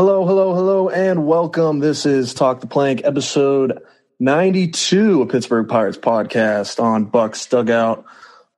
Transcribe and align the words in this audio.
Hello, 0.00 0.24
hello, 0.24 0.54
hello, 0.54 0.88
and 0.88 1.26
welcome. 1.26 1.80
This 1.80 2.06
is 2.06 2.32
Talk 2.32 2.60
the 2.60 2.68
Plank, 2.68 3.00
episode 3.02 3.82
92 4.20 5.22
of 5.22 5.28
Pittsburgh 5.28 5.66
Pirates 5.68 5.98
podcast 5.98 6.80
on 6.80 7.10
Bucs 7.10 7.48
Dugout. 7.50 8.04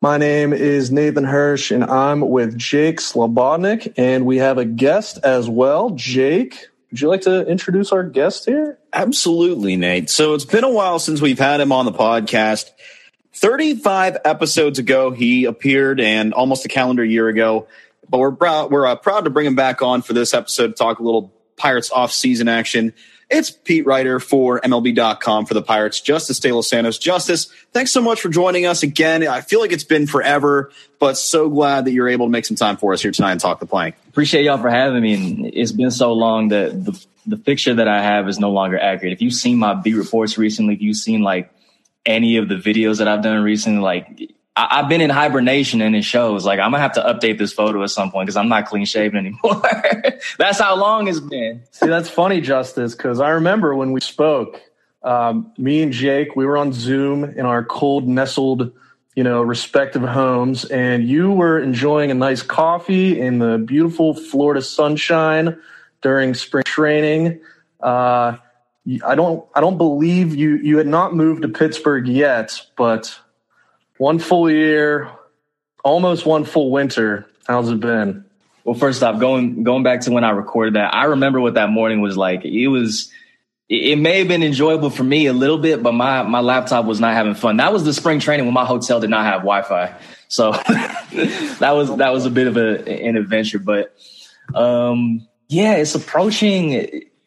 My 0.02 0.18
name 0.18 0.52
is 0.52 0.90
Nathan 0.90 1.24
Hirsch, 1.24 1.70
and 1.70 1.82
I'm 1.82 2.20
with 2.20 2.58
Jake 2.58 2.98
Slobodnik, 2.98 3.94
and 3.96 4.26
we 4.26 4.36
have 4.36 4.58
a 4.58 4.66
guest 4.66 5.18
as 5.24 5.48
well. 5.48 5.88
Jake, 5.92 6.66
would 6.90 7.00
you 7.00 7.08
like 7.08 7.22
to 7.22 7.46
introduce 7.46 7.90
our 7.90 8.02
guest 8.04 8.44
here? 8.44 8.78
Absolutely, 8.92 9.76
Nate. 9.76 10.10
So 10.10 10.34
it's 10.34 10.44
been 10.44 10.64
a 10.64 10.70
while 10.70 10.98
since 10.98 11.22
we've 11.22 11.38
had 11.38 11.58
him 11.58 11.72
on 11.72 11.86
the 11.86 11.92
podcast. 11.92 12.70
35 13.32 14.18
episodes 14.26 14.78
ago, 14.78 15.10
he 15.10 15.46
appeared, 15.46 16.02
and 16.02 16.34
almost 16.34 16.66
a 16.66 16.68
calendar 16.68 17.02
year 17.02 17.28
ago, 17.28 17.66
but 18.10 18.18
we're 18.18 18.32
proud, 18.32 18.70
we're 18.70 18.86
uh, 18.86 18.96
proud 18.96 19.24
to 19.24 19.30
bring 19.30 19.46
him 19.46 19.54
back 19.54 19.82
on 19.82 20.02
for 20.02 20.12
this 20.12 20.34
episode 20.34 20.68
to 20.68 20.72
talk 20.72 20.98
a 20.98 21.02
little 21.02 21.32
Pirates 21.56 21.90
off-season 21.92 22.48
action. 22.48 22.92
It's 23.30 23.50
beat 23.52 23.86
writer 23.86 24.18
for 24.18 24.60
MLB.com 24.60 25.46
for 25.46 25.54
the 25.54 25.62
Pirates, 25.62 26.00
Justice 26.00 26.40
delos 26.40 26.68
Santos. 26.68 26.98
Justice, 26.98 27.46
thanks 27.72 27.92
so 27.92 28.02
much 28.02 28.20
for 28.20 28.28
joining 28.28 28.66
us 28.66 28.82
again. 28.82 29.26
I 29.26 29.40
feel 29.40 29.60
like 29.60 29.70
it's 29.70 29.84
been 29.84 30.08
forever, 30.08 30.72
but 30.98 31.16
so 31.16 31.48
glad 31.48 31.84
that 31.84 31.92
you're 31.92 32.08
able 32.08 32.26
to 32.26 32.30
make 32.30 32.44
some 32.44 32.56
time 32.56 32.76
for 32.76 32.92
us 32.92 33.00
here 33.00 33.12
tonight 33.12 33.30
and 33.32 33.40
talk 33.40 33.60
the 33.60 33.66
plank. 33.66 33.94
Appreciate 34.08 34.44
y'all 34.44 34.58
for 34.58 34.70
having 34.70 35.00
me. 35.00 35.14
And 35.14 35.46
it's 35.46 35.70
been 35.70 35.92
so 35.92 36.12
long 36.12 36.48
that 36.48 36.84
the, 36.84 37.06
the 37.24 37.36
picture 37.36 37.74
that 37.74 37.86
I 37.86 38.02
have 38.02 38.28
is 38.28 38.40
no 38.40 38.50
longer 38.50 38.76
accurate. 38.80 39.12
If 39.12 39.22
you've 39.22 39.34
seen 39.34 39.58
my 39.58 39.74
beat 39.74 39.94
reports 39.94 40.36
recently, 40.36 40.74
if 40.74 40.82
you've 40.82 40.96
seen 40.96 41.22
like 41.22 41.52
any 42.04 42.36
of 42.38 42.48
the 42.48 42.56
videos 42.56 42.98
that 42.98 43.06
I've 43.06 43.22
done 43.22 43.44
recently, 43.44 43.80
like 43.80 44.32
I, 44.68 44.76
have 44.76 44.88
been 44.88 45.00
in 45.00 45.10
hibernation 45.10 45.80
and 45.80 45.96
it 45.96 46.04
shows. 46.04 46.44
Like 46.44 46.60
I'm 46.60 46.72
gonna 46.72 46.82
have 46.82 46.92
to 46.94 47.00
update 47.00 47.38
this 47.38 47.52
photo 47.52 47.82
at 47.82 47.90
some 47.90 48.10
point 48.10 48.26
because 48.26 48.36
I'm 48.36 48.48
not 48.48 48.66
clean 48.66 48.84
shaven 48.84 49.18
anymore. 49.18 49.62
that's 50.38 50.58
how 50.58 50.76
long 50.76 51.08
it's 51.08 51.20
been. 51.20 51.62
See, 51.70 51.86
that's 51.86 52.08
funny, 52.10 52.40
Justice, 52.40 52.94
because 52.94 53.20
I 53.20 53.30
remember 53.30 53.74
when 53.74 53.92
we 53.92 54.00
spoke, 54.00 54.60
um, 55.02 55.52
me 55.56 55.82
and 55.82 55.92
Jake, 55.92 56.36
we 56.36 56.44
were 56.44 56.58
on 56.58 56.72
Zoom 56.72 57.24
in 57.24 57.46
our 57.46 57.64
cold, 57.64 58.06
nestled, 58.06 58.72
you 59.14 59.24
know, 59.24 59.42
respective 59.42 60.02
homes, 60.02 60.66
and 60.66 61.08
you 61.08 61.32
were 61.32 61.58
enjoying 61.58 62.10
a 62.10 62.14
nice 62.14 62.42
coffee 62.42 63.18
in 63.18 63.38
the 63.38 63.58
beautiful 63.58 64.14
Florida 64.14 64.60
sunshine 64.60 65.58
during 66.02 66.34
spring 66.34 66.64
training. 66.64 67.40
Uh, 67.80 68.36
I 69.06 69.14
don't, 69.14 69.46
I 69.54 69.60
don't 69.60 69.78
believe 69.78 70.34
you. 70.34 70.56
You 70.56 70.78
had 70.78 70.86
not 70.86 71.14
moved 71.14 71.42
to 71.42 71.48
Pittsburgh 71.48 72.06
yet, 72.06 72.60
but 72.76 73.18
one 74.00 74.18
full 74.18 74.50
year, 74.50 75.10
almost 75.84 76.24
one 76.24 76.44
full 76.44 76.70
winter. 76.70 77.26
How's 77.46 77.68
it 77.68 77.80
been? 77.80 78.24
Well, 78.64 78.74
first 78.74 79.02
off, 79.02 79.20
going 79.20 79.62
going 79.62 79.82
back 79.82 80.00
to 80.02 80.10
when 80.10 80.24
I 80.24 80.30
recorded 80.30 80.74
that, 80.74 80.94
I 80.94 81.04
remember 81.04 81.38
what 81.38 81.54
that 81.54 81.68
morning 81.68 82.00
was 82.00 82.16
like. 82.16 82.46
It 82.46 82.68
was 82.68 83.12
it 83.68 83.98
may 83.98 84.20
have 84.20 84.28
been 84.28 84.42
enjoyable 84.42 84.88
for 84.88 85.04
me 85.04 85.26
a 85.26 85.34
little 85.34 85.58
bit, 85.58 85.82
but 85.82 85.92
my 85.92 86.22
my 86.22 86.40
laptop 86.40 86.86
was 86.86 86.98
not 86.98 87.12
having 87.12 87.34
fun. 87.34 87.58
That 87.58 87.74
was 87.74 87.84
the 87.84 87.92
spring 87.92 88.20
training 88.20 88.46
when 88.46 88.54
my 88.54 88.64
hotel 88.64 89.00
did 89.00 89.10
not 89.10 89.26
have 89.26 89.42
Wi-Fi, 89.42 89.94
so 90.28 90.52
that 91.60 91.72
was 91.72 91.94
that 91.98 92.10
was 92.10 92.24
a 92.24 92.30
bit 92.30 92.46
of 92.46 92.56
a, 92.56 92.88
an 92.88 93.16
adventure. 93.18 93.58
But 93.58 93.94
um, 94.54 95.28
yeah, 95.48 95.74
it's 95.74 95.94
approaching. 95.94 96.70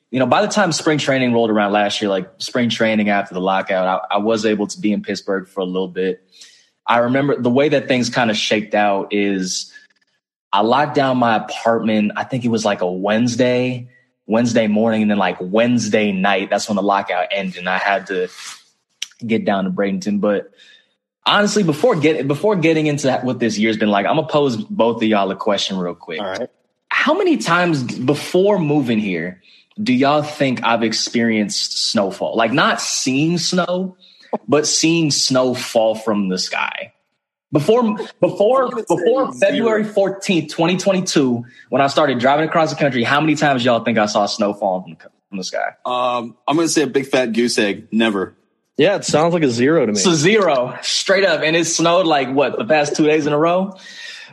You 0.10 0.20
know, 0.20 0.28
by 0.28 0.44
the 0.44 0.48
time 0.48 0.72
spring 0.72 0.98
training 0.98 1.34
rolled 1.34 1.52
around 1.52 1.72
last 1.72 2.02
year, 2.02 2.10
like 2.10 2.32
spring 2.40 2.70
training 2.70 3.10
after 3.10 3.36
the 3.36 3.42
lockout, 3.42 4.06
I, 4.10 4.16
I 4.16 4.18
was 4.18 4.46
able 4.46 4.68
to 4.68 4.80
be 4.80 4.92
in 4.92 5.04
Pittsburgh 5.04 5.48
for 5.48 5.62
a 5.62 5.66
little 5.66 5.88
bit. 5.88 6.24
I 6.86 7.00
remember 7.00 7.42
the 7.42 7.50
way 7.50 7.70
that 7.70 7.88
things 7.88 8.10
kind 8.10 8.30
of 8.30 8.38
shaped 8.38 8.76
out 8.76 9.14
is 9.14 9.72
I 10.52 10.62
locked 10.62 10.96
down 10.96 11.18
my 11.18 11.38
apartment. 11.38 12.12
I 12.16 12.24
think 12.24 12.46
it 12.46 12.50
was 12.50 12.66
like 12.66 12.82
a 12.82 12.92
Wednesday, 12.92 13.90
Wednesday 14.28 14.68
morning, 14.68 15.04
and 15.04 15.12
then 15.12 15.18
like 15.18 15.38
Wednesday 15.40 16.12
night. 16.12 16.50
That's 16.50 16.68
when 16.68 16.76
the 16.76 16.84
lockout 16.84 17.28
ended, 17.32 17.58
and 17.58 17.70
I 17.70 17.78
had 17.78 18.08
to 18.08 18.30
get 19.26 19.46
down 19.46 19.64
to 19.64 19.70
Bradenton. 19.70 20.20
But 20.22 20.52
honestly, 21.26 21.64
before 21.64 21.96
get 21.96 22.28
before 22.28 22.56
getting 22.56 22.88
into 22.88 23.12
what 23.24 23.40
this 23.40 23.58
year's 23.58 23.78
been 23.78 23.90
like, 23.90 24.06
I'm 24.06 24.16
gonna 24.16 24.28
pose 24.28 24.58
both 24.58 24.98
of 24.98 25.08
y'all 25.08 25.32
a 25.32 25.36
question 25.36 25.78
real 25.78 25.96
quick. 25.96 26.20
All 26.20 26.28
right. 26.28 26.50
How 26.90 27.18
many 27.18 27.38
times 27.38 27.84
before 27.84 28.60
moving 28.60 29.00
here 29.00 29.42
do 29.82 29.94
y'all 29.94 30.22
think 30.22 30.64
I've 30.64 30.84
experienced 30.84 31.90
snowfall? 31.90 32.36
Like 32.36 32.52
not 32.52 32.80
seeing 32.80 33.38
snow, 33.38 33.98
but 34.48 34.68
seeing 34.68 35.12
snow 35.12 35.54
fall 35.54 35.96
from 35.96 36.30
the 36.30 36.38
sky. 36.38 36.94
Before 37.52 37.98
before 38.20 38.70
before 38.72 39.32
February 39.34 39.84
14th, 39.84 40.50
2022, 40.50 41.46
when 41.70 41.82
I 41.82 41.88
started 41.88 42.18
driving 42.18 42.48
across 42.48 42.72
the 42.72 42.76
country, 42.76 43.04
how 43.04 43.22
many 43.22 43.36
times 43.36 43.64
y'all 43.64 43.84
think 43.84 44.00
I 44.00 44.08
saw 44.08 44.26
snow 44.26 44.56
falling 44.56 44.96
from, 44.96 45.12
from 45.30 45.38
the 45.38 45.44
sky? 45.44 45.76
Um, 45.86 46.36
I'm 46.48 46.56
going 46.56 46.68
to 46.68 46.74
say 46.74 46.82
a 46.82 46.88
big 46.88 47.06
fat 47.06 47.28
goose 47.28 47.60
egg. 47.60 47.90
Never. 47.92 48.36
Yeah, 48.76 48.96
it 48.96 49.06
sounds 49.06 49.36
like 49.36 49.44
a 49.44 49.50
zero 49.50 49.86
to 49.86 49.92
me. 49.92 49.98
It's 49.98 50.06
a 50.08 50.16
zero, 50.16 50.78
straight 50.82 51.26
up. 51.26 51.42
And 51.42 51.56
it 51.56 51.66
snowed 51.66 52.08
like 52.08 52.30
what, 52.32 52.58
the 52.58 52.66
past 52.66 52.96
two 52.96 53.06
days 53.06 53.28
in 53.28 53.34
a 53.34 53.38
row? 53.38 53.78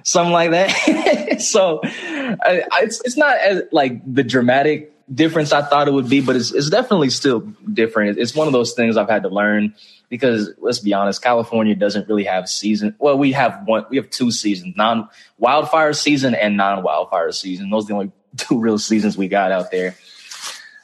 Something 0.03 0.33
like 0.33 0.53
that. 0.53 1.41
so 1.43 1.81
I, 1.84 2.62
I, 2.72 2.83
it's, 2.84 3.03
it's 3.05 3.19
not 3.19 3.37
as 3.37 3.65
like 3.71 4.00
the 4.10 4.22
dramatic 4.22 4.94
difference 5.12 5.53
I 5.53 5.62
thought 5.62 5.88
it 5.88 5.93
would 5.93 6.09
be, 6.09 6.21
but 6.21 6.37
it's, 6.37 6.53
it's 6.53 6.71
definitely 6.71 7.10
still 7.10 7.41
different. 7.72 8.18
It's 8.18 8.34
one 8.34 8.47
of 8.47 8.53
those 8.53 8.72
things 8.74 8.97
I've 8.97 9.09
had 9.09 9.22
to 9.24 9.28
learn 9.28 9.74
because 10.09 10.51
let's 10.59 10.80
be 10.80 10.92
honest, 10.92 11.22
California 11.22 11.74
doesn't 11.74 12.09
really 12.09 12.24
have 12.24 12.48
season. 12.48 12.95
Well, 12.98 13.16
we 13.16 13.33
have 13.33 13.62
one, 13.65 13.86
we 13.91 13.97
have 13.97 14.10
two 14.10 14.30
seasons, 14.30 14.77
non 14.77 15.09
wildfire 15.39 15.92
season 15.92 16.34
and 16.34 16.57
non 16.57 16.83
wildfire 16.83 17.33
season. 17.33 17.71
Those 17.71 17.84
are 17.84 17.89
the 17.89 17.95
only 17.95 18.12
two 18.36 18.59
real 18.59 18.78
seasons 18.78 19.16
we 19.16 19.28
got 19.28 19.53
out 19.53 19.71
there. 19.71 19.97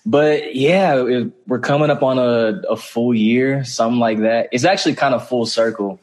But 0.04 0.54
yeah, 0.54 1.04
it, 1.04 1.32
we're 1.48 1.58
coming 1.58 1.90
up 1.90 2.04
on 2.04 2.18
a, 2.18 2.62
a 2.70 2.76
full 2.76 3.12
year, 3.12 3.64
something 3.64 3.98
like 3.98 4.20
that. 4.20 4.48
It's 4.52 4.64
actually 4.64 4.94
kind 4.94 5.14
of 5.14 5.28
full 5.28 5.46
circle 5.46 6.00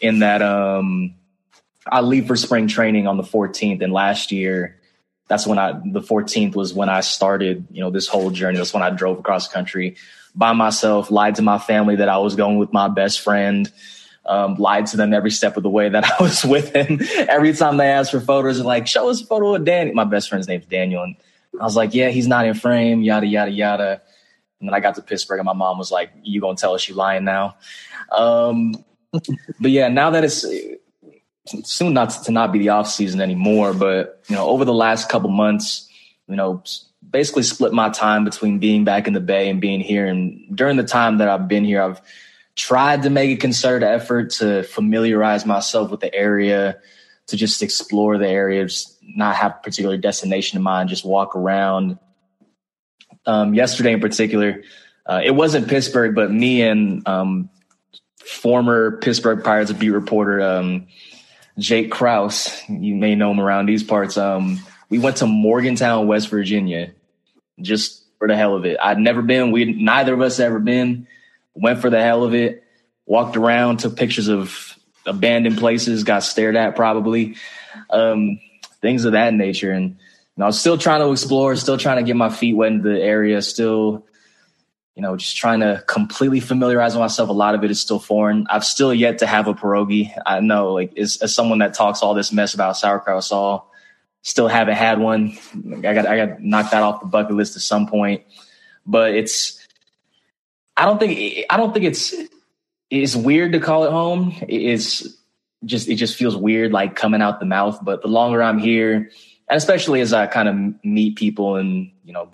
in 0.00 0.20
that, 0.20 0.40
um, 0.40 1.14
I 1.86 2.00
leave 2.00 2.26
for 2.26 2.36
spring 2.36 2.68
training 2.68 3.06
on 3.06 3.16
the 3.16 3.22
14th 3.22 3.82
and 3.82 3.92
last 3.92 4.32
year, 4.32 4.80
that's 5.28 5.46
when 5.46 5.58
I, 5.58 5.72
the 5.72 6.00
14th 6.00 6.54
was 6.54 6.74
when 6.74 6.88
I 6.88 7.00
started, 7.00 7.66
you 7.70 7.80
know, 7.80 7.90
this 7.90 8.06
whole 8.06 8.30
journey. 8.30 8.58
That's 8.58 8.74
when 8.74 8.82
I 8.82 8.90
drove 8.90 9.18
across 9.18 9.48
country 9.48 9.96
by 10.34 10.52
myself, 10.52 11.10
lied 11.10 11.36
to 11.36 11.42
my 11.42 11.58
family 11.58 11.96
that 11.96 12.08
I 12.08 12.18
was 12.18 12.36
going 12.36 12.58
with 12.58 12.72
my 12.72 12.88
best 12.88 13.20
friend, 13.20 13.70
um, 14.26 14.54
lied 14.56 14.86
to 14.86 14.96
them 14.96 15.12
every 15.12 15.30
step 15.30 15.56
of 15.56 15.62
the 15.62 15.70
way 15.70 15.88
that 15.88 16.04
I 16.20 16.22
was 16.22 16.44
with 16.44 16.74
him. 16.74 17.00
every 17.28 17.52
time 17.52 17.76
they 17.76 17.88
asked 17.88 18.10
for 18.10 18.20
photos, 18.20 18.60
like, 18.60 18.86
show 18.86 19.08
us 19.08 19.22
a 19.22 19.26
photo 19.26 19.54
of 19.54 19.64
Danny. 19.64 19.92
My 19.92 20.04
best 20.04 20.28
friend's 20.28 20.48
name's 20.48 20.66
Daniel, 20.66 21.02
and 21.02 21.16
I 21.60 21.64
was 21.64 21.76
like, 21.76 21.94
yeah, 21.94 22.08
he's 22.08 22.26
not 22.26 22.46
in 22.46 22.54
frame, 22.54 23.02
yada, 23.02 23.26
yada, 23.26 23.50
yada. 23.50 24.02
And 24.60 24.68
then 24.68 24.74
I 24.74 24.80
got 24.80 24.94
to 24.94 25.02
Pittsburgh 25.02 25.40
and 25.40 25.46
my 25.46 25.52
mom 25.52 25.76
was 25.76 25.90
like, 25.90 26.12
you 26.22 26.40
going 26.40 26.56
to 26.56 26.60
tell 26.60 26.74
us 26.74 26.88
you 26.88 26.94
lying 26.94 27.24
now? 27.24 27.56
Um, 28.12 28.84
but 29.10 29.70
yeah, 29.70 29.88
now 29.88 30.10
that 30.10 30.22
it's 30.22 30.46
soon 31.64 31.92
not 31.92 32.10
to 32.24 32.32
not 32.32 32.52
be 32.52 32.58
the 32.58 32.70
off 32.70 32.88
season 32.88 33.20
anymore, 33.20 33.74
but 33.74 34.22
you 34.28 34.36
know, 34.36 34.48
over 34.48 34.64
the 34.64 34.74
last 34.74 35.08
couple 35.08 35.30
months, 35.30 35.88
you 36.28 36.36
know, 36.36 36.62
basically 37.08 37.42
split 37.42 37.72
my 37.72 37.90
time 37.90 38.24
between 38.24 38.58
being 38.58 38.84
back 38.84 39.06
in 39.06 39.12
the 39.12 39.20
Bay 39.20 39.50
and 39.50 39.60
being 39.60 39.80
here. 39.80 40.06
And 40.06 40.56
during 40.56 40.76
the 40.76 40.84
time 40.84 41.18
that 41.18 41.28
I've 41.28 41.48
been 41.48 41.64
here, 41.64 41.82
I've 41.82 42.00
tried 42.54 43.02
to 43.02 43.10
make 43.10 43.30
a 43.30 43.40
concerted 43.40 43.82
effort 43.82 44.30
to 44.30 44.62
familiarize 44.62 45.44
myself 45.44 45.90
with 45.90 46.00
the 46.00 46.14
area, 46.14 46.78
to 47.26 47.36
just 47.36 47.62
explore 47.62 48.18
the 48.18 48.28
area, 48.28 48.64
just 48.64 48.98
not 49.02 49.36
have 49.36 49.52
a 49.52 49.62
particular 49.62 49.96
destination 49.96 50.56
in 50.56 50.62
mind, 50.62 50.88
just 50.88 51.04
walk 51.04 51.34
around. 51.34 51.98
Um, 53.26 53.54
yesterday 53.54 53.92
in 53.92 54.00
particular, 54.00 54.62
uh, 55.06 55.20
it 55.24 55.32
wasn't 55.32 55.68
Pittsburgh, 55.68 56.14
but 56.14 56.30
me 56.30 56.62
and 56.62 57.06
um, 57.06 57.50
former 58.18 58.98
Pittsburgh 58.98 59.42
Pirates 59.42 59.72
beat 59.72 59.90
reporter 59.90 60.40
um, 60.40 60.86
Jake 61.58 61.90
Crouse, 61.90 62.68
you 62.68 62.94
may 62.94 63.14
know 63.14 63.30
him 63.30 63.40
around 63.40 63.66
these 63.66 63.82
parts. 63.82 64.16
Um, 64.16 64.60
we 64.88 64.98
went 64.98 65.18
to 65.18 65.26
Morgantown, 65.26 66.06
West 66.06 66.28
Virginia, 66.28 66.92
just 67.60 68.04
for 68.18 68.28
the 68.28 68.36
hell 68.36 68.54
of 68.54 68.64
it. 68.64 68.78
I'd 68.82 68.98
never 68.98 69.22
been. 69.22 69.52
We 69.52 69.66
neither 69.66 70.14
of 70.14 70.20
us 70.20 70.40
ever 70.40 70.58
been. 70.58 71.06
Went 71.54 71.80
for 71.80 71.90
the 71.90 72.00
hell 72.00 72.24
of 72.24 72.34
it. 72.34 72.64
Walked 73.04 73.36
around, 73.36 73.78
took 73.78 73.96
pictures 73.96 74.28
of 74.28 74.76
abandoned 75.04 75.58
places, 75.58 76.04
got 76.04 76.22
stared 76.22 76.56
at 76.56 76.76
probably, 76.76 77.36
um, 77.90 78.38
things 78.80 79.04
of 79.04 79.12
that 79.12 79.34
nature. 79.34 79.72
And 79.72 79.96
know, 80.36 80.44
I 80.44 80.48
was 80.48 80.60
still 80.60 80.78
trying 80.78 81.00
to 81.00 81.10
explore, 81.10 81.54
still 81.56 81.78
trying 81.78 81.98
to 81.98 82.02
get 82.02 82.16
my 82.16 82.30
feet 82.30 82.54
wet 82.54 82.72
in 82.72 82.82
the 82.82 83.00
area, 83.00 83.42
still 83.42 84.06
you 84.94 85.02
know, 85.02 85.16
just 85.16 85.36
trying 85.36 85.60
to 85.60 85.82
completely 85.86 86.40
familiarize 86.40 86.94
myself. 86.96 87.30
A 87.30 87.32
lot 87.32 87.54
of 87.54 87.64
it 87.64 87.70
is 87.70 87.80
still 87.80 87.98
foreign. 87.98 88.46
I've 88.50 88.64
still 88.64 88.92
yet 88.92 89.18
to 89.18 89.26
have 89.26 89.48
a 89.48 89.54
pierogi. 89.54 90.12
I 90.26 90.40
know, 90.40 90.72
like, 90.74 90.96
as, 90.98 91.16
as 91.22 91.34
someone 91.34 91.60
that 91.60 91.72
talks 91.72 92.02
all 92.02 92.12
this 92.12 92.32
mess 92.32 92.52
about 92.52 92.76
sauerkraut 92.76 93.24
saw, 93.24 93.62
still 94.20 94.48
haven't 94.48 94.74
had 94.74 95.00
one. 95.00 95.38
I 95.78 95.80
got, 95.80 96.06
I 96.06 96.16
got 96.16 96.36
to 96.36 96.46
knock 96.46 96.70
that 96.72 96.82
off 96.82 97.00
the 97.00 97.06
bucket 97.06 97.34
list 97.34 97.56
at 97.56 97.62
some 97.62 97.86
point. 97.86 98.22
But 98.84 99.14
it's, 99.14 99.66
I 100.76 100.84
don't 100.84 100.98
think, 100.98 101.46
I 101.48 101.56
don't 101.56 101.72
think 101.72 101.86
it's, 101.86 102.14
it's 102.90 103.16
weird 103.16 103.52
to 103.52 103.60
call 103.60 103.84
it 103.84 103.90
home. 103.90 104.34
It's 104.46 105.08
just, 105.64 105.88
it 105.88 105.94
just 105.94 106.16
feels 106.16 106.36
weird, 106.36 106.72
like 106.72 106.96
coming 106.96 107.22
out 107.22 107.40
the 107.40 107.46
mouth. 107.46 107.78
But 107.82 108.02
the 108.02 108.08
longer 108.08 108.42
I'm 108.42 108.58
here, 108.58 109.10
and 109.48 109.56
especially 109.56 110.02
as 110.02 110.12
I 110.12 110.26
kind 110.26 110.48
of 110.48 110.84
meet 110.84 111.16
people 111.16 111.56
and, 111.56 111.90
you 112.04 112.12
know, 112.12 112.30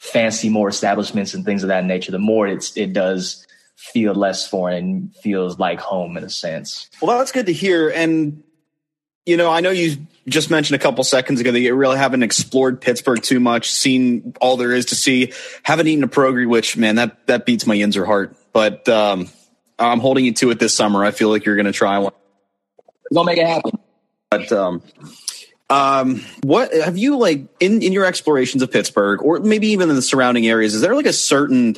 fancy 0.00 0.48
more 0.48 0.68
establishments 0.68 1.34
and 1.34 1.44
things 1.44 1.62
of 1.62 1.68
that 1.68 1.84
nature, 1.84 2.10
the 2.10 2.18
more 2.18 2.48
it's 2.48 2.76
it 2.76 2.92
does 2.92 3.46
feel 3.76 4.14
less 4.14 4.48
foreign, 4.48 4.74
and 4.74 5.16
feels 5.16 5.58
like 5.58 5.78
home 5.78 6.16
in 6.16 6.24
a 6.24 6.30
sense. 6.30 6.90
Well, 7.00 7.18
that's 7.18 7.32
good 7.32 7.46
to 7.46 7.52
hear. 7.52 7.90
And 7.90 8.42
you 9.26 9.36
know, 9.36 9.50
I 9.50 9.60
know 9.60 9.70
you 9.70 9.96
just 10.26 10.50
mentioned 10.50 10.80
a 10.80 10.82
couple 10.82 11.04
seconds 11.04 11.40
ago 11.40 11.52
that 11.52 11.60
you 11.60 11.74
really 11.74 11.98
haven't 11.98 12.22
explored 12.22 12.80
Pittsburgh 12.80 13.22
too 13.22 13.38
much, 13.38 13.70
seen 13.70 14.34
all 14.40 14.56
there 14.56 14.72
is 14.72 14.86
to 14.86 14.96
see, 14.96 15.32
haven't 15.62 15.86
eaten 15.86 16.02
a 16.02 16.08
pierogi, 16.08 16.48
which 16.48 16.76
man, 16.76 16.96
that 16.96 17.26
that 17.26 17.46
beats 17.46 17.66
my 17.66 17.76
Yinzer 17.76 18.06
heart. 18.06 18.34
But 18.52 18.88
um, 18.88 19.28
I'm 19.78 20.00
holding 20.00 20.24
you 20.24 20.32
to 20.32 20.50
it 20.50 20.58
this 20.58 20.74
summer. 20.74 21.04
I 21.04 21.10
feel 21.10 21.28
like 21.28 21.44
you're 21.44 21.56
going 21.56 21.66
to 21.66 21.72
try 21.72 21.98
one. 21.98 22.12
We're 23.10 23.16
gonna 23.16 23.26
make 23.26 23.38
it 23.38 23.46
happen. 23.46 23.72
But 24.30 24.50
um, 24.52 24.82
um, 25.70 26.22
what 26.42 26.74
have 26.74 26.98
you 26.98 27.16
like 27.16 27.46
in, 27.60 27.80
in 27.80 27.92
your 27.92 28.04
explorations 28.04 28.62
of 28.62 28.70
Pittsburgh 28.72 29.22
or 29.22 29.38
maybe 29.38 29.68
even 29.68 29.88
in 29.88 29.96
the 29.96 30.02
surrounding 30.02 30.46
areas? 30.46 30.74
Is 30.74 30.80
there 30.80 30.96
like 30.96 31.06
a 31.06 31.12
certain, 31.12 31.76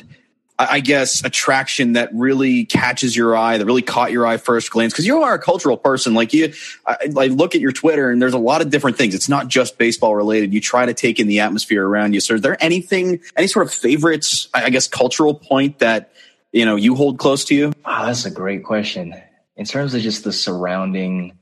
I 0.57 0.79
guess, 0.79 1.23
attraction 1.23 1.93
that 1.93 2.09
really 2.13 2.65
catches 2.65 3.15
your 3.15 3.35
eye, 3.37 3.59
that 3.59 3.65
really 3.65 3.83
caught 3.83 4.11
your 4.11 4.25
eye 4.25 4.37
first 4.37 4.71
glance? 4.71 4.93
Because 4.93 5.05
you 5.05 5.21
are 5.21 5.35
a 5.35 5.39
cultural 5.39 5.77
person. 5.77 6.15
Like 6.15 6.33
you, 6.33 6.53
I, 6.87 6.97
I 7.15 7.27
look 7.27 7.53
at 7.53 7.61
your 7.61 7.71
Twitter 7.71 8.09
and 8.09 8.19
there's 8.19 8.33
a 8.33 8.39
lot 8.39 8.61
of 8.61 8.71
different 8.71 8.97
things. 8.97 9.13
It's 9.13 9.29
not 9.29 9.47
just 9.47 9.77
baseball 9.77 10.15
related. 10.15 10.53
You 10.53 10.59
try 10.59 10.87
to 10.87 10.93
take 10.95 11.19
in 11.19 11.27
the 11.27 11.41
atmosphere 11.41 11.87
around 11.87 12.13
you. 12.13 12.19
So 12.19 12.33
is 12.33 12.41
there 12.41 12.57
anything, 12.63 13.21
any 13.37 13.47
sort 13.47 13.67
of 13.67 13.73
favorites, 13.73 14.47
I 14.55 14.71
guess, 14.71 14.87
cultural 14.87 15.35
point 15.35 15.79
that, 15.79 16.11
you 16.51 16.65
know, 16.65 16.75
you 16.75 16.95
hold 16.95 17.19
close 17.19 17.45
to 17.45 17.55
you? 17.55 17.73
Wow, 17.85 18.07
that's 18.07 18.25
a 18.25 18.31
great 18.31 18.63
question. 18.63 19.13
In 19.55 19.65
terms 19.65 19.93
of 19.93 20.01
just 20.01 20.23
the 20.23 20.33
surrounding 20.33 21.37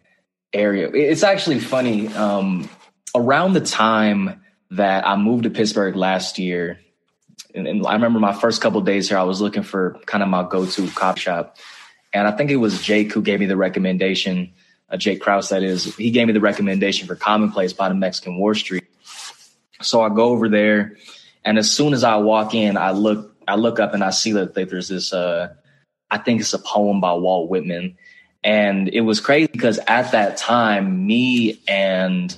area. 0.54 0.90
It's 0.94 1.24
actually 1.24 1.60
funny. 1.60 2.08
Um, 2.10 2.70
around 3.16 3.54
the 3.54 3.62
time 3.62 4.42
that 4.72 5.08
I 5.08 5.16
moved 5.16 5.44
to 5.44 5.50
Pittsburgh 5.50 5.96
last 5.96 6.40
year, 6.40 6.80
and, 7.54 7.68
and 7.68 7.86
I 7.86 7.94
remember 7.94 8.20
my 8.20 8.34
first 8.34 8.62
couple 8.62 8.82
days 8.82 9.10
here, 9.10 9.18
I 9.18 9.24
was 9.24 9.42
looking 9.42 9.64
for 9.64 10.00
kind 10.06 10.24
of 10.24 10.30
my 10.30 10.48
go-to 10.48 10.88
cop 10.92 11.18
shop, 11.18 11.58
and 12.14 12.28
I 12.28 12.32
think 12.32 12.52
it 12.52 12.58
was 12.58 12.82
Jake 12.82 13.12
who 13.12 13.22
gave 13.22 13.40
me 13.40 13.46
the 13.46 13.58
recommendation. 13.58 14.54
Uh, 14.90 14.98
Jake 14.98 15.22
Crouse, 15.22 15.50
that 15.50 15.64
is, 15.64 15.96
he 15.96 16.12
gave 16.12 16.28
me 16.28 16.34
the 16.34 16.42
recommendation 16.42 17.08
for 17.08 17.16
Commonplace 17.16 17.74
by 17.74 17.90
the 17.90 17.96
Mexican 17.96 18.38
War 18.38 18.54
Street. 18.54 18.84
So 19.82 20.02
I 20.02 20.10
go 20.10 20.30
over 20.30 20.50
there, 20.50 20.98
and 21.44 21.58
as 21.58 21.72
soon 21.72 21.94
as 21.94 22.04
I 22.04 22.18
walk 22.18 22.54
in, 22.54 22.78
I 22.78 22.92
look, 22.92 23.36
I 23.48 23.56
look 23.56 23.80
up 23.80 23.94
and 23.94 24.04
I 24.04 24.12
see 24.12 24.34
that 24.34 24.54
there's 24.54 24.90
this. 24.90 25.12
Uh, 25.12 25.54
I 26.10 26.18
think 26.18 26.42
it's 26.42 26.54
a 26.54 26.60
poem 26.60 27.00
by 27.02 27.14
Walt 27.14 27.50
Whitman 27.50 27.98
and 28.44 28.90
it 28.90 29.02
was 29.02 29.20
crazy 29.20 29.50
because 29.52 29.80
at 29.88 30.12
that 30.12 30.38
time, 30.38 31.06
me 31.06 31.62
and 31.68 32.36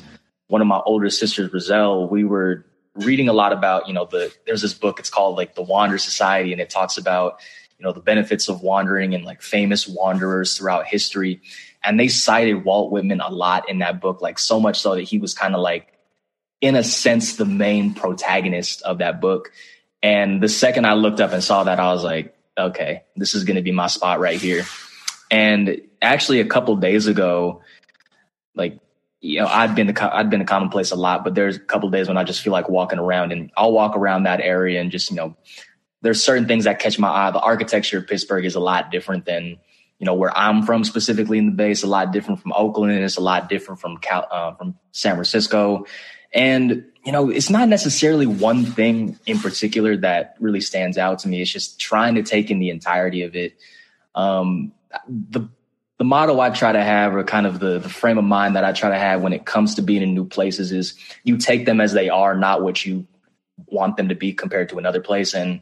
one 0.48 0.62
of 0.62 0.68
my 0.68 0.80
older 0.86 1.10
sisters, 1.10 1.52
Roselle, 1.54 2.08
we 2.08 2.24
were 2.24 2.66
reading 2.96 3.30
a 3.30 3.34
lot 3.34 3.54
about, 3.54 3.88
you 3.88 3.94
know, 3.94 4.06
the 4.06 4.34
there's 4.46 4.62
this 4.62 4.74
book, 4.74 5.00
it's 5.00 5.10
called 5.10 5.38
like 5.38 5.56
The 5.56 5.64
Wander 5.64 5.98
Society, 5.98 6.52
and 6.52 6.62
it 6.62 6.70
talks 6.70 6.98
about, 6.98 7.40
you 7.80 7.86
know, 7.86 7.94
the 7.94 8.02
benefits 8.02 8.50
of 8.50 8.62
wandering 8.62 9.16
and 9.16 9.24
like 9.24 9.42
famous 9.42 9.88
wanderers 9.88 10.58
throughout 10.58 10.88
history. 10.88 11.42
And 11.84 12.00
they 12.00 12.08
cited 12.08 12.64
Walt 12.64 12.92
Whitman 12.92 13.22
a 13.22 13.30
lot 13.30 13.70
in 13.70 13.80
that 13.80 14.00
book, 14.00 14.22
like 14.22 14.40
so 14.40 14.60
much 14.60 14.80
so 14.80 14.96
that 14.96 15.04
he 15.04 15.18
was 15.18 15.34
kind 15.34 15.56
of 15.56 15.62
like, 15.62 15.94
in 16.62 16.76
a 16.76 16.84
sense, 16.84 17.36
the 17.36 17.46
main 17.46 17.94
protagonist 17.94 18.82
of 18.84 19.00
that 19.00 19.20
book. 19.20 19.52
And 20.02 20.42
the 20.42 20.50
second 20.50 20.86
I 20.86 20.94
looked 20.94 21.20
up 21.20 21.32
and 21.32 21.44
saw 21.44 21.64
that, 21.64 21.80
I 21.80 21.92
was 21.94 22.04
like, 22.04 22.36
okay, 22.58 23.04
this 23.16 23.36
is 23.36 23.44
going 23.44 23.56
to 23.56 23.62
be 23.62 23.72
my 23.72 23.88
spot 23.88 24.20
right 24.20 24.40
here. 24.40 24.64
And 25.34 25.82
actually, 26.00 26.42
a 26.42 26.46
couple 26.46 26.76
days 26.76 27.08
ago, 27.08 27.64
like 28.54 28.78
you 29.20 29.40
know, 29.40 29.48
I've 29.48 29.74
been 29.74 29.92
to 29.92 30.16
I've 30.16 30.30
been 30.30 30.42
to 30.42 30.46
Commonplace 30.46 30.92
a 30.92 30.96
lot, 30.96 31.24
but 31.24 31.34
there's 31.34 31.56
a 31.56 31.60
couple 31.60 31.90
days 31.90 32.08
when 32.08 32.18
I 32.18 32.24
just 32.24 32.42
feel 32.42 32.54
like 32.54 32.70
walking 32.70 33.00
around, 33.00 33.32
and 33.32 33.50
I'll 33.58 33.72
walk 33.72 33.98
around 33.98 34.24
that 34.24 34.42
area 34.42 34.80
and 34.80 34.92
just 34.92 35.10
you 35.10 35.16
know, 35.16 35.36
there's 36.04 36.22
certain 36.22 36.48
things 36.48 36.66
that 36.66 36.78
catch 36.78 37.00
my 37.00 37.08
eye. 37.08 37.32
The 37.32 37.40
architecture 37.40 37.98
of 37.98 38.08
Pittsburgh 38.08 38.46
is 38.46 38.54
a 38.54 38.60
lot 38.60 38.92
different 38.92 39.26
than 39.26 39.58
you 39.98 40.06
know 40.06 40.14
where 40.14 40.38
I'm 40.38 40.62
from 40.62 40.84
specifically 40.84 41.40
in 41.40 41.48
the 41.48 41.52
Bay. 41.52 41.72
It's 41.72 41.82
a 41.82 41.88
lot 41.88 42.12
different 42.12 42.40
from 42.40 42.54
Oakland, 42.56 42.94
and 42.94 43.04
it's 43.04 43.18
a 43.18 43.22
lot 43.22 43.50
different 43.50 43.82
from 43.82 43.98
Cal, 43.98 44.28
uh, 44.30 44.54
from 44.54 44.78
San 44.92 45.16
Francisco, 45.16 45.88
and 46.32 46.86
you 47.04 47.12
know, 47.12 47.32
it's 47.32 47.50
not 47.50 47.70
necessarily 47.70 48.28
one 48.28 48.66
thing 48.66 49.18
in 49.26 49.40
particular 49.40 49.98
that 49.98 50.36
really 50.40 50.62
stands 50.62 51.00
out 51.00 51.18
to 51.20 51.28
me. 51.28 51.42
It's 51.42 51.52
just 51.52 51.80
trying 51.80 52.14
to 52.16 52.24
take 52.24 52.52
in 52.52 52.60
the 52.60 52.70
entirety 52.70 53.24
of 53.24 53.36
it. 53.36 53.56
Um, 54.14 54.74
the 55.08 55.48
the 56.00 56.04
motto 56.04 56.40
I 56.40 56.50
try 56.50 56.72
to 56.72 56.84
have, 56.84 57.16
or 57.16 57.24
kind 57.24 57.46
of 57.46 57.60
the, 57.60 57.80
the 57.80 57.90
frame 57.90 58.18
of 58.18 58.26
mind 58.26 58.56
that 58.56 58.66
I 58.66 58.72
try 58.72 58.90
to 58.90 58.98
have 58.98 59.22
when 59.22 59.32
it 59.32 59.46
comes 59.46 59.76
to 59.76 59.82
being 59.82 60.02
in 60.02 60.14
new 60.14 60.26
places, 60.26 60.72
is 60.72 60.96
you 61.24 61.38
take 61.38 61.66
them 61.66 61.80
as 61.80 61.94
they 61.94 62.10
are, 62.10 62.36
not 62.36 62.62
what 62.62 62.84
you 62.86 63.08
want 63.68 63.98
them 63.98 64.10
to 64.10 64.16
be 64.16 64.34
compared 64.34 64.70
to 64.70 64.80
another 64.80 65.00
place. 65.02 65.34
And 65.34 65.62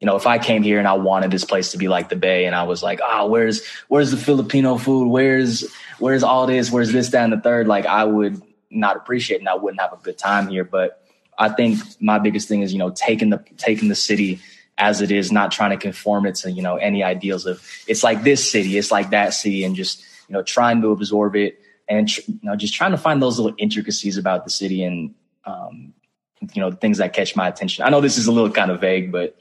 you 0.00 0.06
know, 0.06 0.16
if 0.16 0.26
I 0.26 0.38
came 0.38 0.62
here 0.62 0.78
and 0.78 0.86
I 0.86 0.94
wanted 0.94 1.30
this 1.30 1.44
place 1.44 1.72
to 1.72 1.78
be 1.78 1.88
like 1.88 2.08
the 2.08 2.16
Bay, 2.16 2.44
and 2.46 2.54
I 2.54 2.64
was 2.64 2.82
like, 2.82 3.00
oh, 3.02 3.26
where's 3.26 3.66
where's 3.88 4.10
the 4.10 4.16
Filipino 4.16 4.76
food? 4.76 5.08
Where's 5.08 5.64
where's 5.98 6.22
all 6.22 6.46
this? 6.46 6.70
Where's 6.70 6.92
this, 6.92 7.08
that, 7.10 7.24
and 7.24 7.32
the 7.32 7.40
third? 7.40 7.66
Like, 7.66 7.86
I 7.86 8.04
would 8.04 8.42
not 8.70 8.96
appreciate, 8.96 9.40
and 9.40 9.48
I 9.48 9.54
wouldn't 9.54 9.80
have 9.80 9.92
a 9.92 9.96
good 9.96 10.18
time 10.18 10.48
here. 10.48 10.64
But 10.64 11.02
I 11.38 11.48
think 11.48 11.80
my 12.00 12.18
biggest 12.18 12.48
thing 12.48 12.62
is, 12.62 12.72
you 12.72 12.78
know, 12.78 12.90
taking 12.90 13.30
the 13.30 13.42
taking 13.56 13.88
the 13.88 13.94
city 13.94 14.40
as 14.76 15.00
it 15.00 15.10
is, 15.10 15.30
not 15.30 15.52
trying 15.52 15.70
to 15.70 15.76
conform 15.76 16.26
it 16.26 16.34
to, 16.36 16.50
you 16.50 16.62
know, 16.62 16.76
any 16.76 17.02
ideals 17.02 17.46
of 17.46 17.62
it's 17.86 18.02
like 18.02 18.22
this 18.22 18.50
city, 18.50 18.76
it's 18.76 18.90
like 18.90 19.10
that 19.10 19.34
city, 19.34 19.64
and 19.64 19.76
just, 19.76 20.02
you 20.28 20.32
know, 20.32 20.42
trying 20.42 20.82
to 20.82 20.88
absorb 20.90 21.36
it 21.36 21.60
and, 21.88 22.16
you 22.16 22.38
know, 22.42 22.56
just 22.56 22.74
trying 22.74 22.90
to 22.90 22.98
find 22.98 23.22
those 23.22 23.38
little 23.38 23.54
intricacies 23.58 24.16
about 24.16 24.44
the 24.44 24.50
city 24.50 24.82
and, 24.82 25.14
um, 25.44 25.92
you 26.52 26.60
know, 26.60 26.72
things 26.72 26.98
that 26.98 27.12
catch 27.12 27.36
my 27.36 27.48
attention. 27.48 27.84
I 27.84 27.90
know 27.90 28.00
this 28.00 28.18
is 28.18 28.26
a 28.26 28.32
little 28.32 28.50
kind 28.50 28.70
of 28.70 28.80
vague, 28.80 29.12
but 29.12 29.36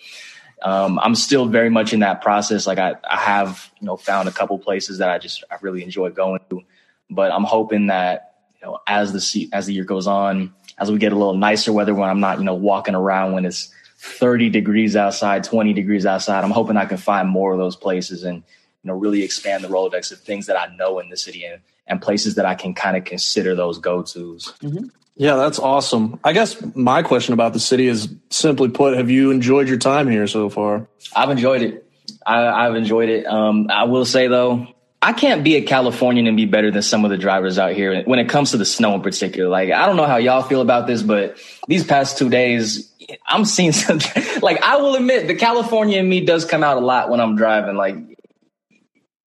um, 0.62 1.00
I'm 1.00 1.16
still 1.16 1.46
very 1.46 1.70
much 1.70 1.94
in 1.94 2.02
that 2.02 2.22
process. 2.22 2.68
Like 2.68 2.78
I, 2.78 2.96
I 3.10 3.18
have, 3.18 3.72
you 3.80 3.88
know, 3.88 3.98
found 3.98 4.30
a 4.30 4.32
couple 4.32 4.58
places 4.60 5.00
that 5.00 5.10
I 5.10 5.18
just, 5.18 5.44
I 5.50 5.58
really 5.62 5.84
enjoy 5.84 6.10
going 6.12 6.40
to, 6.50 6.62
but 7.10 7.32
I'm 7.32 7.44
hoping 7.44 7.88
that, 7.88 8.36
you 8.62 8.68
know, 8.68 8.80
as 8.88 9.12
the, 9.12 9.50
as 9.52 9.66
the 9.66 9.74
year 9.74 9.84
goes 9.84 10.08
on, 10.08 10.54
as 10.78 10.92
we 10.92 10.98
get 10.98 11.12
a 11.12 11.16
little 11.16 11.36
nicer 11.36 11.74
weather 11.74 11.94
when 11.94 12.10
I'm 12.10 12.20
not, 12.20 12.38
you 12.38 12.46
know, 12.46 12.54
walking 12.56 12.96
around 12.96 13.34
when 13.34 13.46
it's 13.46 13.74
30 14.03 14.50
degrees 14.50 14.98
outside, 14.98 15.45
20 15.45 15.72
degrees 15.72 16.05
outside. 16.05 16.43
I'm 16.43 16.51
hoping 16.51 16.75
I 16.75 16.86
can 16.86 16.98
find 16.98 17.29
more 17.29 17.53
of 17.53 17.57
those 17.57 17.77
places 17.77 18.24
and, 18.24 18.43
you 18.83 18.88
know, 18.89 18.95
really 18.95 19.24
expand 19.24 19.63
the 19.63 19.69
Rolodex 19.69 20.12
of 20.12 20.19
things 20.19 20.48
that 20.48 20.60
I 20.60 20.75
know 20.75 21.00
in 21.00 21.07
the 21.07 21.15
city 21.15 21.45
and, 21.45 21.62
and 21.88 22.01
places 22.01 22.36
that 22.36 22.45
I 22.45 22.53
can 22.53 22.74
kind 22.74 22.98
of 22.98 23.05
consider 23.05 23.55
those 23.55 23.77
go-tos. 23.77 24.53
Mm-hmm. 24.62 24.88
Yeah, 25.15 25.36
that's 25.38 25.57
awesome. 25.57 26.19
I 26.22 26.33
guess 26.33 26.62
my 26.75 27.01
question 27.01 27.33
about 27.33 27.53
the 27.53 27.62
city 27.62 27.88
is 27.88 28.13
simply 28.29 28.67
put, 28.67 28.98
have 28.98 29.10
you 29.10 29.31
enjoyed 29.31 29.69
your 29.69 29.77
time 29.77 30.10
here 30.10 30.27
so 30.27 30.50
far? 30.50 30.86
I've 31.15 31.29
enjoyed 31.29 31.62
it. 31.62 31.89
I, 32.25 32.65
have 32.65 32.75
enjoyed 32.75 33.07
it. 33.07 33.25
Um, 33.25 33.67
I 33.69 33.86
will 33.86 34.05
say 34.05 34.27
though, 34.27 34.67
I 35.01 35.12
can't 35.12 35.43
be 35.43 35.55
a 35.55 35.62
Californian 35.62 36.27
and 36.27 36.38
be 36.38 36.45
better 36.45 36.72
than 36.72 36.81
some 36.81 37.03
of 37.03 37.12
the 37.12 37.17
drivers 37.17 37.60
out 37.60 37.74
here 37.74 38.03
when 38.03 38.19
it 38.19 38.29
comes 38.29 38.51
to 38.51 38.57
the 38.57 38.65
snow 38.65 38.95
in 38.95 39.01
particular. 39.01 39.50
Like, 39.50 39.69
I 39.69 39.86
don't 39.86 39.98
know 39.98 40.05
how 40.05 40.15
y'all 40.15 40.43
feel 40.43 40.62
about 40.62 40.88
this, 40.88 41.01
but 41.01 41.38
these 41.67 41.83
past 41.83 42.17
two 42.17 42.29
days, 42.29 42.93
I'm 43.25 43.45
seeing 43.45 43.72
some, 43.74 44.00
like, 44.41 44.62
I 44.62 44.77
will 44.77 44.95
admit 44.95 45.27
the 45.27 45.36
California 45.36 46.00
in 46.00 46.10
me 46.10 46.25
does 46.25 46.45
come 46.45 46.63
out 46.63 46.77
a 46.77 46.86
lot 46.86 47.10
when 47.10 47.19
I'm 47.19 47.36
driving. 47.36 47.75
Like, 47.75 47.95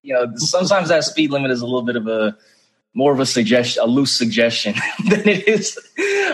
you 0.01 0.13
know, 0.13 0.33
sometimes 0.35 0.89
that 0.89 1.03
speed 1.03 1.31
limit 1.31 1.51
is 1.51 1.61
a 1.61 1.65
little 1.65 1.83
bit 1.83 1.95
of 1.95 2.07
a, 2.07 2.37
more 2.93 3.11
of 3.11 3.19
a 3.19 3.25
suggestion, 3.25 3.83
a 3.83 3.85
loose 3.85 4.17
suggestion 4.17 4.73
than 5.07 5.27
it 5.27 5.47
is. 5.47 5.77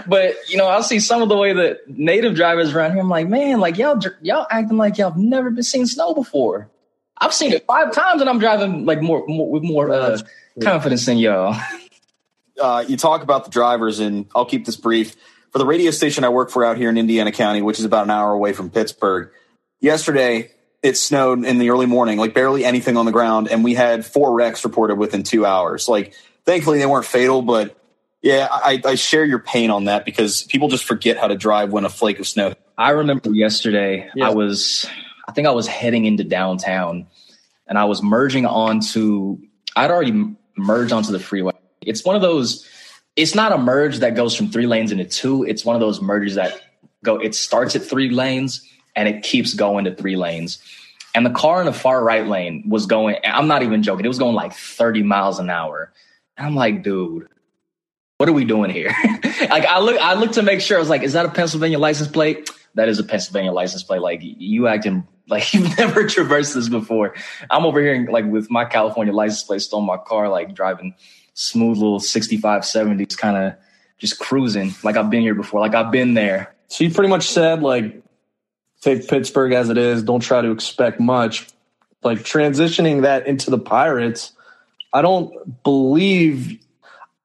But 0.08 0.36
you 0.48 0.58
know, 0.58 0.68
I'll 0.68 0.82
see 0.82 1.00
some 1.00 1.22
of 1.22 1.28
the 1.28 1.36
way 1.36 1.52
that 1.52 1.90
native 1.90 2.36
drivers 2.36 2.74
around 2.74 2.92
here. 2.92 3.02
I'm 3.02 3.10
like, 3.10 3.28
man, 3.28 3.60
like 3.60 3.78
y'all, 3.78 4.00
y'all 4.22 4.48
acting 4.50 4.78
like 4.78 4.98
y'all 4.98 5.12
have 5.12 5.20
never 5.20 5.50
been 5.50 5.64
seen 5.64 5.86
snow 5.86 6.14
before. 6.14 6.70
I've 7.18 7.34
seen 7.34 7.52
it 7.52 7.66
five 7.66 7.92
times, 7.92 8.22
and 8.22 8.30
I'm 8.30 8.40
driving 8.40 8.86
like 8.86 9.02
more, 9.02 9.26
more 9.28 9.50
with 9.50 9.64
more 9.64 9.92
uh, 9.92 10.18
confidence 10.62 11.06
than 11.06 11.18
y'all. 11.18 11.56
Uh, 12.62 12.86
you 12.88 12.96
talk 12.96 13.24
about 13.24 13.46
the 13.46 13.50
drivers, 13.50 14.00
and 14.00 14.28
I'll 14.36 14.46
keep 14.46 14.64
this 14.64 14.76
brief. 14.76 15.16
For 15.54 15.60
the 15.60 15.66
radio 15.66 15.92
station 15.92 16.24
I 16.24 16.30
work 16.30 16.50
for 16.50 16.66
out 16.66 16.78
here 16.78 16.90
in 16.90 16.98
Indiana 16.98 17.32
County, 17.32 17.62
which 17.62 17.78
is 17.80 17.86
about 17.86 18.06
an 18.06 18.10
hour 18.10 18.32
away 18.32 18.54
from 18.54 18.72
Pittsburgh, 18.72 19.30
yesterday 19.80 20.52
it 20.82 20.98
snowed 20.98 21.46
in 21.46 21.60
the 21.60 21.70
early 21.70 21.86
morning, 21.86 22.18
like 22.18 22.34
barely 22.34 22.66
anything 22.66 22.98
on 22.98 23.06
the 23.06 23.12
ground, 23.12 23.48
and 23.50 23.64
we 23.64 23.76
had 23.76 24.04
four 24.04 24.34
wrecks 24.34 24.64
reported 24.66 24.98
within 24.98 25.22
two 25.22 25.46
hours. 25.46 25.88
Like, 25.88 26.16
thankfully 26.46 26.80
they 26.80 26.88
weren't 26.88 27.06
fatal, 27.06 27.44
but 27.44 27.78
yeah, 28.24 28.48
I, 28.52 28.82
I 28.84 28.96
share 28.96 29.24
your 29.24 29.38
pain 29.38 29.70
on 29.70 29.86
that 29.86 30.06
because 30.06 30.42
people 30.42 30.70
just 30.70 30.86
forget 30.86 31.18
how 31.18 31.28
to 31.28 31.36
drive 31.36 31.72
when 31.72 31.86
a 31.86 31.90
flake 31.90 32.20
of 32.20 32.28
snow. 32.28 32.56
I 32.76 32.90
remember 32.90 33.30
yesterday 33.32 34.10
yeah. 34.16 34.30
I 34.30 34.34
was 34.34 34.88
I 35.28 35.34
think 35.34 35.48
I 35.48 35.52
was 35.52 35.68
heading 35.68 36.06
into 36.06 36.24
downtown 36.24 37.08
and 37.68 37.78
I 37.78 37.86
was 37.86 38.02
merging 38.02 38.46
onto, 38.46 39.38
I'd 39.76 39.92
already 39.92 40.36
merged 40.58 40.92
onto 40.92 41.12
the 41.12 41.20
freeway. 41.20 41.54
It's 41.82 42.04
one 42.04 42.16
of 42.16 42.22
those, 42.22 42.68
it's 43.16 43.36
not 43.36 43.52
a 43.52 43.58
merge 43.58 44.00
that 44.00 44.16
goes 44.16 44.36
from 44.36 44.50
three 44.50 44.66
lanes 44.66 44.92
into 44.92 45.06
two. 45.06 45.44
It's 45.44 45.64
one 45.64 45.76
of 45.76 45.80
those 45.80 46.02
merges 46.02 46.36
that 46.36 46.60
go, 47.04 47.18
it 47.18 47.36
starts 47.36 47.76
at 47.76 47.84
three 47.84 48.10
lanes 48.10 48.68
and 48.96 49.08
it 49.08 49.24
keeps 49.24 49.54
going 49.54 49.86
to 49.86 49.96
three 49.96 50.16
lanes. 50.16 50.60
And 51.16 51.26
the 51.26 51.30
car 51.30 51.60
in 51.60 51.66
the 51.68 51.74
far 51.74 52.04
right 52.04 52.26
lane 52.26 52.64
was 52.68 52.88
going, 52.88 53.18
I'm 53.24 53.48
not 53.48 53.62
even 53.62 53.84
joking, 53.84 54.06
it 54.06 54.08
was 54.08 54.20
going 54.20 54.36
like 54.36 54.54
30 54.54 55.04
miles 55.04 55.40
an 55.40 55.50
hour. 55.50 55.94
And 56.38 56.48
I'm 56.48 56.56
like, 56.56 56.82
dude, 56.82 57.28
what 58.18 58.30
are 58.30 58.34
we 58.34 58.46
doing 58.46 58.72
here? 58.72 58.96
like 59.24 59.66
I 59.66 59.80
look, 59.80 60.00
I 60.00 60.16
look 60.16 60.34
to 60.34 60.44
make 60.44 60.62
sure. 60.62 60.78
I 60.78 60.80
was 60.80 60.90
like, 60.90 61.04
is 61.04 61.14
that 61.14 61.26
a 61.26 61.30
Pennsylvania 61.30 61.78
license 61.78 62.10
plate? 62.10 62.50
That 62.76 62.90
is 62.90 62.98
a 62.98 63.04
Pennsylvania 63.04 63.52
license 63.52 63.84
plate. 63.84 64.02
Like 64.02 64.22
you 64.22 64.68
acting 64.68 65.08
like 65.28 65.54
you've 65.54 65.78
never 65.78 66.08
traversed 66.08 66.56
this 66.56 66.70
before. 66.70 67.14
I'm 67.52 67.66
over 67.66 67.80
here 67.80 68.08
like 68.10 68.26
with 68.26 68.50
my 68.50 68.66
California 68.66 69.14
license 69.14 69.44
plate 69.44 69.64
in 69.72 69.86
my 69.86 69.98
car, 69.98 70.30
like 70.30 70.56
driving 70.56 70.96
smooth 71.34 71.78
little 71.78 72.00
65, 72.00 72.62
70s, 72.62 73.18
kind 73.18 73.38
of 73.38 73.54
just 73.98 74.20
cruising. 74.20 74.74
Like 74.84 74.98
I've 74.98 75.10
been 75.10 75.22
here 75.22 75.36
before. 75.36 75.60
Like 75.60 75.76
I've 75.76 75.92
been 75.92 76.14
there. 76.14 76.54
So 76.68 76.84
you 76.84 76.92
pretty 76.92 77.10
much 77.10 77.28
said 77.30 77.62
like 77.62 78.02
take 78.82 79.08
Pittsburgh 79.08 79.54
as 79.54 79.70
it 79.70 79.78
is. 79.78 80.04
Don't 80.04 80.20
try 80.20 80.42
to 80.42 80.52
expect 80.52 81.00
much. 81.00 81.48
Like 82.04 82.20
transitioning 82.20 83.04
that 83.04 83.28
into 83.28 83.50
the 83.50 83.58
Pirates, 83.58 84.34
I 84.92 85.02
don't 85.02 85.64
believe 85.64 86.60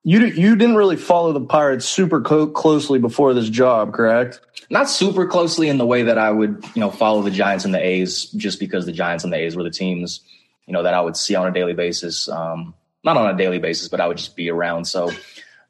you 0.05 0.25
you 0.25 0.57
didn't 0.57 0.77
really 0.77 0.97
follow 0.97 1.33
the 1.33 1.41
Pirates 1.41 1.85
super 1.85 2.21
co- 2.21 2.47
closely 2.47 2.99
before 2.99 3.35
this 3.35 3.51
job, 3.51 3.93
correct? 3.93 4.41
Not 4.71 4.89
super 4.89 5.27
closely 5.27 5.69
in 5.69 5.79
the 5.79 5.87
way 5.87 6.05
that 6.05 6.17
I 6.17 6.31
would, 6.31 6.65
you 6.75 6.81
know, 6.81 6.91
follow 6.91 7.23
the 7.23 7.31
Giants 7.31 7.65
and 7.65 7.75
the 7.75 7.85
A's, 7.85 8.27
just 8.27 8.61
because 8.61 8.87
the 8.87 8.93
Giants 8.93 9.25
and 9.25 9.33
the 9.33 9.37
A's 9.37 9.57
were 9.57 9.65
the 9.65 9.71
teams, 9.71 10.21
you 10.67 10.73
know, 10.73 10.83
that 10.83 10.95
I 10.95 11.01
would 11.01 11.17
see 11.17 11.35
on 11.35 11.47
a 11.47 11.53
daily 11.53 11.75
basis. 11.75 12.29
Um, 12.29 12.75
not 13.05 13.17
on 13.17 13.35
a 13.35 13.37
daily 13.37 13.59
basis, 13.59 13.89
but 13.89 14.01
I 14.01 14.07
would 14.07 14.17
just 14.17 14.37
be 14.37 14.51
around. 14.51 14.87
So, 14.87 15.11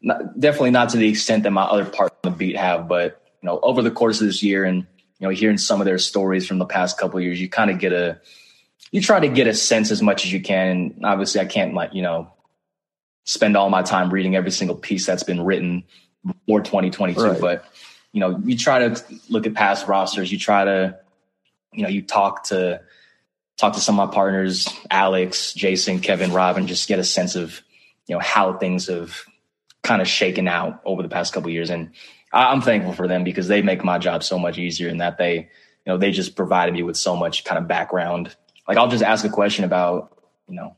not, 0.00 0.38
definitely 0.38 0.70
not 0.70 0.90
to 0.90 0.96
the 0.96 1.08
extent 1.08 1.42
that 1.42 1.50
my 1.50 1.64
other 1.64 1.84
part 1.84 2.12
of 2.12 2.32
the 2.32 2.36
beat 2.36 2.56
have, 2.56 2.88
but 2.88 3.22
you 3.42 3.46
know, 3.46 3.60
over 3.62 3.82
the 3.82 3.90
course 3.90 4.20
of 4.20 4.26
this 4.26 4.42
year 4.42 4.64
and 4.64 4.86
you 5.18 5.26
know, 5.26 5.30
hearing 5.30 5.58
some 5.58 5.80
of 5.80 5.84
their 5.84 5.98
stories 5.98 6.46
from 6.46 6.58
the 6.58 6.66
past 6.66 6.98
couple 6.98 7.20
years, 7.20 7.40
you 7.40 7.48
kind 7.48 7.70
of 7.70 7.78
get 7.78 7.92
a, 7.92 8.20
you 8.92 9.00
try 9.00 9.18
to 9.20 9.28
get 9.28 9.46
a 9.46 9.54
sense 9.54 9.90
as 9.90 10.00
much 10.00 10.24
as 10.24 10.32
you 10.32 10.40
can. 10.40 10.68
And 10.68 11.04
Obviously, 11.04 11.40
I 11.40 11.44
can't 11.44 11.74
like 11.74 11.94
you 11.94 12.02
know 12.02 12.32
spend 13.24 13.56
all 13.56 13.68
my 13.68 13.82
time 13.82 14.10
reading 14.10 14.36
every 14.36 14.50
single 14.50 14.76
piece 14.76 15.04
that's 15.04 15.22
been 15.22 15.44
written 15.44 15.84
before 16.24 16.60
2022, 16.60 17.20
right. 17.20 17.40
but 17.40 17.64
you 18.12 18.20
know, 18.20 18.40
you 18.44 18.56
try 18.56 18.88
to 18.88 19.04
look 19.28 19.46
at 19.46 19.54
past 19.54 19.86
rosters. 19.86 20.32
You 20.32 20.38
try 20.38 20.64
to, 20.64 20.98
you 21.72 21.82
know, 21.82 21.88
you 21.88 22.02
talk 22.02 22.44
to 22.44 22.80
talk 23.58 23.74
to 23.74 23.80
some 23.80 23.98
of 23.98 24.08
my 24.08 24.14
partners, 24.14 24.68
Alex, 24.90 25.52
Jason, 25.52 26.00
Kevin, 26.00 26.32
Robin, 26.32 26.66
just 26.66 26.88
get 26.88 26.98
a 26.98 27.04
sense 27.04 27.34
of, 27.34 27.60
you 28.06 28.14
know, 28.14 28.20
how 28.20 28.54
things 28.54 28.86
have 28.86 29.24
kind 29.82 30.00
of 30.00 30.08
shaken 30.08 30.48
out 30.48 30.80
over 30.84 31.02
the 31.02 31.08
past 31.08 31.34
couple 31.34 31.50
years. 31.50 31.68
And 31.68 31.90
I'm 32.32 32.62
thankful 32.62 32.92
for 32.92 33.08
them 33.08 33.24
because 33.24 33.48
they 33.48 33.60
make 33.60 33.84
my 33.84 33.98
job 33.98 34.22
so 34.22 34.38
much 34.38 34.58
easier 34.58 34.88
in 34.88 34.98
that 34.98 35.18
they, 35.18 35.34
you 35.34 35.46
know, 35.86 35.98
they 35.98 36.12
just 36.12 36.36
provided 36.36 36.72
me 36.72 36.82
with 36.82 36.96
so 36.96 37.16
much 37.16 37.44
kind 37.44 37.58
of 37.58 37.68
background. 37.68 38.34
Like 38.66 38.78
I'll 38.78 38.88
just 38.88 39.02
ask 39.02 39.24
a 39.24 39.30
question 39.30 39.64
about, 39.64 40.16
you 40.48 40.54
know, 40.54 40.76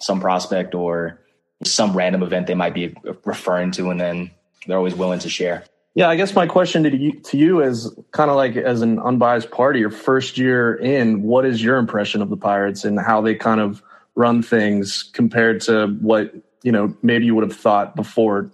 some 0.00 0.20
prospect 0.20 0.74
or 0.74 1.20
some 1.64 1.96
random 1.96 2.22
event 2.22 2.46
they 2.46 2.54
might 2.54 2.74
be 2.74 2.94
referring 3.24 3.70
to, 3.72 3.90
and 3.90 4.00
then 4.00 4.30
they're 4.66 4.76
always 4.76 4.94
willing 4.94 5.20
to 5.20 5.28
share. 5.28 5.64
Yeah, 5.96 6.10
I 6.10 6.16
guess 6.16 6.34
my 6.34 6.46
question 6.46 6.82
to 6.82 6.94
you, 6.94 7.12
to 7.20 7.38
you 7.38 7.62
is 7.62 7.90
kind 8.10 8.28
of 8.28 8.36
like 8.36 8.54
as 8.54 8.82
an 8.82 8.98
unbiased 8.98 9.50
party, 9.50 9.80
your 9.80 9.90
first 9.90 10.36
year 10.36 10.74
in, 10.74 11.22
what 11.22 11.46
is 11.46 11.64
your 11.64 11.78
impression 11.78 12.20
of 12.20 12.28
the 12.28 12.36
Pirates 12.36 12.84
and 12.84 13.00
how 13.00 13.22
they 13.22 13.34
kind 13.34 13.62
of 13.62 13.82
run 14.14 14.42
things 14.42 15.02
compared 15.02 15.62
to 15.62 15.86
what, 16.02 16.34
you 16.62 16.70
know, 16.70 16.94
maybe 17.00 17.24
you 17.24 17.34
would 17.34 17.48
have 17.48 17.56
thought 17.56 17.96
before 17.96 18.50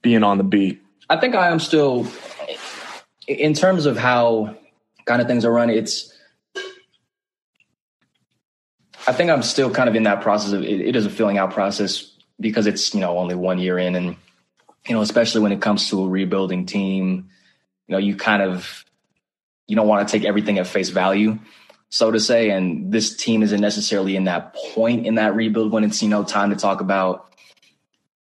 being 0.00 0.22
on 0.22 0.38
the 0.38 0.44
beat? 0.44 0.80
I 1.10 1.16
think 1.16 1.34
I 1.34 1.48
am 1.48 1.58
still 1.58 2.06
in 3.26 3.52
terms 3.52 3.84
of 3.84 3.96
how 3.96 4.54
kind 5.06 5.20
of 5.20 5.26
things 5.26 5.44
are 5.44 5.52
run, 5.52 5.70
it's 5.70 6.16
I 9.08 9.12
think 9.12 9.28
I'm 9.28 9.42
still 9.42 9.72
kind 9.72 9.88
of 9.88 9.96
in 9.96 10.04
that 10.04 10.20
process 10.20 10.52
of 10.52 10.62
it, 10.62 10.80
it 10.80 10.94
is 10.94 11.04
a 11.04 11.10
filling 11.10 11.36
out 11.36 11.50
process 11.50 12.12
because 12.38 12.68
it's, 12.68 12.94
you 12.94 13.00
know, 13.00 13.18
only 13.18 13.34
one 13.34 13.58
year 13.58 13.76
in 13.76 13.96
and 13.96 14.16
you 14.86 14.94
know, 14.94 15.02
especially 15.02 15.42
when 15.42 15.52
it 15.52 15.60
comes 15.60 15.90
to 15.90 16.02
a 16.02 16.08
rebuilding 16.08 16.66
team, 16.66 17.28
you 17.86 17.92
know, 17.92 17.98
you 17.98 18.16
kind 18.16 18.42
of 18.42 18.84
you 19.66 19.76
don't 19.76 19.86
want 19.86 20.06
to 20.06 20.10
take 20.10 20.26
everything 20.26 20.58
at 20.58 20.66
face 20.66 20.88
value, 20.88 21.38
so 21.90 22.10
to 22.10 22.18
say. 22.18 22.50
And 22.50 22.92
this 22.92 23.16
team 23.16 23.42
isn't 23.42 23.60
necessarily 23.60 24.16
in 24.16 24.24
that 24.24 24.54
point 24.54 25.06
in 25.06 25.14
that 25.14 25.34
rebuild 25.36 25.72
when 25.72 25.84
it's, 25.84 26.02
you 26.02 26.08
know, 26.08 26.24
time 26.24 26.50
to 26.50 26.56
talk 26.56 26.80
about, 26.80 27.32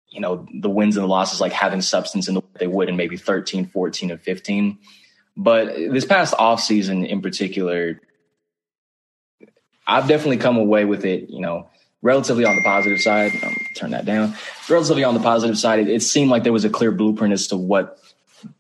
you 0.10 0.20
know, 0.20 0.48
the 0.62 0.70
wins 0.70 0.98
and 0.98 1.04
the 1.04 1.08
losses, 1.08 1.40
like 1.40 1.52
having 1.52 1.82
substance 1.82 2.28
in 2.28 2.34
the 2.34 2.40
way 2.40 2.48
they 2.60 2.68
would 2.68 2.90
in 2.90 2.96
maybe 2.96 3.18
13, 3.18 3.68
14, 3.68 4.12
and 4.12 4.22
15. 4.22 4.80
But 5.36 5.76
this 5.76 6.06
past 6.06 6.34
offseason 6.34 7.08
in 7.08 7.22
particular, 7.22 8.02
I've 9.86 10.08
definitely 10.08 10.38
come 10.38 10.58
away 10.58 10.86
with 10.86 11.06
it, 11.06 11.30
you 11.30 11.40
know, 11.40 11.70
relatively 12.08 12.46
on 12.46 12.56
the 12.56 12.64
positive 12.64 13.02
side. 13.02 13.34
Um, 13.44 13.54
turn 13.76 13.92
that 13.92 14.06
down. 14.06 14.34
Relatively 14.70 15.04
on 15.04 15.14
the 15.14 15.20
positive 15.20 15.58
side, 15.58 15.80
it, 15.80 15.90
it 15.90 16.02
seemed 16.02 16.32
like 16.32 16.44
there 16.44 16.54
was 16.54 16.64
a 16.64 16.70
clear 16.70 16.92
blueprint 16.92 17.34
as 17.34 17.48
to 17.48 17.58
what 17.58 18.00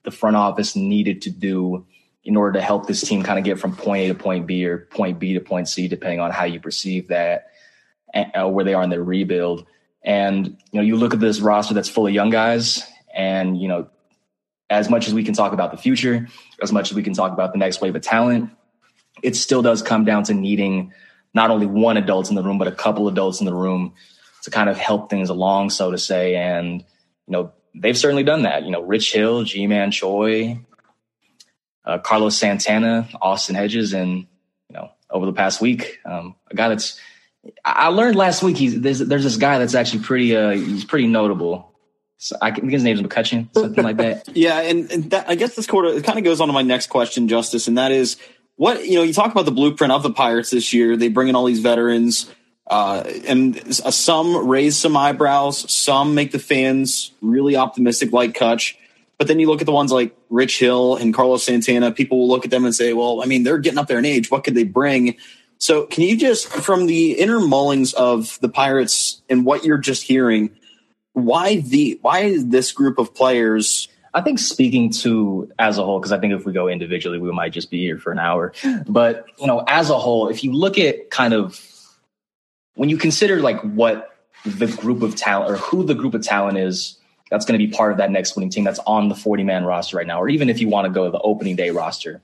the 0.03 0.11
front 0.11 0.35
office 0.35 0.75
needed 0.75 1.21
to 1.21 1.29
do 1.29 1.85
in 2.25 2.35
order 2.35 2.59
to 2.59 2.61
help 2.61 2.87
this 2.87 3.01
team 3.01 3.23
kind 3.23 3.39
of 3.39 3.45
get 3.45 3.57
from 3.57 3.73
point 3.73 4.03
A 4.03 4.07
to 4.09 4.15
point 4.15 4.47
B 4.47 4.65
or 4.65 4.79
point 4.79 5.17
B 5.17 5.33
to 5.33 5.39
point 5.39 5.69
C, 5.69 5.87
depending 5.87 6.19
on 6.19 6.29
how 6.29 6.43
you 6.43 6.59
perceive 6.59 7.07
that, 7.07 7.47
uh, 8.13 8.49
where 8.49 8.65
they 8.65 8.73
are 8.73 8.83
in 8.83 8.89
their 8.89 9.03
rebuild. 9.03 9.65
And 10.03 10.47
you 10.47 10.55
know, 10.73 10.81
you 10.81 10.97
look 10.97 11.13
at 11.13 11.21
this 11.21 11.39
roster 11.39 11.73
that's 11.73 11.89
full 11.89 12.05
of 12.05 12.13
young 12.13 12.29
guys, 12.29 12.85
and 13.13 13.59
you 13.59 13.69
know, 13.69 13.87
as 14.69 14.89
much 14.89 15.07
as 15.07 15.13
we 15.13 15.23
can 15.23 15.33
talk 15.33 15.53
about 15.53 15.71
the 15.71 15.77
future, 15.77 16.27
as 16.61 16.73
much 16.73 16.91
as 16.91 16.95
we 16.95 17.03
can 17.03 17.13
talk 17.13 17.31
about 17.31 17.53
the 17.53 17.59
next 17.59 17.79
wave 17.79 17.95
of 17.95 18.01
talent, 18.01 18.51
it 19.23 19.37
still 19.37 19.61
does 19.61 19.81
come 19.81 20.03
down 20.03 20.23
to 20.23 20.33
needing 20.33 20.91
not 21.37 21.51
only 21.51 21.67
one 21.67 21.97
adult 21.97 22.29
in 22.29 22.35
the 22.35 22.41
room, 22.41 22.57
but 22.57 22.67
a 22.67 22.71
couple 22.71 23.07
adults 23.07 23.39
in 23.39 23.45
the 23.45 23.53
room 23.53 23.93
to 24.41 24.49
kind 24.49 24.69
of 24.69 24.77
help 24.77 25.09
things 25.09 25.29
along, 25.29 25.69
so 25.69 25.91
to 25.91 25.97
say. 25.97 26.35
And, 26.35 26.81
you 26.81 27.31
know, 27.31 27.53
they've 27.75 27.97
certainly 27.97 28.23
done 28.23 28.41
that. 28.41 28.63
You 28.63 28.71
know, 28.71 28.81
Rich 28.81 29.13
Hill, 29.13 29.43
Ji-Man 29.43 29.91
Choi, 29.91 30.59
uh, 31.85 31.99
Carlos 31.99 32.35
Santana, 32.35 33.07
Austin 33.21 33.55
Hedges, 33.55 33.93
and, 33.93 34.25
you 34.67 34.73
know, 34.73 34.89
over 35.11 35.27
the 35.27 35.33
past 35.33 35.61
week, 35.61 35.99
um, 36.05 36.35
a 36.49 36.55
guy 36.55 36.69
that's, 36.69 36.99
I 37.63 37.89
learned 37.89 38.15
last 38.15 38.41
week, 38.41 38.57
he's, 38.57 38.81
there's, 38.81 38.99
there's 38.99 39.23
this 39.23 39.37
guy 39.37 39.59
that's 39.59 39.75
actually 39.75 40.03
pretty, 40.03 40.35
uh, 40.35 40.49
he's 40.49 40.85
pretty 40.85 41.07
notable. 41.07 41.71
So 42.17 42.35
I 42.41 42.49
think 42.49 42.71
his 42.71 42.83
name's 42.83 43.01
McCutchen, 43.01 43.53
something 43.53 43.83
like 43.83 43.97
that. 43.97 44.27
yeah, 44.35 44.59
and, 44.61 44.91
and 44.91 45.11
that, 45.11 45.29
I 45.29 45.35
guess 45.35 45.55
this 45.55 45.67
quarter 45.67 45.89
it 45.89 46.03
kind 46.03 46.17
of 46.17 46.23
goes 46.23 46.41
on 46.41 46.47
to 46.47 46.53
my 46.53 46.63
next 46.63 46.87
question, 46.87 47.27
Justice, 47.27 47.67
and 47.67 47.77
that 47.77 47.91
is 47.91 48.17
what 48.57 48.85
you 48.85 48.95
know 48.95 49.03
you 49.03 49.13
talk 49.13 49.31
about 49.31 49.45
the 49.45 49.51
blueprint 49.51 49.93
of 49.93 50.03
the 50.03 50.11
pirates 50.11 50.49
this 50.49 50.73
year 50.73 50.97
they 50.97 51.07
bring 51.07 51.29
in 51.29 51.35
all 51.35 51.45
these 51.45 51.61
veterans 51.61 52.29
uh, 52.69 53.01
and 53.25 53.57
uh, 53.57 53.89
some 53.91 54.47
raise 54.47 54.75
some 54.77 54.97
eyebrows 54.97 55.71
some 55.71 56.13
make 56.13 56.31
the 56.31 56.39
fans 56.39 57.11
really 57.21 57.55
optimistic 57.55 58.11
like 58.11 58.33
kutch 58.33 58.75
But 59.17 59.27
then 59.27 59.39
you 59.39 59.47
look 59.47 59.61
at 59.61 59.65
the 59.65 59.73
ones 59.73 59.91
like 59.91 60.15
Rich 60.29 60.59
Hill 60.59 60.95
and 60.95 61.13
Carlos 61.13 61.43
Santana, 61.43 61.91
people 61.91 62.19
will 62.19 62.27
look 62.27 62.45
at 62.45 62.51
them 62.51 62.65
and 62.65 62.75
say, 62.75 62.93
well, 62.93 63.23
I 63.23 63.25
mean, 63.25 63.43
they're 63.43 63.57
getting 63.57 63.79
up 63.79 63.87
there 63.87 63.97
in 63.97 64.05
age. 64.05 64.29
What 64.29 64.43
could 64.43 64.53
they 64.53 64.63
bring? 64.63 65.15
So 65.57 65.87
can 65.87 66.03
you 66.03 66.15
just, 66.15 66.47
from 66.47 66.85
the 66.85 67.13
inner 67.13 67.39
mullings 67.39 67.95
of 67.95 68.37
the 68.41 68.49
Pirates 68.49 69.23
and 69.27 69.43
what 69.43 69.65
you're 69.65 69.79
just 69.79 70.03
hearing, 70.03 70.51
why 71.13 71.61
the 71.61 71.97
why 72.03 72.37
this 72.43 72.71
group 72.71 72.99
of 72.99 73.15
players 73.15 73.87
I 74.17 74.21
think 74.21 74.39
speaking 74.39 74.89
to 75.03 75.51
as 75.59 75.77
a 75.77 75.83
whole, 75.83 75.99
because 75.99 76.11
I 76.11 76.19
think 76.19 76.33
if 76.33 76.43
we 76.43 76.51
go 76.51 76.67
individually, 76.67 77.19
we 77.19 77.31
might 77.31 77.53
just 77.53 77.69
be 77.69 77.83
here 77.83 77.99
for 77.99 78.11
an 78.11 78.17
hour. 78.17 78.51
But 78.87 79.27
you 79.37 79.45
know, 79.45 79.63
as 79.67 79.91
a 79.91 79.97
whole, 79.99 80.29
if 80.29 80.43
you 80.43 80.53
look 80.53 80.79
at 80.79 81.11
kind 81.11 81.35
of 81.35 81.61
when 82.73 82.89
you 82.89 82.97
consider 82.97 83.41
like 83.41 83.61
what 83.61 84.17
the 84.43 84.65
group 84.65 85.03
of 85.03 85.15
talent 85.15 85.51
or 85.51 85.57
who 85.57 85.83
the 85.83 85.93
group 85.93 86.15
of 86.15 86.23
talent 86.23 86.57
is 86.57 86.97
that's 87.29 87.45
going 87.45 87.59
to 87.59 87.63
be 87.63 87.71
part 87.71 87.91
of 87.91 87.99
that 87.99 88.09
next 88.09 88.35
winning 88.35 88.49
team 88.49 88.63
that's 88.63 88.79
on 88.87 89.07
the 89.07 89.13
40 89.13 89.43
man 89.43 89.65
roster 89.65 89.97
right 89.97 90.07
now, 90.07 90.19
or 90.19 90.29
even 90.29 90.49
if 90.49 90.59
you 90.59 90.67
want 90.67 90.85
to 90.87 90.91
go 90.91 91.05
to 91.05 91.11
the 91.11 91.19
opening 91.19 91.55
day 91.55 91.69
roster, 91.69 92.19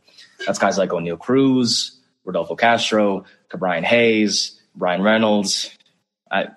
that's 0.48 0.58
guys 0.58 0.80
like 0.80 0.90
Oneil 0.90 1.20
Cruz, 1.20 2.00
Rodolfo 2.26 2.56
Castro, 2.56 3.26
Ke'Bryan 3.50 3.84
Hayes, 3.84 4.60
Bryan 4.76 5.04
Reynolds. 5.04 5.70
I, 6.32 6.48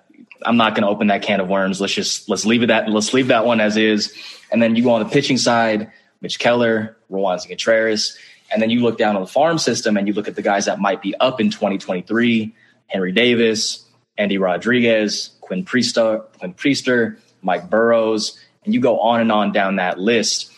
I'm 0.43 0.57
not 0.57 0.73
going 0.73 0.81
to 0.81 0.89
open 0.89 1.07
that 1.07 1.21
can 1.21 1.41
of 1.41 1.47
worms. 1.47 1.79
Let's 1.79 1.93
just 1.93 2.27
let's 2.27 2.43
leave 2.43 2.63
it 2.63 2.67
that 2.67 2.89
let's 2.89 3.13
leave 3.13 3.27
that 3.27 3.45
one 3.45 3.61
as 3.61 3.77
is. 3.77 4.15
And 4.51 4.61
then 4.61 4.75
you 4.75 4.83
go 4.83 4.91
on 4.91 5.03
the 5.03 5.09
pitching 5.09 5.37
side, 5.37 5.91
Mitch 6.21 6.39
Keller, 6.39 6.97
Roansy 7.11 7.47
Contreras, 7.49 8.17
and 8.51 8.61
then 8.61 8.69
you 8.69 8.81
look 8.81 8.97
down 8.97 9.15
on 9.15 9.21
the 9.21 9.27
farm 9.27 9.57
system 9.57 9.97
and 9.97 10.07
you 10.07 10.13
look 10.13 10.27
at 10.27 10.35
the 10.35 10.41
guys 10.41 10.65
that 10.65 10.79
might 10.79 11.01
be 11.01 11.15
up 11.15 11.41
in 11.41 11.49
2023: 11.49 12.53
Henry 12.87 13.11
Davis, 13.11 13.85
Endy 14.17 14.37
Rodriguez, 14.37 15.31
Quinn 15.41 15.65
Priester, 15.65 16.23
Quinn 16.39 16.53
Priester, 16.53 17.17
Mike 17.41 17.69
Burrows, 17.69 18.39
and 18.63 18.73
you 18.73 18.79
go 18.79 18.99
on 18.99 19.19
and 19.21 19.31
on 19.31 19.51
down 19.51 19.77
that 19.77 19.99
list. 19.99 20.51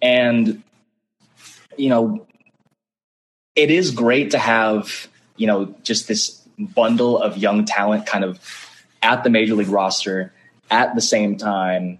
And 0.00 0.62
you 1.76 1.88
know, 1.88 2.26
it 3.54 3.70
is 3.70 3.90
great 3.90 4.30
to 4.30 4.38
have 4.38 5.08
you 5.36 5.46
know 5.46 5.74
just 5.82 6.08
this 6.08 6.40
bundle 6.58 7.18
of 7.18 7.36
young 7.36 7.64
talent 7.64 8.06
kind 8.06 8.24
of 8.24 8.40
at 9.02 9.24
the 9.24 9.30
major 9.30 9.54
league 9.54 9.68
roster 9.68 10.32
at 10.70 10.94
the 10.94 11.00
same 11.00 11.36
time. 11.36 11.98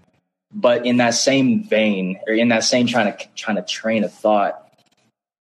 But 0.57 0.85
in 0.85 0.97
that 0.97 1.15
same 1.15 1.65
vein, 1.65 2.17
or 2.25 2.33
in 2.33 2.47
that 2.47 2.63
same 2.63 2.87
trying 2.87 3.11
to 3.11 3.27
trying 3.35 3.57
to 3.57 3.61
train 3.61 4.05
a 4.05 4.09
thought, 4.09 4.65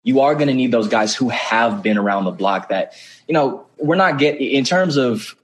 you 0.04 0.20
are 0.22 0.36
going 0.36 0.48
to 0.48 0.54
need 0.54 0.72
those 0.72 0.88
guys 0.88 1.16
who 1.16 1.30
have 1.30 1.82
been 1.82 1.98
around 1.98 2.26
the 2.26 2.32
block. 2.32 2.70
That 2.70 2.94
you 3.28 3.34
know, 3.34 3.66
we're 3.80 3.96
not 3.96 4.20
getting 4.20 4.52
in 4.52 4.64
terms 4.64 4.98
of 4.98 5.36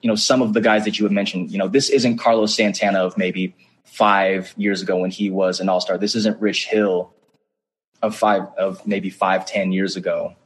you 0.00 0.08
know 0.08 0.14
some 0.14 0.42
of 0.42 0.52
the 0.52 0.60
guys 0.60 0.84
that 0.84 0.96
you 0.98 1.04
have 1.04 1.12
mentioned. 1.12 1.50
You 1.50 1.58
know, 1.58 1.66
this 1.66 1.90
isn't 1.90 2.18
Carlos 2.18 2.54
Santana 2.54 3.00
of 3.00 3.18
maybe 3.18 3.56
five 3.84 4.54
years 4.56 4.80
ago 4.80 4.98
when 4.98 5.10
he 5.10 5.28
was 5.28 5.58
an 5.58 5.68
All 5.68 5.80
Star. 5.80 5.98
This 5.98 6.14
isn't 6.14 6.40
Rich 6.40 6.66
Hill 6.66 7.12
of 8.00 8.14
five 8.14 8.42
of 8.56 8.86
maybe 8.86 9.10
five 9.10 9.44
ten 9.44 9.72
years 9.72 9.96
ago. 9.96 10.36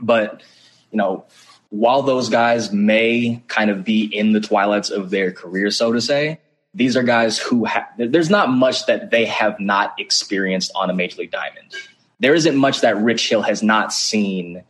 But 0.00 0.42
you 0.90 0.96
know, 0.96 1.26
while 1.68 2.02
those 2.02 2.30
guys 2.30 2.72
may 2.72 3.42
kind 3.48 3.70
of 3.70 3.84
be 3.84 4.04
in 4.04 4.32
the 4.32 4.40
twilights 4.40 4.90
of 4.90 5.10
their 5.10 5.30
career, 5.30 5.70
so 5.70 5.92
to 5.92 6.00
say, 6.00 6.40
these 6.74 6.96
are 6.96 7.02
guys 7.02 7.38
who 7.38 7.64
ha- 7.64 7.88
there's 7.98 8.30
not 8.30 8.50
much 8.50 8.86
that 8.86 9.10
they 9.10 9.26
have 9.26 9.58
not 9.58 9.94
experienced 9.98 10.70
on 10.74 10.90
a 10.90 10.94
major 10.94 11.18
league 11.18 11.30
diamond. 11.30 11.74
There 12.20 12.34
isn't 12.34 12.56
much 12.56 12.82
that 12.82 12.96
Rich 12.98 13.28
Hill 13.28 13.42
has 13.42 13.62
not 13.62 13.92
seen 13.92 14.62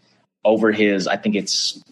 over 0.45 0.73
his, 0.73 1.07
I 1.07 1.17
think 1.17 1.35
it's 1.35 1.83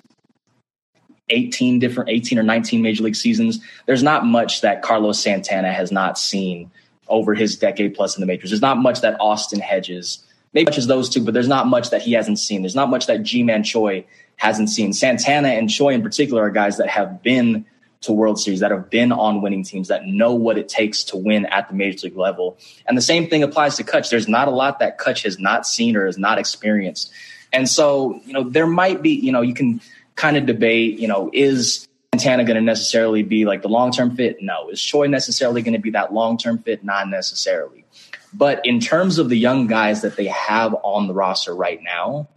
18 1.28 1.78
different, 1.78 2.10
18 2.10 2.38
or 2.38 2.42
19 2.42 2.80
major 2.80 3.02
league 3.02 3.16
seasons. 3.16 3.60
There's 3.86 4.02
not 4.02 4.24
much 4.24 4.62
that 4.62 4.82
Carlos 4.82 5.20
Santana 5.20 5.72
has 5.72 5.92
not 5.92 6.18
seen 6.18 6.70
over 7.08 7.34
his 7.34 7.56
decade 7.56 7.94
plus 7.94 8.16
in 8.16 8.20
the 8.20 8.26
majors. 8.26 8.50
There's 8.50 8.62
not 8.62 8.78
much 8.78 9.02
that 9.02 9.20
Austin 9.20 9.60
Hedges, 9.60 10.24
maybe 10.52 10.66
much 10.66 10.78
as 10.78 10.86
those 10.86 11.08
two, 11.08 11.22
but 11.22 11.34
there's 11.34 11.48
not 11.48 11.66
much 11.66 11.90
that 11.90 12.02
he 12.02 12.12
hasn't 12.12 12.38
seen. 12.38 12.62
There's 12.62 12.74
not 12.74 12.88
much 12.88 13.06
that 13.06 13.22
Ji-Man 13.22 13.62
Choi 13.62 14.06
hasn't 14.36 14.70
seen. 14.70 14.92
Santana 14.92 15.48
and 15.48 15.68
Choi 15.68 15.92
in 15.92 16.02
particular 16.02 16.42
are 16.44 16.50
guys 16.50 16.78
that 16.78 16.88
have 16.88 17.22
been 17.22 17.66
to 18.02 18.12
World 18.12 18.40
Series, 18.40 18.60
that 18.60 18.70
have 18.70 18.90
been 18.90 19.12
on 19.12 19.42
winning 19.42 19.64
teams, 19.64 19.88
that 19.88 20.06
know 20.06 20.32
what 20.34 20.56
it 20.56 20.68
takes 20.68 21.02
to 21.04 21.16
win 21.16 21.46
at 21.46 21.68
the 21.68 21.74
major 21.74 22.06
league 22.06 22.16
level. 22.16 22.58
And 22.86 22.96
the 22.96 23.02
same 23.02 23.28
thing 23.28 23.42
applies 23.42 23.76
to 23.76 23.84
Kutch. 23.84 24.10
There's 24.10 24.28
not 24.28 24.48
a 24.48 24.52
lot 24.52 24.78
that 24.78 24.98
Kutch 24.98 25.24
has 25.24 25.38
not 25.38 25.66
seen 25.66 25.96
or 25.96 26.06
has 26.06 26.18
not 26.18 26.38
experienced. 26.38 27.10
And 27.52 27.68
so, 27.68 28.20
you 28.24 28.32
know, 28.32 28.44
there 28.44 28.66
might 28.66 29.02
be, 29.02 29.10
you 29.10 29.32
know, 29.32 29.40
you 29.40 29.54
can 29.54 29.80
kind 30.16 30.36
of 30.36 30.46
debate, 30.46 30.98
you 30.98 31.08
know, 31.08 31.30
is 31.32 31.86
Santana 32.14 32.44
going 32.44 32.56
to 32.56 32.62
necessarily 32.62 33.22
be 33.22 33.44
like 33.44 33.62
the 33.62 33.68
long 33.68 33.92
term 33.92 34.14
fit? 34.16 34.38
No. 34.40 34.68
Is 34.70 34.82
Choi 34.82 35.06
necessarily 35.06 35.62
going 35.62 35.74
to 35.74 35.80
be 35.80 35.90
that 35.90 36.12
long 36.12 36.38
term 36.38 36.58
fit? 36.58 36.84
Not 36.84 37.08
necessarily. 37.08 37.84
But 38.32 38.64
in 38.66 38.80
terms 38.80 39.18
of 39.18 39.28
the 39.28 39.36
young 39.36 39.66
guys 39.66 40.02
that 40.02 40.16
they 40.16 40.26
have 40.26 40.74
on 40.82 41.06
the 41.06 41.14
roster 41.14 41.54
right 41.54 41.80
now, 41.82 42.28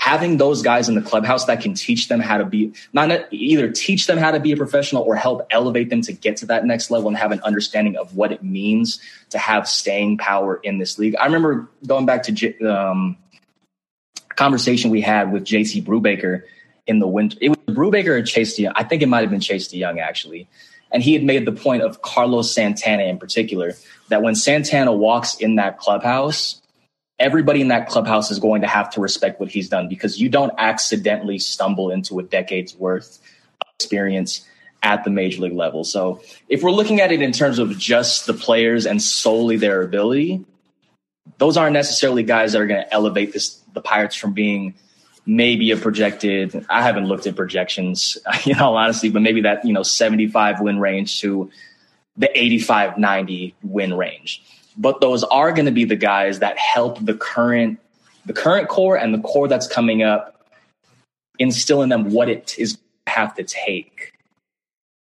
having 0.00 0.38
those 0.38 0.62
guys 0.62 0.88
in 0.88 0.94
the 0.94 1.02
clubhouse 1.02 1.44
that 1.44 1.60
can 1.60 1.74
teach 1.74 2.08
them 2.08 2.20
how 2.20 2.38
to 2.38 2.44
be 2.46 2.72
not 2.94 3.10
either 3.30 3.70
teach 3.70 4.06
them 4.06 4.16
how 4.16 4.30
to 4.30 4.40
be 4.40 4.50
a 4.50 4.56
professional 4.56 5.02
or 5.02 5.14
help 5.14 5.46
elevate 5.50 5.90
them 5.90 6.00
to 6.00 6.10
get 6.10 6.38
to 6.38 6.46
that 6.46 6.64
next 6.64 6.90
level 6.90 7.06
and 7.06 7.18
have 7.18 7.32
an 7.32 7.40
understanding 7.42 7.94
of 7.98 8.16
what 8.16 8.32
it 8.32 8.42
means 8.42 8.98
to 9.28 9.36
have 9.36 9.68
staying 9.68 10.16
power 10.16 10.56
in 10.62 10.78
this 10.78 10.98
league. 10.98 11.14
I 11.20 11.26
remember 11.26 11.68
going 11.86 12.06
back 12.06 12.22
to 12.22 12.62
um, 12.62 13.18
conversation 14.36 14.90
we 14.90 15.02
had 15.02 15.30
with 15.32 15.44
JT 15.44 15.84
Brubaker 15.84 16.44
in 16.86 16.98
the 16.98 17.06
winter. 17.06 17.36
It 17.42 17.50
was 17.50 17.58
Brubaker 17.68 18.08
or 18.08 18.22
Chase 18.22 18.56
De 18.56 18.64
Jong. 18.64 18.72
I 18.74 18.84
think 18.84 19.02
it 19.02 19.06
might 19.06 19.20
have 19.20 19.30
been 19.30 19.40
Chase 19.40 19.68
De 19.68 19.78
Jong 19.82 20.00
actually. 20.00 20.48
And 20.90 21.02
he 21.02 21.12
had 21.12 21.22
made 21.22 21.46
the 21.46 21.52
point 21.52 21.82
of 21.82 22.00
Carlos 22.00 22.50
Santana 22.50 23.02
in 23.02 23.18
particular 23.18 23.74
that 24.08 24.22
when 24.22 24.34
Santana 24.34 24.94
walks 24.94 25.36
in 25.36 25.56
that 25.56 25.78
clubhouse, 25.78 26.59
everybody 27.20 27.60
in 27.60 27.68
that 27.68 27.88
clubhouse 27.88 28.30
is 28.30 28.38
going 28.38 28.62
to 28.62 28.66
have 28.66 28.90
to 28.90 29.00
respect 29.00 29.38
what 29.38 29.50
he's 29.50 29.68
done 29.68 29.88
because 29.88 30.20
you 30.20 30.28
don't 30.28 30.52
accidentally 30.58 31.38
stumble 31.38 31.90
into 31.90 32.18
a 32.18 32.22
decade's 32.22 32.74
worth 32.74 33.20
of 33.60 33.68
experience 33.78 34.46
at 34.82 35.04
the 35.04 35.10
major 35.10 35.42
league 35.42 35.52
level. 35.52 35.84
So 35.84 36.22
if 36.48 36.62
we're 36.62 36.72
looking 36.72 37.00
at 37.00 37.12
it 37.12 37.20
in 37.20 37.32
terms 37.32 37.58
of 37.58 37.78
just 37.78 38.26
the 38.26 38.32
players 38.32 38.86
and 38.86 39.00
solely 39.00 39.58
their 39.58 39.82
ability, 39.82 40.44
those 41.38 41.56
aren't 41.56 41.74
necessarily 41.74 42.22
guys 42.22 42.52
that 42.52 42.62
are 42.62 42.66
going 42.66 42.82
to 42.82 42.92
elevate 42.92 43.32
this 43.32 43.60
the 43.72 43.80
Pirates 43.80 44.16
from 44.16 44.32
being 44.32 44.74
maybe 45.26 45.70
a 45.70 45.76
projected 45.76 46.66
I 46.68 46.82
haven't 46.82 47.04
looked 47.04 47.26
at 47.26 47.36
projections, 47.36 48.18
you 48.44 48.54
know, 48.54 48.74
honestly, 48.74 49.10
but 49.10 49.22
maybe 49.22 49.42
that, 49.42 49.64
you 49.64 49.72
know, 49.72 49.82
75 49.82 50.60
win 50.60 50.80
range 50.80 51.20
to 51.20 51.50
the 52.16 52.36
85 52.36 52.98
90 52.98 53.54
win 53.62 53.94
range 53.94 54.42
but 54.76 55.00
those 55.00 55.24
are 55.24 55.52
going 55.52 55.66
to 55.66 55.72
be 55.72 55.84
the 55.84 55.96
guys 55.96 56.38
that 56.38 56.58
help 56.58 57.04
the 57.04 57.14
current 57.14 57.78
the 58.26 58.32
current 58.32 58.68
core 58.68 58.96
and 58.96 59.14
the 59.14 59.20
core 59.20 59.48
that's 59.48 59.66
coming 59.66 60.02
up 60.02 60.46
instill 61.38 61.82
in 61.82 61.88
them 61.88 62.10
what 62.10 62.28
it 62.28 62.54
is 62.58 62.74
to 62.74 62.80
have 63.06 63.34
to 63.34 63.42
take 63.42 64.12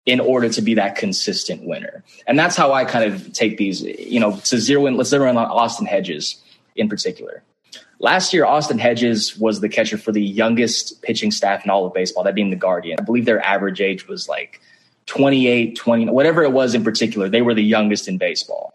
in 0.06 0.20
order 0.20 0.50
to 0.50 0.62
be 0.62 0.74
that 0.74 0.96
consistent 0.96 1.64
winner. 1.64 2.04
And 2.26 2.40
that's 2.40 2.56
how 2.56 2.74
I 2.74 2.86
kind 2.86 3.14
of 3.14 3.34
take 3.34 3.58
these, 3.58 3.82
you 3.82 4.20
know, 4.20 4.38
to 4.46 4.58
zero 4.58 4.88
in, 4.88 4.98
let's 4.98 5.10
zero 5.10 5.30
in 5.30 5.38
on 5.38 5.46
Austin 5.46 5.86
Hedges 5.86 6.42
in 6.76 6.90
particular. 6.90 7.44
Last 8.00 8.34
year, 8.34 8.46
Austin 8.46 8.80
Hedges 8.80 9.38
was 9.38 9.60
the 9.60 9.70
catcher 9.70 9.98
for 9.98 10.12
the 10.12 10.24
youngest 10.24 11.04
pitching 11.04 11.30
staff 11.30 11.64
in 11.64 11.70
all 11.70 11.86
of 11.86 11.94
baseball, 11.94 12.24
that 12.24 12.34
being 12.34 12.50
the 12.50 12.56
Guardian. 12.56 12.98
I 13.00 13.04
believe 13.04 13.26
their 13.26 13.46
average 13.46 13.80
age 13.80 14.08
was 14.08 14.28
like 14.28 14.60
28, 15.06 15.76
20, 15.76 16.10
whatever 16.10 16.44
it 16.44 16.52
was 16.52 16.74
in 16.74 16.84
particular. 16.84 17.30
They 17.30 17.44
were 17.44 17.54
the 17.54 17.64
youngest 17.64 18.08
in 18.08 18.18
baseball. 18.18 18.74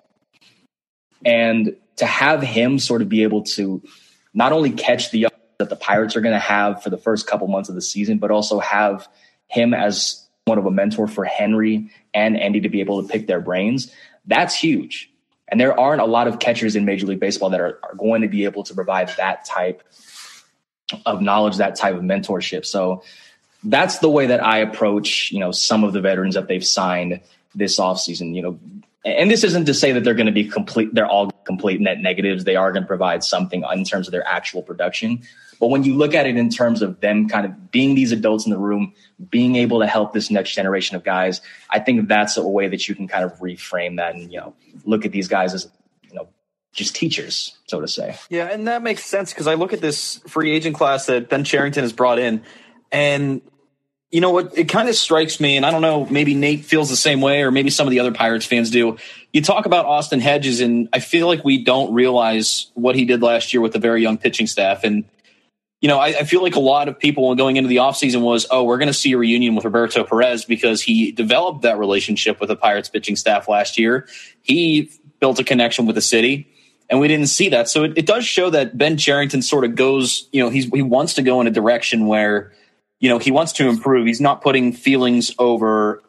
And 1.24 1.76
to 1.96 2.06
have 2.06 2.42
him 2.42 2.78
sort 2.78 3.02
of 3.02 3.08
be 3.08 3.22
able 3.22 3.42
to 3.42 3.82
not 4.34 4.52
only 4.52 4.70
catch 4.70 5.10
the 5.10 5.28
that 5.58 5.70
the 5.70 5.76
Pirates 5.76 6.16
are 6.16 6.20
going 6.20 6.34
to 6.34 6.38
have 6.38 6.82
for 6.82 6.90
the 6.90 6.98
first 6.98 7.26
couple 7.26 7.48
months 7.48 7.68
of 7.68 7.74
the 7.74 7.80
season, 7.80 8.18
but 8.18 8.30
also 8.30 8.58
have 8.58 9.08
him 9.48 9.72
as 9.72 10.26
one 10.44 10.58
of 10.58 10.66
a 10.66 10.70
mentor 10.70 11.08
for 11.08 11.24
Henry 11.24 11.90
and 12.12 12.36
Endy 12.36 12.60
to 12.60 12.68
be 12.68 12.80
able 12.80 13.02
to 13.02 13.08
pick 13.08 13.26
their 13.26 13.40
brains. 13.40 13.90
That's 14.26 14.54
huge. 14.54 15.10
And 15.48 15.60
there 15.60 15.78
aren't 15.78 16.02
a 16.02 16.06
lot 16.06 16.28
of 16.28 16.38
catchers 16.38 16.76
in 16.76 16.84
Major 16.84 17.06
League 17.06 17.20
Baseball 17.20 17.50
that 17.50 17.60
are, 17.60 17.78
are 17.82 17.94
going 17.96 18.22
to 18.22 18.28
be 18.28 18.44
able 18.44 18.64
to 18.64 18.74
provide 18.74 19.08
that 19.16 19.44
type 19.44 19.82
of 21.04 21.20
knowledge, 21.20 21.56
that 21.56 21.76
type 21.76 21.94
of 21.94 22.02
mentorship. 22.02 22.66
So 22.66 23.02
that's 23.64 23.98
the 23.98 24.10
way 24.10 24.26
that 24.26 24.44
I 24.44 24.58
approach, 24.58 25.32
you 25.32 25.40
know, 25.40 25.52
some 25.52 25.84
of 25.84 25.92
the 25.92 26.00
veterans 26.00 26.34
that 26.34 26.48
they've 26.48 26.66
signed 26.66 27.20
this 27.54 27.78
offseason. 27.78 28.34
You 28.34 28.42
know, 28.42 28.58
and 29.06 29.30
this 29.30 29.44
isn't 29.44 29.66
to 29.66 29.74
say 29.74 29.92
that 29.92 30.04
they're 30.04 30.14
going 30.14 30.26
to 30.26 30.32
be 30.32 30.44
complete 30.44 30.92
they're 30.92 31.06
all 31.06 31.30
complete 31.46 31.80
net 31.80 32.00
negatives. 32.00 32.44
They 32.44 32.56
are 32.56 32.72
going 32.72 32.82
to 32.82 32.86
provide 32.86 33.24
something 33.24 33.64
in 33.72 33.84
terms 33.84 34.08
of 34.08 34.12
their 34.12 34.26
actual 34.26 34.62
production. 34.62 35.22
But 35.58 35.68
when 35.68 35.84
you 35.84 35.94
look 35.94 36.12
at 36.12 36.26
it 36.26 36.36
in 36.36 36.50
terms 36.50 36.82
of 36.82 37.00
them 37.00 37.28
kind 37.28 37.46
of 37.46 37.70
being 37.70 37.94
these 37.94 38.12
adults 38.12 38.44
in 38.44 38.50
the 38.50 38.58
room 38.58 38.92
being 39.30 39.56
able 39.56 39.80
to 39.80 39.86
help 39.86 40.12
this 40.12 40.30
next 40.30 40.52
generation 40.52 40.94
of 40.94 41.02
guys 41.02 41.40
i 41.70 41.78
think 41.78 42.06
that's 42.06 42.36
a 42.36 42.46
way 42.46 42.68
that 42.68 42.86
you 42.86 42.94
can 42.94 43.08
kind 43.08 43.24
of 43.24 43.38
reframe 43.38 43.96
that 43.96 44.14
and 44.14 44.30
you 44.30 44.38
know 44.38 44.54
look 44.84 45.06
at 45.06 45.12
these 45.12 45.26
guys 45.26 45.54
as 45.54 45.66
you 46.02 46.14
know 46.14 46.28
just 46.74 46.94
teachers 46.94 47.56
so 47.66 47.80
to 47.80 47.88
say. 47.88 48.14
Yeah 48.28 48.48
and 48.52 48.68
that 48.68 48.82
makes 48.82 49.06
sense 49.06 49.32
because 49.32 49.46
i 49.46 49.54
look 49.54 49.72
at 49.72 49.80
this 49.80 50.18
free 50.28 50.50
agent 50.50 50.76
class 50.76 51.06
that 51.06 51.30
ben 51.30 51.44
cherington 51.44 51.82
has 51.82 51.94
brought 51.94 52.18
in 52.18 52.42
and 52.92 53.40
you 54.10 54.20
know 54.20 54.30
what? 54.30 54.56
It 54.56 54.68
kind 54.68 54.88
of 54.88 54.94
strikes 54.94 55.40
me, 55.40 55.56
and 55.56 55.66
I 55.66 55.70
don't 55.70 55.82
know, 55.82 56.06
maybe 56.06 56.34
Nate 56.34 56.64
feels 56.64 56.88
the 56.88 56.96
same 56.96 57.20
way, 57.20 57.42
or 57.42 57.50
maybe 57.50 57.70
some 57.70 57.86
of 57.86 57.90
the 57.90 58.00
other 58.00 58.12
Pirates 58.12 58.46
fans 58.46 58.70
do. 58.70 58.96
You 59.32 59.42
talk 59.42 59.66
about 59.66 59.86
Austin 59.86 60.20
Hedges, 60.20 60.60
and 60.60 60.88
I 60.92 61.00
feel 61.00 61.26
like 61.26 61.44
we 61.44 61.64
don't 61.64 61.92
realize 61.92 62.70
what 62.74 62.94
he 62.94 63.04
did 63.04 63.22
last 63.22 63.52
year 63.52 63.60
with 63.60 63.74
a 63.74 63.80
very 63.80 64.02
young 64.02 64.16
pitching 64.16 64.46
staff. 64.46 64.84
And, 64.84 65.04
you 65.80 65.88
know, 65.88 65.98
I, 65.98 66.08
I 66.08 66.24
feel 66.24 66.40
like 66.40 66.54
a 66.54 66.60
lot 66.60 66.88
of 66.88 66.98
people 66.98 67.34
going 67.34 67.56
into 67.56 67.68
the 67.68 67.76
offseason 67.76 68.22
was, 68.22 68.46
oh, 68.50 68.62
we're 68.62 68.78
going 68.78 68.88
to 68.88 68.94
see 68.94 69.12
a 69.12 69.18
reunion 69.18 69.56
with 69.56 69.64
Roberto 69.64 70.04
Perez 70.04 70.44
because 70.44 70.80
he 70.80 71.10
developed 71.10 71.62
that 71.62 71.76
relationship 71.76 72.38
with 72.38 72.48
the 72.48 72.56
Pirates 72.56 72.88
pitching 72.88 73.16
staff 73.16 73.48
last 73.48 73.76
year. 73.76 74.06
He 74.40 74.92
built 75.18 75.40
a 75.40 75.44
connection 75.44 75.86
with 75.86 75.96
the 75.96 76.02
city 76.02 76.48
and 76.88 77.00
we 77.00 77.08
didn't 77.08 77.26
see 77.26 77.48
that. 77.50 77.68
So 77.68 77.84
it, 77.84 77.98
it, 77.98 78.06
does 78.06 78.24
show 78.24 78.50
that 78.50 78.76
Ben 78.78 78.96
Cherington 78.96 79.42
sort 79.42 79.64
of 79.64 79.74
goes, 79.74 80.28
you 80.32 80.42
know, 80.42 80.50
he's 80.50 80.66
he 80.66 80.82
wants 80.82 81.14
to 81.14 81.22
go 81.22 81.40
in 81.40 81.46
a 81.46 81.50
direction 81.50 82.06
where 82.06 82.52
you 82.98 83.08
know, 83.08 83.18
he 83.18 83.30
wants 83.30 83.52
to 83.54 83.68
improve. 83.68 84.06
He's 84.06 84.20
not 84.20 84.42
putting 84.42 84.72
feelings 84.72 85.34
over 85.38 86.02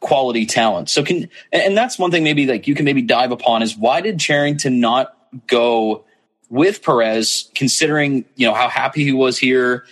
quality 0.00 0.46
talent. 0.46 0.90
So 0.90 1.02
can 1.02 1.28
and 1.52 1.76
that's 1.76 1.98
one 1.98 2.10
thing 2.10 2.22
maybe 2.22 2.46
like 2.46 2.66
you 2.66 2.74
can 2.74 2.84
maybe 2.84 3.02
dive 3.02 3.32
upon 3.32 3.62
is 3.62 3.76
why 3.76 4.00
did 4.00 4.20
Cherington 4.20 4.80
not 4.80 5.16
go 5.46 6.04
with 6.48 6.82
Perez 6.82 7.50
considering, 7.54 8.24
you 8.36 8.46
know, 8.46 8.54
how 8.54 8.68
happy 8.68 9.04
he 9.04 9.12
was 9.12 9.38
here 9.38 9.84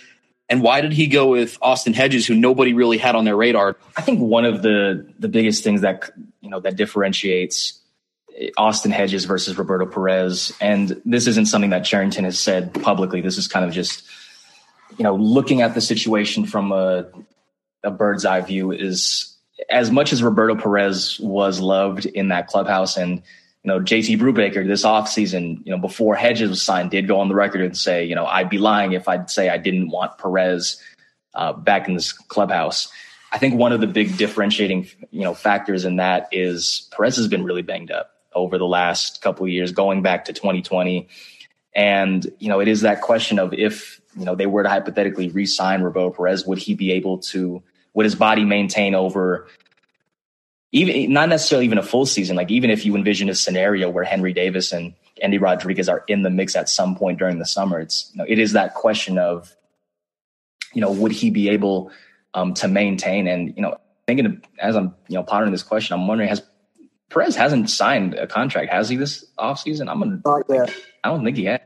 and 0.47 0.61
why 0.61 0.81
did 0.81 0.93
he 0.93 1.07
go 1.07 1.27
with 1.27 1.57
Austin 1.61 1.93
Hedges 1.93 2.27
who 2.27 2.35
nobody 2.35 2.73
really 2.73 2.97
had 2.97 3.15
on 3.15 3.25
their 3.25 3.35
radar? 3.35 3.77
I 3.97 4.01
think 4.01 4.19
one 4.19 4.45
of 4.45 4.61
the 4.61 5.11
the 5.19 5.27
biggest 5.27 5.63
things 5.63 5.81
that 5.81 6.11
you 6.41 6.49
know 6.49 6.59
that 6.59 6.75
differentiates 6.75 7.81
eh, 8.37 8.49
Austin 8.57 8.91
Hedges 8.91 9.25
versus 9.25 9.57
Roberto 9.57 9.87
Perez 9.87 10.53
and 10.61 11.01
this 11.03 11.25
isn't 11.27 11.47
something 11.47 11.71
that 11.71 11.83
Cherington 11.83 12.25
has 12.25 12.39
said 12.39 12.73
publicly. 12.83 13.21
This 13.21 13.37
is 13.37 13.47
kind 13.47 13.65
of 13.65 13.71
just 13.71 14.03
you 14.97 15.03
know, 15.03 15.15
looking 15.15 15.61
at 15.61 15.73
the 15.73 15.81
situation 15.81 16.45
from 16.45 16.71
a, 16.71 17.07
a 17.83 17.91
bird's 17.91 18.25
eye 18.25 18.41
view 18.41 18.71
is 18.71 19.35
as 19.69 19.91
much 19.91 20.13
as 20.13 20.21
Roberto 20.21 20.55
Perez 20.55 21.19
was 21.19 21.59
loved 21.59 22.05
in 22.05 22.29
that 22.29 22.47
clubhouse 22.47 22.97
and, 22.97 23.21
you 23.63 23.69
know, 23.69 23.79
JT 23.79 24.19
Brubaker 24.19 24.65
this 24.65 24.83
offseason, 24.83 25.65
you 25.65 25.71
know, 25.71 25.79
before 25.79 26.15
Hedges 26.15 26.49
was 26.49 26.61
signed, 26.61 26.91
did 26.91 27.07
go 27.07 27.19
on 27.19 27.29
the 27.29 27.35
record 27.35 27.61
and 27.61 27.77
say, 27.77 28.05
you 28.05 28.15
know, 28.15 28.25
I'd 28.25 28.49
be 28.49 28.57
lying 28.57 28.93
if 28.93 29.07
I'd 29.07 29.29
say 29.29 29.49
I 29.49 29.57
didn't 29.57 29.89
want 29.89 30.17
Perez 30.17 30.81
uh, 31.33 31.53
back 31.53 31.87
in 31.87 31.95
this 31.95 32.11
clubhouse. 32.11 32.91
I 33.31 33.37
think 33.37 33.55
one 33.55 33.71
of 33.71 33.81
the 33.81 33.87
big 33.87 34.17
differentiating, 34.17 34.87
you 35.11 35.21
know, 35.21 35.33
factors 35.33 35.83
in 35.83 35.97
that 35.97 36.29
is 36.31 36.87
Perez 36.91 37.17
has 37.17 37.27
been 37.27 37.43
really 37.43 37.63
banged 37.63 37.91
up 37.91 38.11
over 38.33 38.57
the 38.57 38.67
last 38.67 39.21
couple 39.21 39.45
of 39.45 39.51
years, 39.51 39.71
going 39.71 40.01
back 40.01 40.25
to 40.25 40.33
2020. 40.33 41.07
And, 41.73 42.25
you 42.39 42.49
know, 42.49 42.59
it 42.59 42.67
is 42.67 42.81
that 42.81 43.01
question 43.01 43.39
of 43.39 43.53
if 43.53 43.99
you 44.17 44.25
know, 44.25 44.35
they 44.35 44.45
were 44.45 44.63
to 44.63 44.69
hypothetically 44.69 45.29
re-sign 45.29 45.81
Roberto 45.81 46.11
Perez, 46.11 46.45
would 46.45 46.57
he 46.57 46.73
be 46.73 46.91
able 46.93 47.19
to, 47.19 47.61
would 47.93 48.05
his 48.05 48.15
body 48.15 48.45
maintain 48.45 48.95
over 48.95 49.47
even 50.75 51.13
not 51.13 51.29
necessarily 51.29 51.65
even 51.65 51.77
a 51.77 51.83
full 51.83 52.05
season, 52.05 52.35
like 52.35 52.51
even 52.51 52.69
if 52.69 52.85
you 52.85 52.95
envision 52.95 53.29
a 53.29 53.35
scenario 53.35 53.89
where 53.89 54.03
Henry 54.03 54.33
Davis 54.33 54.73
and 54.73 54.93
Endy 55.21 55.37
Rodriguez 55.37 55.87
are 55.87 56.03
in 56.07 56.21
the 56.21 56.29
mix 56.29 56.53
at 56.55 56.67
some 56.67 56.97
point 56.97 57.17
during 57.17 57.39
the 57.39 57.45
summer, 57.45 57.79
it's 57.79 58.11
you 58.13 58.17
know, 58.17 58.25
it 58.27 58.39
is 58.39 58.53
that 58.53 58.73
question 58.73 59.17
of, 59.17 59.55
you 60.73 60.81
know, 60.81 60.91
would 60.91 61.13
he 61.13 61.29
be 61.29 61.47
able 61.47 61.91
um, 62.33 62.53
to 62.55 62.67
maintain? 62.67 63.25
And 63.27 63.55
you 63.55 63.61
know, 63.61 63.77
thinking 64.05 64.25
of, 64.25 64.41
as 64.59 64.75
I'm 64.75 64.93
you 65.07 65.15
know 65.15 65.23
pondering 65.23 65.53
this 65.53 65.63
question, 65.63 65.93
I'm 65.93 66.07
wondering 66.07 66.27
has 66.27 66.43
Perez 67.09 67.37
hasn't 67.37 67.69
signed 67.69 68.15
a 68.15 68.27
contract, 68.27 68.69
has 68.69 68.89
he 68.89 68.97
this 68.97 69.23
offseason? 69.39 69.89
I'm 69.89 69.99
gonna, 69.99 70.21
not 70.25 70.43
yet. 70.49 70.75
I 71.05 71.09
don't 71.09 71.23
think 71.23 71.37
he 71.37 71.45
has. 71.45 71.61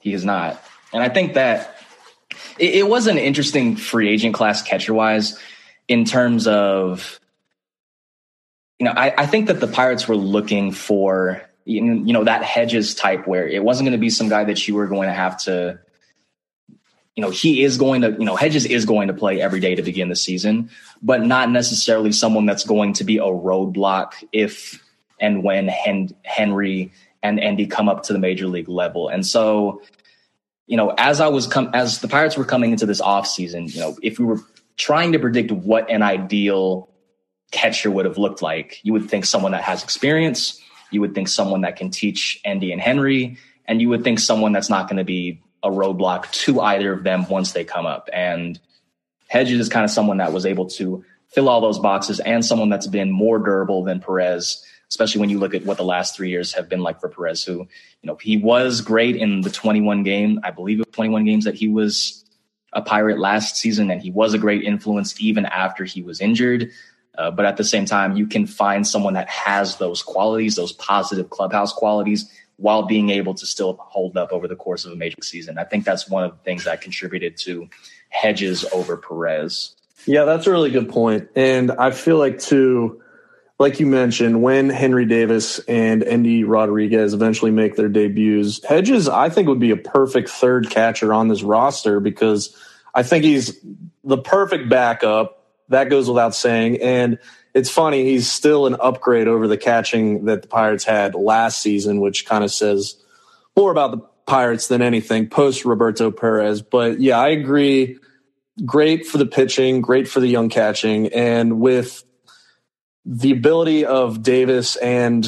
He 0.00 0.12
has 0.12 0.26
not. 0.26 0.62
And 0.92 1.02
I 1.02 1.08
think 1.08 1.34
that 1.34 1.76
it, 2.58 2.76
it 2.76 2.88
was 2.88 3.06
an 3.06 3.18
interesting 3.18 3.76
free 3.76 4.08
agent 4.08 4.34
class 4.34 4.62
catcher 4.62 4.94
wise 4.94 5.38
in 5.86 6.04
terms 6.04 6.46
of, 6.46 7.20
you 8.78 8.84
know, 8.84 8.92
I, 8.92 9.14
I 9.16 9.26
think 9.26 9.48
that 9.48 9.60
the 9.60 9.66
Pirates 9.66 10.06
were 10.06 10.16
looking 10.16 10.72
for, 10.72 11.42
you 11.64 11.82
know, 11.82 12.24
that 12.24 12.42
hedges 12.42 12.94
type 12.94 13.26
where 13.26 13.46
it 13.46 13.62
wasn't 13.62 13.86
going 13.86 13.98
to 13.98 14.00
be 14.00 14.10
some 14.10 14.28
guy 14.28 14.44
that 14.44 14.66
you 14.66 14.74
were 14.74 14.86
going 14.86 15.08
to 15.08 15.14
have 15.14 15.38
to, 15.44 15.78
you 17.14 17.22
know, 17.22 17.30
he 17.30 17.64
is 17.64 17.78
going 17.78 18.02
to, 18.02 18.12
you 18.12 18.24
know, 18.24 18.36
Hedges 18.36 18.64
is 18.64 18.84
going 18.84 19.08
to 19.08 19.14
play 19.14 19.40
every 19.40 19.58
day 19.58 19.74
to 19.74 19.82
begin 19.82 20.08
the 20.08 20.14
season, 20.14 20.70
but 21.02 21.24
not 21.24 21.50
necessarily 21.50 22.12
someone 22.12 22.46
that's 22.46 22.64
going 22.64 22.92
to 22.92 23.02
be 23.02 23.18
a 23.18 23.22
roadblock 23.22 24.12
if 24.30 24.80
and 25.18 25.42
when 25.42 25.66
Hen- 25.66 26.14
Henry 26.22 26.92
and 27.20 27.40
Endy 27.40 27.66
come 27.66 27.88
up 27.88 28.04
to 28.04 28.12
the 28.12 28.20
major 28.20 28.46
league 28.46 28.68
level. 28.68 29.08
And 29.08 29.26
so 29.26 29.82
you 30.68 30.76
know, 30.76 30.94
as 30.96 31.20
I 31.20 31.28
was 31.28 31.46
come 31.46 31.70
as 31.72 32.00
the 32.00 32.08
Pirates 32.08 32.36
were 32.36 32.44
coming 32.44 32.72
into 32.72 32.86
this 32.86 33.00
off 33.00 33.26
season, 33.26 33.66
you 33.66 33.80
know, 33.80 33.96
if 34.02 34.18
we 34.18 34.26
were 34.26 34.38
trying 34.76 35.12
to 35.12 35.18
predict 35.18 35.50
what 35.50 35.90
an 35.90 36.02
ideal 36.02 36.90
catcher 37.50 37.90
would 37.90 38.04
have 38.04 38.18
looked 38.18 38.42
like, 38.42 38.78
you 38.84 38.92
would 38.92 39.08
think 39.08 39.24
someone 39.24 39.52
that 39.52 39.62
has 39.62 39.82
experience, 39.82 40.60
you 40.90 41.00
would 41.00 41.14
think 41.14 41.28
someone 41.28 41.62
that 41.62 41.76
can 41.76 41.90
teach 41.90 42.38
Endy 42.44 42.70
and 42.70 42.82
Henry, 42.82 43.38
and 43.64 43.80
you 43.80 43.88
would 43.88 44.04
think 44.04 44.18
someone 44.18 44.52
that's 44.52 44.68
not 44.68 44.88
going 44.88 44.98
to 44.98 45.04
be 45.04 45.42
a 45.62 45.70
roadblock 45.70 46.30
to 46.32 46.60
either 46.60 46.92
of 46.92 47.02
them 47.02 47.26
once 47.28 47.52
they 47.52 47.64
come 47.64 47.86
up. 47.86 48.10
And 48.12 48.60
Hedges 49.26 49.58
is 49.58 49.68
kind 49.70 49.84
of 49.84 49.90
someone 49.90 50.18
that 50.18 50.34
was 50.34 50.44
able 50.44 50.66
to 50.66 51.02
fill 51.28 51.48
all 51.48 51.62
those 51.62 51.78
boxes 51.78 52.20
and 52.20 52.44
someone 52.44 52.68
that's 52.68 52.86
been 52.86 53.10
more 53.10 53.38
durable 53.38 53.84
than 53.84 54.00
Perez 54.00 54.62
especially 54.90 55.20
when 55.20 55.30
you 55.30 55.38
look 55.38 55.54
at 55.54 55.64
what 55.64 55.76
the 55.76 55.84
last 55.84 56.16
three 56.16 56.30
years 56.30 56.52
have 56.54 56.68
been 56.68 56.80
like 56.80 57.00
for 57.00 57.08
Perez, 57.08 57.44
who, 57.44 57.58
you 57.58 57.68
know, 58.04 58.16
he 58.16 58.36
was 58.38 58.80
great 58.80 59.16
in 59.16 59.42
the 59.42 59.50
21 59.50 60.02
game, 60.02 60.40
I 60.42 60.50
believe 60.50 60.80
it 60.80 60.92
21 60.92 61.24
games 61.24 61.44
that 61.44 61.54
he 61.54 61.68
was 61.68 62.24
a 62.72 62.82
pirate 62.82 63.18
last 63.18 63.56
season, 63.56 63.90
and 63.90 64.00
he 64.00 64.10
was 64.10 64.34
a 64.34 64.38
great 64.38 64.62
influence 64.62 65.20
even 65.20 65.46
after 65.46 65.84
he 65.84 66.02
was 66.02 66.20
injured. 66.20 66.70
Uh, 67.16 67.30
but 67.30 67.44
at 67.44 67.56
the 67.56 67.64
same 67.64 67.84
time, 67.84 68.16
you 68.16 68.26
can 68.26 68.46
find 68.46 68.86
someone 68.86 69.14
that 69.14 69.28
has 69.28 69.76
those 69.76 70.02
qualities, 70.02 70.54
those 70.54 70.72
positive 70.72 71.30
clubhouse 71.30 71.72
qualities, 71.72 72.30
while 72.56 72.84
being 72.84 73.10
able 73.10 73.34
to 73.34 73.46
still 73.46 73.76
hold 73.80 74.16
up 74.16 74.32
over 74.32 74.46
the 74.46 74.56
course 74.56 74.84
of 74.84 74.92
a 74.92 74.96
major 74.96 75.22
season. 75.22 75.58
I 75.58 75.64
think 75.64 75.84
that's 75.84 76.08
one 76.08 76.24
of 76.24 76.30
the 76.30 76.38
things 76.38 76.64
that 76.64 76.80
contributed 76.80 77.36
to 77.38 77.68
Hedges 78.10 78.64
over 78.72 78.96
Perez. 78.96 79.74
Yeah, 80.06 80.24
that's 80.24 80.46
a 80.46 80.50
really 80.50 80.70
good 80.70 80.88
point. 80.88 81.28
And 81.34 81.72
I 81.72 81.90
feel 81.90 82.18
like, 82.18 82.38
too, 82.38 83.02
like 83.58 83.80
you 83.80 83.86
mentioned, 83.86 84.40
when 84.40 84.70
Henry 84.70 85.04
Davis 85.04 85.58
and 85.60 86.04
Endy 86.04 86.44
Rodriguez 86.44 87.12
eventually 87.12 87.50
make 87.50 87.74
their 87.74 87.88
debuts, 87.88 88.64
Hedges, 88.64 89.08
I 89.08 89.30
think, 89.30 89.48
would 89.48 89.58
be 89.58 89.72
a 89.72 89.76
perfect 89.76 90.28
third 90.28 90.70
catcher 90.70 91.12
on 91.12 91.26
this 91.28 91.42
roster 91.42 91.98
because 91.98 92.56
I 92.94 93.02
think 93.02 93.24
he's 93.24 93.58
the 94.04 94.18
perfect 94.18 94.68
backup. 94.68 95.44
That 95.70 95.90
goes 95.90 96.08
without 96.08 96.34
saying. 96.34 96.80
And 96.80 97.18
it's 97.52 97.68
funny, 97.68 98.04
he's 98.04 98.30
still 98.30 98.66
an 98.66 98.76
upgrade 98.80 99.26
over 99.26 99.48
the 99.48 99.58
catching 99.58 100.26
that 100.26 100.42
the 100.42 100.48
Pirates 100.48 100.84
had 100.84 101.16
last 101.16 101.60
season, 101.60 102.00
which 102.00 102.26
kind 102.26 102.44
of 102.44 102.52
says 102.52 102.94
more 103.56 103.72
about 103.72 103.90
the 103.90 103.98
Pirates 104.26 104.68
than 104.68 104.82
anything 104.82 105.28
post 105.28 105.64
Roberto 105.64 106.12
Perez. 106.12 106.62
But 106.62 107.00
yeah, 107.00 107.18
I 107.18 107.28
agree. 107.28 107.98
Great 108.64 109.04
for 109.06 109.18
the 109.18 109.26
pitching, 109.26 109.80
great 109.80 110.08
for 110.08 110.20
the 110.20 110.28
young 110.28 110.48
catching. 110.48 111.08
And 111.08 111.60
with 111.60 112.04
the 113.10 113.32
ability 113.32 113.86
of 113.86 114.22
Davis 114.22 114.76
and 114.76 115.26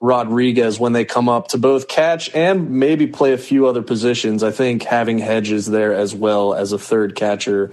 Rodriguez 0.00 0.78
when 0.78 0.92
they 0.92 1.06
come 1.06 1.30
up 1.30 1.48
to 1.48 1.58
both 1.58 1.88
catch 1.88 2.28
and 2.34 2.70
maybe 2.70 3.06
play 3.06 3.32
a 3.32 3.38
few 3.38 3.66
other 3.66 3.80
positions. 3.80 4.42
I 4.42 4.50
think 4.50 4.82
having 4.82 5.18
Hedges 5.18 5.66
there 5.66 5.94
as 5.94 6.14
well 6.14 6.52
as 6.52 6.72
a 6.72 6.78
third 6.78 7.14
catcher 7.14 7.72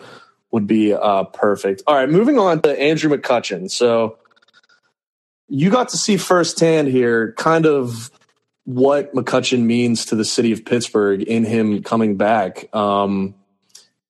would 0.52 0.66
be 0.66 0.94
uh, 0.94 1.26
perfect. 1.26 1.84
All 1.88 1.96
right, 1.96 2.10
moving 2.10 2.40
on 2.40 2.62
to 2.62 2.80
Andrew 2.80 3.16
McCutchen. 3.16 3.70
So 3.70 4.18
you 5.50 5.70
got 5.70 5.90
to 5.90 5.98
see 5.98 6.16
firsthand 6.16 6.88
here 6.88 7.34
kind 7.34 7.66
of 7.66 8.10
what 8.64 9.14
McCutchen 9.14 9.64
means 9.64 10.06
to 10.06 10.16
the 10.16 10.24
city 10.24 10.54
of 10.54 10.64
Pittsburgh 10.64 11.22
in 11.24 11.44
him 11.44 11.84
coming 11.84 12.16
back. 12.16 12.74
Um, 12.74 13.36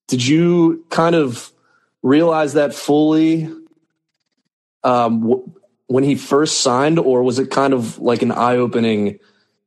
did 0.07 0.25
you 0.25 0.85
kind 0.89 1.15
of 1.15 1.51
realize 2.03 2.53
that 2.53 2.75
fully 2.75 3.49
um, 4.83 5.21
w- 5.21 5.51
when 5.87 6.03
he 6.03 6.15
first 6.15 6.61
signed, 6.61 6.99
or 6.99 7.23
was 7.23 7.39
it 7.39 7.49
kind 7.49 7.73
of 7.73 7.99
like 7.99 8.21
an 8.21 8.31
eye 8.31 8.57
opening 8.57 9.19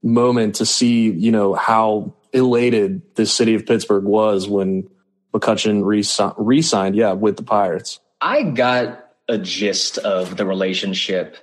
moment 0.03 0.57
to 0.57 0.67
see, 0.67 1.11
you 1.11 1.33
know, 1.33 1.55
how 1.55 2.15
elated 2.33 3.03
the 3.15 3.27
city 3.27 3.55
of 3.55 3.67
Pittsburgh 3.67 4.05
was 4.05 4.49
when 4.49 4.89
McCutchen 5.35 5.83
re 5.85 6.63
signed, 6.63 6.97
yeah, 6.97 7.13
with 7.13 7.37
the 7.37 7.43
Pirates? 7.43 8.01
I 8.21 8.43
got 8.43 9.11
a 9.29 9.39
gist 9.39 9.99
of 9.99 10.37
the 10.37 10.47
relationship 10.47 11.37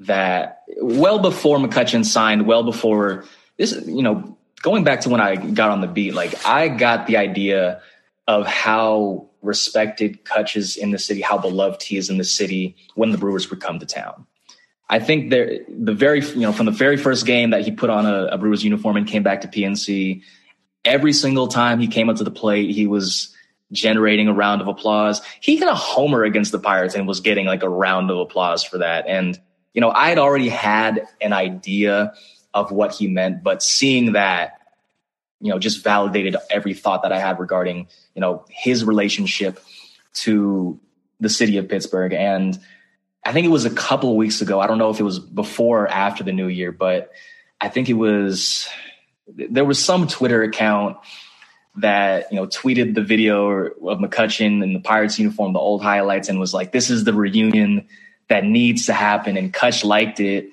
that 0.00 0.62
well 0.80 1.18
before 1.18 1.58
McCutchen 1.58 2.04
signed, 2.04 2.46
well 2.46 2.62
before 2.62 3.24
this, 3.56 3.72
you 3.86 4.02
know, 4.02 4.36
going 4.62 4.84
back 4.84 5.02
to 5.02 5.08
when 5.08 5.20
I 5.20 5.36
got 5.36 5.70
on 5.70 5.80
the 5.80 5.86
beat, 5.86 6.14
like 6.14 6.46
I 6.46 6.68
got 6.68 7.06
the 7.06 7.16
idea 7.16 7.82
of 8.26 8.46
how 8.46 9.29
respected 9.42 10.24
Kutch 10.24 10.56
is 10.56 10.76
in 10.76 10.90
the 10.90 10.98
city, 10.98 11.20
how 11.20 11.38
beloved 11.38 11.82
he 11.82 11.96
is 11.96 12.10
in 12.10 12.18
the 12.18 12.24
city 12.24 12.76
when 12.94 13.10
the 13.10 13.18
Brewers 13.18 13.50
would 13.50 13.60
come 13.60 13.78
to 13.78 13.86
town. 13.86 14.26
I 14.88 14.98
think 14.98 15.30
there, 15.30 15.60
the 15.68 15.94
very, 15.94 16.20
you 16.20 16.40
know, 16.40 16.52
from 16.52 16.66
the 16.66 16.72
very 16.72 16.96
first 16.96 17.24
game 17.24 17.50
that 17.50 17.62
he 17.62 17.70
put 17.70 17.90
on 17.90 18.06
a, 18.06 18.26
a 18.26 18.38
Brewers 18.38 18.64
uniform 18.64 18.96
and 18.96 19.06
came 19.06 19.22
back 19.22 19.42
to 19.42 19.48
PNC, 19.48 20.22
every 20.84 21.12
single 21.12 21.48
time 21.48 21.78
he 21.78 21.86
came 21.86 22.08
up 22.08 22.16
to 22.16 22.24
the 22.24 22.30
plate, 22.30 22.70
he 22.70 22.86
was 22.86 23.34
generating 23.72 24.26
a 24.28 24.32
round 24.32 24.60
of 24.60 24.68
applause. 24.68 25.22
He 25.40 25.56
hit 25.56 25.68
a 25.68 25.74
homer 25.74 26.24
against 26.24 26.50
the 26.50 26.58
Pirates 26.58 26.94
and 26.94 27.06
was 27.06 27.20
getting 27.20 27.46
like 27.46 27.62
a 27.62 27.68
round 27.68 28.10
of 28.10 28.18
applause 28.18 28.64
for 28.64 28.78
that. 28.78 29.06
And, 29.06 29.40
you 29.74 29.80
know, 29.80 29.90
I 29.90 30.08
had 30.08 30.18
already 30.18 30.48
had 30.48 31.06
an 31.20 31.32
idea 31.32 32.12
of 32.52 32.72
what 32.72 32.92
he 32.92 33.06
meant, 33.06 33.44
but 33.44 33.62
seeing 33.62 34.12
that, 34.14 34.59
you 35.40 35.50
know, 35.50 35.58
just 35.58 35.82
validated 35.82 36.36
every 36.50 36.74
thought 36.74 37.02
that 37.02 37.12
I 37.12 37.18
had 37.18 37.38
regarding, 37.38 37.88
you 38.14 38.20
know, 38.20 38.44
his 38.48 38.84
relationship 38.84 39.60
to 40.12 40.78
the 41.18 41.28
city 41.28 41.56
of 41.56 41.68
Pittsburgh. 41.68 42.12
And 42.12 42.58
I 43.24 43.32
think 43.32 43.46
it 43.46 43.50
was 43.50 43.64
a 43.64 43.70
couple 43.70 44.10
of 44.10 44.16
weeks 44.16 44.40
ago. 44.40 44.60
I 44.60 44.66
don't 44.66 44.78
know 44.78 44.90
if 44.90 45.00
it 45.00 45.04
was 45.04 45.18
before 45.18 45.84
or 45.84 45.88
after 45.88 46.24
the 46.24 46.32
new 46.32 46.48
year, 46.48 46.72
but 46.72 47.10
I 47.60 47.68
think 47.68 47.88
it 47.88 47.94
was, 47.94 48.68
there 49.26 49.64
was 49.64 49.82
some 49.82 50.06
Twitter 50.08 50.42
account 50.42 50.96
that 51.76 52.30
you 52.32 52.36
know 52.36 52.46
tweeted 52.46 52.94
the 52.94 53.02
video 53.02 53.66
of 53.66 53.98
McCutchen 53.98 54.62
in 54.62 54.72
the 54.72 54.80
Pirates 54.80 55.18
uniform, 55.18 55.52
the 55.52 55.58
old 55.58 55.82
highlights, 55.82 56.28
and 56.28 56.40
was 56.40 56.52
like, 56.54 56.72
"This 56.72 56.90
is 56.90 57.04
the 57.04 57.14
reunion 57.14 57.86
that 58.28 58.44
needs 58.44 58.86
to 58.86 58.92
happen." 58.92 59.36
And 59.36 59.52
Kutch 59.52 59.84
liked 59.84 60.20
it, 60.20 60.50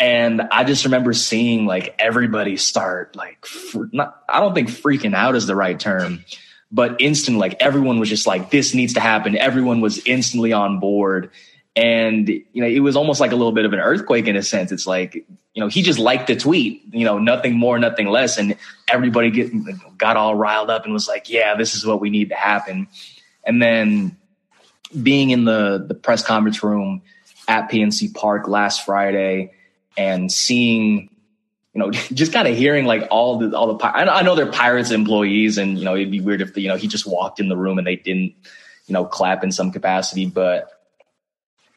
and 0.00 0.40
I 0.40 0.64
just 0.64 0.86
remember 0.86 1.12
seeing 1.12 1.66
like 1.66 1.94
everybody 1.98 2.56
start 2.56 3.14
like, 3.14 3.46
not, 3.92 4.24
I 4.26 4.40
don't 4.40 4.54
think 4.54 4.70
freaking 4.70 5.14
out 5.14 5.36
is 5.36 5.46
the 5.46 5.54
right 5.54 5.78
term, 5.78 6.24
but 6.72 7.02
instant 7.02 7.36
like 7.36 7.56
everyone 7.60 8.00
was 8.00 8.08
just 8.08 8.26
like, 8.26 8.50
"This 8.50 8.72
needs 8.72 8.94
to 8.94 9.00
happen." 9.00 9.36
Everyone 9.36 9.82
was 9.82 9.98
instantly 10.06 10.54
on 10.54 10.80
board, 10.80 11.30
and 11.76 12.26
you 12.28 12.44
know 12.54 12.66
it 12.66 12.80
was 12.80 12.96
almost 12.96 13.20
like 13.20 13.32
a 13.32 13.36
little 13.36 13.52
bit 13.52 13.66
of 13.66 13.74
an 13.74 13.78
earthquake 13.78 14.26
in 14.26 14.36
a 14.36 14.42
sense. 14.42 14.72
It's 14.72 14.86
like 14.86 15.14
you 15.14 15.60
know 15.60 15.68
he 15.68 15.82
just 15.82 15.98
liked 15.98 16.28
the 16.28 16.36
tweet 16.36 16.82
you 16.92 17.04
know 17.04 17.18
nothing 17.18 17.54
more 17.54 17.78
nothing 17.78 18.06
less. 18.06 18.38
And 18.38 18.56
everybody 18.88 19.30
get, 19.30 19.52
got 19.98 20.16
all 20.16 20.34
riled 20.34 20.70
up 20.70 20.84
and 20.84 20.94
was 20.94 21.08
like 21.08 21.28
yeah 21.28 21.56
this 21.56 21.74
is 21.74 21.84
what 21.84 22.00
we 22.00 22.08
need 22.08 22.30
to 22.30 22.36
happen. 22.36 22.88
And 23.44 23.60
then 23.60 24.16
being 25.02 25.28
in 25.28 25.44
the 25.44 25.84
the 25.86 25.94
press 25.94 26.22
conference 26.22 26.62
room 26.62 27.02
at 27.48 27.70
PNC 27.70 28.14
Park 28.14 28.48
last 28.48 28.86
Friday 28.86 29.50
and 29.96 30.30
seeing 30.30 31.10
you 31.74 31.78
know 31.78 31.90
just 32.12 32.32
kind 32.32 32.48
of 32.48 32.56
hearing 32.56 32.84
like 32.84 33.06
all 33.10 33.38
the 33.38 33.56
all 33.56 33.74
the 33.74 33.86
I 33.86 34.22
know 34.22 34.34
they're 34.34 34.50
pirates 34.50 34.90
employees 34.90 35.58
and 35.58 35.78
you 35.78 35.84
know 35.84 35.94
it'd 35.94 36.10
be 36.10 36.20
weird 36.20 36.42
if 36.42 36.56
you 36.56 36.68
know 36.68 36.76
he 36.76 36.88
just 36.88 37.06
walked 37.06 37.40
in 37.40 37.48
the 37.48 37.56
room 37.56 37.78
and 37.78 37.86
they 37.86 37.96
didn't 37.96 38.34
you 38.86 38.92
know 38.92 39.04
clap 39.04 39.44
in 39.44 39.52
some 39.52 39.70
capacity 39.70 40.26
but 40.26 40.80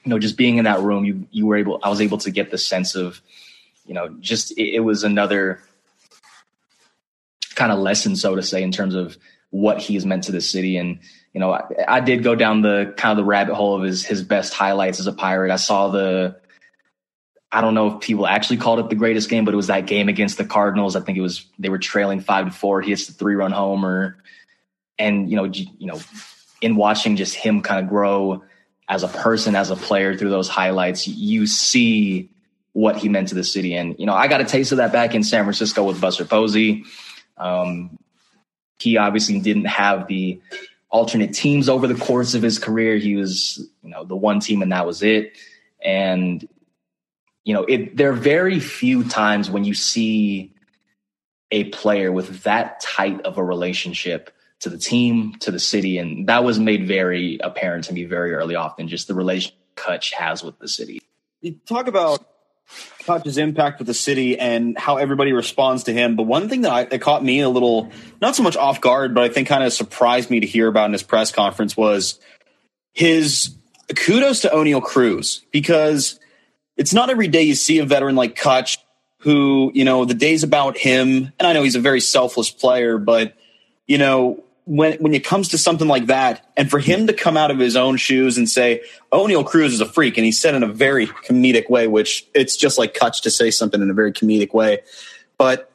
you 0.04 0.10
know, 0.10 0.20
just 0.20 0.38
being 0.38 0.58
in 0.58 0.66
that 0.66 0.82
room, 0.82 1.06
you 1.06 1.28
you 1.32 1.46
were 1.46 1.56
able, 1.56 1.80
I 1.82 1.90
was 1.90 2.02
able 2.02 2.18
to 2.20 2.32
get 2.32 2.52
the 2.52 2.58
sense 2.58 2.96
of, 2.96 3.22
you 3.86 3.94
know, 3.94 4.10
just 4.20 4.52
it, 4.52 4.76
it 4.76 4.80
was 4.82 5.04
another 5.04 5.62
kind 7.56 7.72
of 7.72 7.80
lesson, 7.80 8.16
so 8.16 8.36
to 8.36 8.44
say, 8.44 8.64
in 8.64 8.72
terms 8.72 8.96
of 8.96 9.18
what 9.50 9.80
he's 9.80 10.06
meant 10.06 10.26
to 10.26 10.32
the 10.32 10.42
city. 10.42 10.78
And 10.78 11.00
you 11.34 11.40
know, 11.40 11.54
I, 11.54 11.64
I, 11.88 12.00
did 12.00 12.24
go 12.24 12.36
down 12.36 12.62
the 12.62 12.94
kind 12.98 13.12
of 13.12 13.18
the 13.18 13.28
rabbit 13.28 13.56
hole 13.56 13.78
of 13.78 13.84
his 13.84 14.06
his 14.06 14.24
best 14.24 14.54
highlights 14.54 15.00
as 15.00 15.08
a 15.08 15.14
pirate. 15.14 15.52
I 15.52 15.58
saw 15.58 15.90
the. 15.90 16.42
I 17.54 17.62
don't 17.62 17.76
know 17.76 17.96
if 17.96 18.02
people 18.02 18.26
actually 18.26 18.58
called 18.58 18.80
it 18.80 18.90
the 18.90 18.96
greatest 18.96 19.30
game, 19.30 19.46
but 19.46 19.54
it 19.54 19.58
was 19.58 19.68
that 19.68 19.86
game 19.86 20.10
against 20.10 20.38
the 20.38 20.46
Cardinals. 20.46 20.96
I 20.96 21.02
think 21.02 21.18
it 21.18 21.22
was 21.22 21.46
they 21.60 21.70
were 21.70 21.78
trailing 21.78 22.20
five 22.20 22.46
to 22.46 22.52
four. 22.52 22.82
He 22.82 22.90
hits 22.90 23.06
the 23.06 23.14
three 23.14 23.36
run 23.36 23.52
homer, 23.52 24.18
and 24.98 25.30
you 25.30 25.36
know, 25.36 25.46
you 25.46 25.88
know, 25.88 26.00
in 26.62 26.76
watching 26.76 27.16
just 27.16 27.36
him 27.36 27.62
kind 27.62 27.84
of 27.84 27.90
grow 27.90 28.44
as 28.90 29.04
a 29.04 29.08
person, 29.08 29.56
as 29.56 29.70
a 29.70 29.76
player 29.76 30.18
through 30.18 30.30
those 30.30 30.50
highlights, 30.50 31.08
you 31.08 31.46
see 31.48 32.30
what 32.74 32.98
he 32.98 33.08
meant 33.08 33.30
to 33.30 33.36
the 33.36 33.44
city. 33.44 33.76
And, 33.76 33.96
you 34.00 34.06
know, 34.06 34.14
I 34.14 34.28
got 34.28 34.42
a 34.42 34.46
taste 34.46 34.72
of 34.72 34.78
that 34.80 34.92
back 34.92 35.14
in 35.16 35.24
San 35.24 35.44
Francisco 35.44 35.84
with 35.84 36.02
Buster 36.02 36.26
Posey. 36.26 36.84
Um, 37.38 37.98
he 38.80 38.98
obviously 38.98 39.40
didn't 39.40 39.66
have 39.66 40.08
the 40.08 40.42
alternate 40.90 41.34
teams 41.34 41.70
over 41.70 41.88
the 41.88 41.96
course 41.96 42.34
of 42.34 42.42
his 42.42 42.60
career. 42.60 42.98
He 42.98 43.16
was, 43.16 43.66
you 43.84 43.90
know, 43.90 44.04
the 44.04 44.16
one 44.16 44.40
team 44.40 44.62
and 44.62 44.72
that 44.72 44.86
was 44.86 45.02
it. 45.02 45.38
And, 45.84 46.48
you 47.44 47.54
know, 47.54 47.64
it, 47.64 47.98
there 47.98 48.10
are 48.10 48.14
very 48.14 48.60
few 48.60 49.04
times 49.04 49.50
when 49.50 49.66
you 49.66 49.74
see 49.74 50.54
a 51.52 51.66
player 51.66 52.12
with 52.12 52.44
that 52.44 52.80
tight 52.80 53.22
of 53.22 53.38
a 53.38 53.44
relationship 53.44 54.34
to 54.62 54.70
the 54.70 54.78
team, 54.78 55.36
to 55.40 55.52
the 55.52 55.60
city. 55.60 55.98
And 55.98 56.28
that 56.28 56.44
was 56.44 56.58
made 56.58 56.88
very 56.88 57.38
apparent 57.44 57.86
to 57.86 57.94
me 57.94 58.06
very 58.06 58.34
early 58.34 58.56
on, 58.56 58.88
just 58.88 59.08
the 59.08 59.14
relationship 59.14 59.58
Kutch 59.76 60.14
has 60.14 60.44
with 60.44 60.58
the 60.60 60.68
city. 60.68 61.02
You 61.42 61.56
talk 61.66 61.88
about 61.88 62.26
Kutch's 63.02 63.38
impact 63.38 63.80
with 63.80 63.88
the 63.88 63.94
city 63.94 64.40
and 64.40 64.78
how 64.78 64.98
everybody 64.98 65.34
responds 65.34 65.84
to 65.84 65.94
him. 65.94 66.16
But 66.16 66.24
one 66.24 66.48
thing 66.48 66.62
that, 66.62 66.72
I, 66.72 66.84
that 66.86 67.02
caught 67.02 67.24
me 67.24 67.42
a 67.42 67.50
little, 67.50 67.92
not 68.22 68.36
so 68.36 68.44
much 68.44 68.56
off 68.56 68.80
guard, 68.80 69.14
but 69.14 69.24
I 69.24 69.30
think 69.30 69.48
kind 69.48 69.64
of 69.64 69.74
surprised 69.74 70.30
me 70.30 70.40
to 70.40 70.48
hear 70.48 70.68
about 70.68 70.86
in 70.86 70.94
his 70.94 71.04
press 71.04 71.32
conference 71.32 71.76
was 71.76 72.20
his 72.94 73.54
kudos 73.96 74.42
to 74.42 74.50
Oneil 74.50 74.82
Cruz 74.82 75.44
because 75.52 76.20
it's 76.78 76.94
not 76.94 77.10
every 77.10 77.28
day 77.28 77.44
you 77.44 77.56
see 77.56 77.80
a 77.80 77.86
veteran 77.86 78.16
like 78.16 78.36
Kutch 78.36 78.78
who, 79.20 79.72
you 79.74 79.86
know, 79.86 80.06
the 80.06 80.14
day's 80.14 80.44
about 80.44 80.78
him. 80.78 81.32
And 81.40 81.48
I 81.48 81.54
know 81.54 81.64
he's 81.64 81.76
a 81.76 81.80
very 81.80 82.02
selfless 82.02 82.52
player, 82.52 82.98
but, 82.98 83.36
you 83.88 83.98
know, 83.98 84.44
when 84.66 84.94
when 85.00 85.14
it 85.14 85.26
comes 85.26 85.50
to 85.50 85.58
something 85.58 85.88
like 85.88 86.06
that, 86.06 86.50
and 86.56 86.70
for 86.70 86.80
him 86.80 87.08
to 87.08 87.14
come 87.14 87.36
out 87.36 87.52
of 87.52 87.60
his 87.60 87.76
own 87.76 87.98
shoes 87.98 88.38
and 88.38 88.50
say 88.50 88.82
Oneil 89.12 89.46
Cruz 89.46 89.74
is 89.74 89.82
a 89.82 89.86
freak, 89.86 90.18
and 90.18 90.26
he 90.26 90.32
said 90.32 90.56
in 90.56 90.64
a 90.64 90.68
very 90.68 91.08
comedic 91.08 91.70
way, 91.70 91.88
which 91.88 92.26
it's 92.34 92.56
just 92.56 92.78
like 92.78 92.94
Kutch 92.94 93.24
to 93.24 93.30
say 93.30 93.52
something 93.52 93.82
in 93.82 93.90
a 93.90 93.94
very 93.94 94.14
comedic 94.14 94.54
way, 94.54 94.80
but 95.38 95.70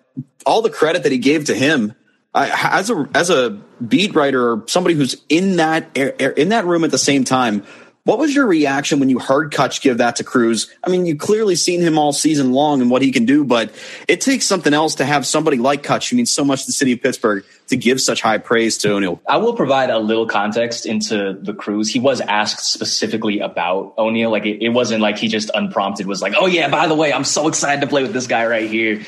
all 0.46 0.62
the 0.62 0.70
credit 0.70 1.02
that 1.02 1.12
he 1.12 1.18
gave 1.18 1.44
to 1.44 1.54
him 1.54 1.94
I, 2.34 2.78
as 2.78 2.90
a 2.90 3.08
as 3.14 3.30
a 3.30 3.50
beat 3.86 4.14
writer 4.14 4.52
or 4.52 4.64
somebody 4.66 4.94
who's 4.94 5.16
in 5.28 5.56
that 5.56 5.96
in 5.96 6.50
that 6.50 6.66
room 6.66 6.84
at 6.84 6.90
the 6.90 6.98
same 6.98 7.24
time 7.24 7.64
what 8.08 8.18
was 8.18 8.34
your 8.34 8.46
reaction 8.46 9.00
when 9.00 9.10
you 9.10 9.18
heard 9.18 9.52
Kutch 9.52 9.82
give 9.82 9.98
that 9.98 10.16
to 10.16 10.24
Cruz? 10.24 10.74
I 10.82 10.88
mean, 10.88 11.04
you 11.04 11.14
clearly 11.14 11.54
seen 11.54 11.82
him 11.82 11.98
all 11.98 12.14
season 12.14 12.52
long 12.52 12.80
and 12.80 12.90
what 12.90 13.02
he 13.02 13.12
can 13.12 13.26
do, 13.26 13.44
but 13.44 13.70
it 14.08 14.22
takes 14.22 14.46
something 14.46 14.72
else 14.72 14.94
to 14.94 15.04
have 15.04 15.26
somebody 15.26 15.58
like 15.58 15.82
Kutch, 15.82 16.08
who 16.08 16.16
means 16.16 16.30
so 16.30 16.42
much 16.42 16.62
to 16.62 16.66
the 16.68 16.72
city 16.72 16.92
of 16.92 17.02
Pittsburgh, 17.02 17.44
to 17.66 17.76
give 17.76 18.00
such 18.00 18.22
high 18.22 18.38
praise 18.38 18.78
to 18.78 18.88
Oneil. 18.88 19.20
I 19.28 19.36
will 19.36 19.52
provide 19.52 19.90
a 19.90 19.98
little 19.98 20.24
context 20.26 20.86
into 20.86 21.34
the 21.34 21.52
Cruz. 21.52 21.92
He 21.92 22.00
was 22.00 22.22
asked 22.22 22.72
specifically 22.72 23.40
about 23.40 23.94
Oneil. 23.98 24.30
Like 24.30 24.46
it, 24.46 24.64
it 24.64 24.70
wasn't 24.70 25.02
like 25.02 25.18
he 25.18 25.28
just 25.28 25.50
unprompted 25.52 26.06
was 26.06 26.22
like, 26.22 26.32
"Oh 26.34 26.46
yeah, 26.46 26.70
by 26.70 26.86
the 26.86 26.94
way, 26.94 27.12
I'm 27.12 27.24
so 27.24 27.46
excited 27.46 27.82
to 27.82 27.88
play 27.88 28.00
with 28.00 28.14
this 28.14 28.26
guy 28.26 28.46
right 28.46 28.70
here." 28.70 29.04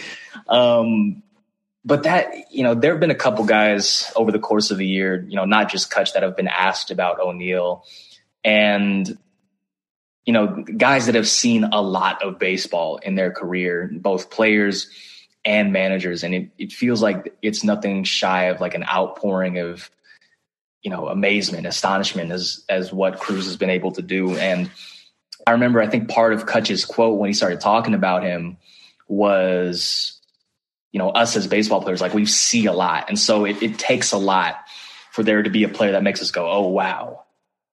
Um, 0.46 1.22
but 1.86 2.02
that 2.02 2.52
you 2.52 2.64
know, 2.64 2.74
there 2.74 2.90
have 2.90 3.00
been 3.00 3.10
a 3.10 3.14
couple 3.14 3.46
guys 3.46 4.12
over 4.14 4.30
the 4.30 4.38
course 4.38 4.70
of 4.70 4.76
the 4.76 4.86
year, 4.86 5.24
you 5.26 5.36
know, 5.36 5.46
not 5.46 5.70
just 5.70 5.90
Kutch 5.90 6.12
that 6.12 6.22
have 6.22 6.36
been 6.36 6.48
asked 6.48 6.90
about 6.90 7.18
Oneil 7.18 7.82
and 8.44 9.18
you 10.24 10.32
know 10.32 10.64
guys 10.76 11.06
that 11.06 11.14
have 11.14 11.28
seen 11.28 11.64
a 11.64 11.80
lot 11.80 12.22
of 12.22 12.38
baseball 12.38 12.96
in 12.98 13.14
their 13.14 13.30
career 13.30 13.90
both 13.92 14.30
players 14.30 14.90
and 15.44 15.72
managers 15.72 16.22
and 16.22 16.34
it, 16.34 16.50
it 16.58 16.72
feels 16.72 17.02
like 17.02 17.34
it's 17.42 17.64
nothing 17.64 18.04
shy 18.04 18.44
of 18.44 18.60
like 18.60 18.74
an 18.74 18.84
outpouring 18.84 19.58
of 19.58 19.90
you 20.82 20.90
know 20.90 21.08
amazement 21.08 21.66
astonishment 21.66 22.30
as 22.30 22.64
as 22.68 22.92
what 22.92 23.18
cruz 23.18 23.44
has 23.44 23.56
been 23.56 23.70
able 23.70 23.92
to 23.92 24.02
do. 24.02 24.36
And 24.36 24.70
i 25.46 25.52
remember 25.52 25.80
i 25.80 25.86
think 25.86 26.08
part 26.08 26.32
of 26.32 26.46
kutch's 26.46 26.84
quote 26.84 27.18
when 27.18 27.28
he 27.28 27.34
started 27.34 27.60
talking 27.60 27.94
about 27.94 28.22
him 28.22 28.58
was 29.08 30.20
you 30.92 30.98
know 30.98 31.10
us 31.10 31.36
as 31.36 31.46
baseball 31.46 31.82
players 31.82 32.00
like 32.00 32.14
we 32.14 32.26
see 32.26 32.66
a 32.66 32.72
lot. 32.72 33.08
And 33.08 33.18
so 33.18 33.44
it, 33.44 33.62
it 33.62 33.78
takes 33.78 34.12
a 34.12 34.18
lot 34.18 34.56
for 35.12 35.22
there 35.22 35.42
to 35.42 35.50
be 35.50 35.64
a 35.64 35.68
player 35.68 35.92
that 35.92 36.02
makes 36.02 36.20
us 36.20 36.30
go 36.30 36.50
oh 36.50 36.68
wow 36.68 37.24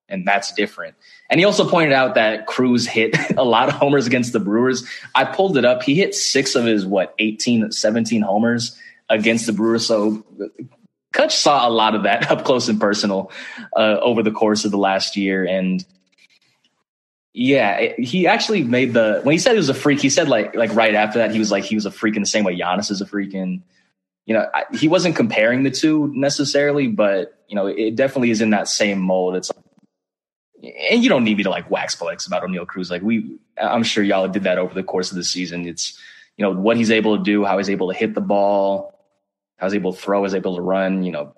and 0.10 0.28
that's 0.28 0.54
different. 0.54 0.96
And 1.30 1.40
he 1.40 1.46
also 1.46 1.70
pointed 1.70 1.94
out 1.94 2.16
that 2.16 2.48
Cruz 2.48 2.88
hit 2.88 3.16
a 3.38 3.44
lot 3.44 3.70
of 3.70 3.76
homers 3.76 4.08
against 4.08 4.34
the 4.34 4.40
Brewers. 4.40 4.88
I 5.14 5.26
pulled 5.26 5.58
it 5.58 5.66
up. 5.66 5.84
He 5.84 5.96
hit 5.96 6.16
six 6.16 6.56
of 6.56 6.66
his, 6.66 6.86
what, 6.86 7.14
18, 7.20 7.72
17 7.72 8.22
homers 8.22 8.78
against 9.10 9.46
the 9.46 9.54
Brewers. 9.54 9.86
So 9.86 10.26
Kutch 11.14 11.32
saw 11.32 11.68
a 11.68 11.72
lot 11.72 11.96
of 11.96 12.04
that 12.04 12.30
up 12.32 12.46
close 12.46 12.68
and 12.70 12.80
personal 12.80 13.32
uh, 13.76 13.98
over 14.02 14.24
the 14.24 14.32
course 14.32 14.66
of 14.66 14.72
the 14.72 14.78
last 14.78 15.18
year. 15.18 15.46
And 15.46 15.84
yeah, 17.34 17.94
he 17.98 18.26
actually 18.28 18.64
made 18.64 18.94
the, 18.94 19.22
when 19.24 19.34
he 19.34 19.40
said 19.40 19.52
he 19.52 19.58
was 19.58 19.70
a 19.70 19.74
freak, 19.74 20.00
he 20.00 20.10
said 20.10 20.28
like, 20.28 20.56
like 20.56 20.74
right 20.74 20.96
after 20.96 21.20
that, 21.20 21.32
he 21.32 21.40
was 21.40 21.52
like, 21.52 21.64
he 21.64 21.76
was 21.76 21.86
a 21.86 21.92
freak 21.92 22.16
in 22.16 22.22
the 22.22 22.28
same 22.28 22.44
way 22.44 22.58
Giannis 22.58 22.90
is 22.90 23.02
a 23.02 23.06
freak. 23.06 23.34
And, 23.34 23.62
you 24.26 24.34
know, 24.34 24.46
I, 24.54 24.64
he 24.76 24.88
wasn't 24.88 25.16
comparing 25.16 25.64
the 25.64 25.72
two 25.72 26.12
necessarily, 26.14 26.88
but, 26.88 27.40
you 27.48 27.56
know, 27.56 27.68
it 27.68 27.96
definitely 27.96 28.32
is 28.32 28.42
in 28.42 28.50
that 28.50 28.68
same 28.68 29.00
mold. 29.00 29.36
It's 29.36 29.52
like, 29.56 29.64
and 30.90 31.04
you 31.04 31.10
don't 31.10 31.24
need 31.24 31.38
me 31.38 31.44
to 31.44 31.50
like 31.50 31.70
wax 31.70 31.96
poetics 31.96 32.28
about 32.28 32.44
Oneil 32.44 32.68
Cruz. 32.68 32.92
Like 32.92 33.02
we, 33.02 33.38
I'm 33.62 33.84
sure 33.84 34.04
y'all 34.04 34.28
did 34.28 34.44
that 34.44 34.58
over 34.58 34.74
the 34.74 34.84
course 34.84 35.12
of 35.12 35.18
the 35.18 35.24
season. 35.24 35.68
It's, 35.68 36.00
you 36.36 36.44
know, 36.44 36.52
what 36.52 36.78
he's 36.78 36.92
able 36.92 37.18
to 37.18 37.24
do, 37.24 37.46
how 37.46 37.58
he's 37.58 37.70
able 37.70 37.92
to 37.92 37.98
hit 37.98 38.14
the 38.14 38.22
ball, 38.22 39.00
how 39.58 39.68
he's 39.68 39.76
able 39.76 39.94
to 39.94 40.00
throw, 40.00 40.26
is 40.26 40.36
able 40.36 40.56
to 40.56 40.62
run, 40.62 41.04
you 41.04 41.12
know, 41.12 41.34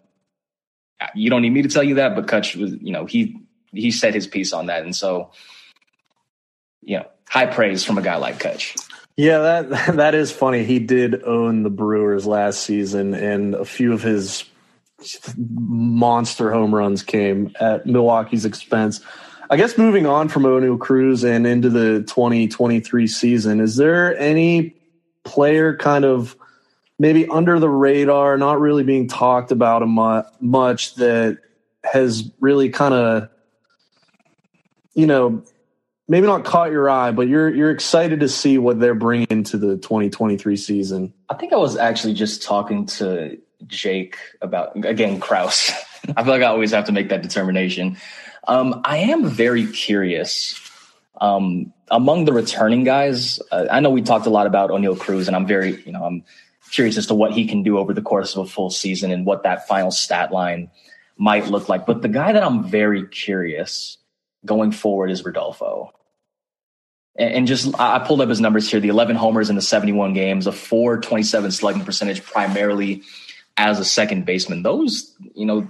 you 1.16 1.30
don't 1.30 1.42
need 1.42 1.52
me 1.52 1.62
to 1.62 1.70
tell 1.70 1.84
you 1.84 1.96
that, 1.96 2.16
but 2.16 2.28
Kutch 2.28 2.56
was, 2.56 2.74
you 2.82 2.92
know, 2.92 3.06
he, 3.06 3.40
he 3.72 3.92
said 3.92 4.14
his 4.14 4.28
piece 4.28 4.52
on 4.52 4.66
that. 4.66 4.84
And 4.84 4.96
so, 4.96 5.32
you 6.82 6.98
know, 6.98 7.06
high 7.30 7.46
praise 7.46 7.84
from 7.84 7.98
a 7.98 8.02
guy 8.02 8.18
like 8.18 8.40
Kutch. 8.40 8.76
Yeah, 9.16 9.40
that 9.40 9.70
that 9.98 10.16
is 10.16 10.32
funny. 10.32 10.64
He 10.64 10.80
did 10.80 11.24
own 11.24 11.64
the 11.64 11.70
Brewers 11.70 12.26
last 12.26 12.62
season, 12.64 13.14
and 13.14 13.54
a 13.54 13.66
few 13.66 13.92
of 13.92 14.02
his 14.02 14.46
monster 15.38 16.52
home 16.52 16.74
runs 16.74 17.04
came 17.04 17.52
at 17.60 17.86
Milwaukee's 17.86 18.46
expense. 18.46 19.02
I 19.50 19.58
guess 19.58 19.78
moving 19.78 20.06
on 20.06 20.30
from 20.30 20.44
Oneil 20.44 20.80
Cruz 20.80 21.24
and 21.24 21.48
into 21.48 21.70
the 21.70 22.04
2023 22.04 23.08
season, 23.08 23.60
is 23.60 23.78
there 23.78 24.18
any 24.18 24.76
player 25.24 25.76
kind 25.76 26.06
of 26.06 26.36
maybe 27.00 27.28
under 27.28 27.60
the 27.60 27.70
radar, 27.70 28.38
not 28.38 28.60
really 28.60 28.84
being 28.84 29.08
talked 29.08 29.52
about 29.52 29.88
much 30.40 30.96
that 30.96 31.40
has 31.84 32.30
really 32.40 32.70
kind 32.70 32.94
of, 32.94 33.30
you 34.94 35.08
know, 35.08 35.44
maybe 36.08 36.28
not 36.28 36.44
caught 36.44 36.72
your 36.72 36.90
eye, 36.90 37.12
but 37.12 37.28
you're 37.28 37.50
you're 37.50 37.72
excited 37.72 38.20
to 38.20 38.30
see 38.30 38.58
what 38.58 38.80
they're 38.80 38.94
bringing 38.94 39.44
to 39.46 39.58
the 39.58 39.78
2023 39.78 40.58
season? 40.58 41.14
I 41.30 41.36
think 41.36 41.54
I 41.54 41.58
was 41.58 41.78
actually 41.78 42.14
just 42.14 42.44
talking 42.44 42.86
to 42.88 43.38
Jake 43.68 44.18
about 44.42 44.84
again 44.86 45.20
Crouse. 45.20 45.72
I 46.18 46.24
feel 46.24 46.34
like 46.34 46.42
I 46.42 46.46
always 46.46 46.72
have 46.72 46.86
to 46.86 46.92
make 46.92 47.10
that 47.10 47.22
determination. 47.22 47.98
Um, 48.48 48.82
I 48.84 48.98
am 48.98 49.26
very 49.30 49.68
curious. 49.68 50.60
Um, 51.22 51.74
among 51.92 52.26
the 52.26 52.34
returning 52.34 52.84
guys, 52.84 53.40
uh, 53.52 53.66
I 53.70 53.80
know 53.80 53.90
we 53.90 54.02
talked 54.02 54.26
a 54.26 54.30
lot 54.30 54.48
about 54.48 54.70
Oneil 54.70 54.98
Cruz, 54.98 55.28
and 55.28 55.36
I'm 55.36 55.46
very, 55.46 55.82
you 55.84 55.92
know, 55.92 56.04
I'm 56.04 56.24
curious 56.72 56.98
as 56.98 57.08
to 57.08 57.14
what 57.14 57.34
he 57.34 57.46
can 57.46 57.64
do 57.64 57.78
over 57.78 57.94
the 57.94 58.02
course 58.02 58.36
of 58.36 58.46
a 58.46 58.50
full 58.50 58.70
season 58.70 59.12
and 59.12 59.26
what 59.26 59.44
that 59.44 59.68
final 59.68 59.92
stat 59.92 60.32
line 60.32 60.70
might 61.18 61.48
look 61.48 61.68
like. 61.68 61.86
But 61.86 62.02
the 62.02 62.08
guy 62.08 62.32
that 62.32 62.44
I'm 62.44 62.64
very 62.64 63.06
curious 63.08 63.98
going 64.46 64.72
forward 64.72 65.12
is 65.12 65.26
Rodolfo. 65.26 65.92
And, 67.18 67.34
and 67.34 67.48
just, 67.48 67.78
I 67.80 68.00
pulled 68.00 68.22
up 68.22 68.30
his 68.30 68.40
numbers 68.40 68.70
here 68.70 68.80
the 68.80 68.88
11 68.88 69.16
homers 69.16 69.50
in 69.50 69.56
the 69.56 69.62
71 69.62 70.14
games, 70.14 70.48
a 70.48 70.52
427 70.52 71.52
slugging 71.52 71.84
percentage, 71.84 72.24
primarily 72.24 73.04
as 73.60 73.78
a 73.78 73.86
second 73.86 74.26
baseman. 74.26 74.64
Those, 74.64 75.14
you 75.36 75.46
know, 75.46 75.70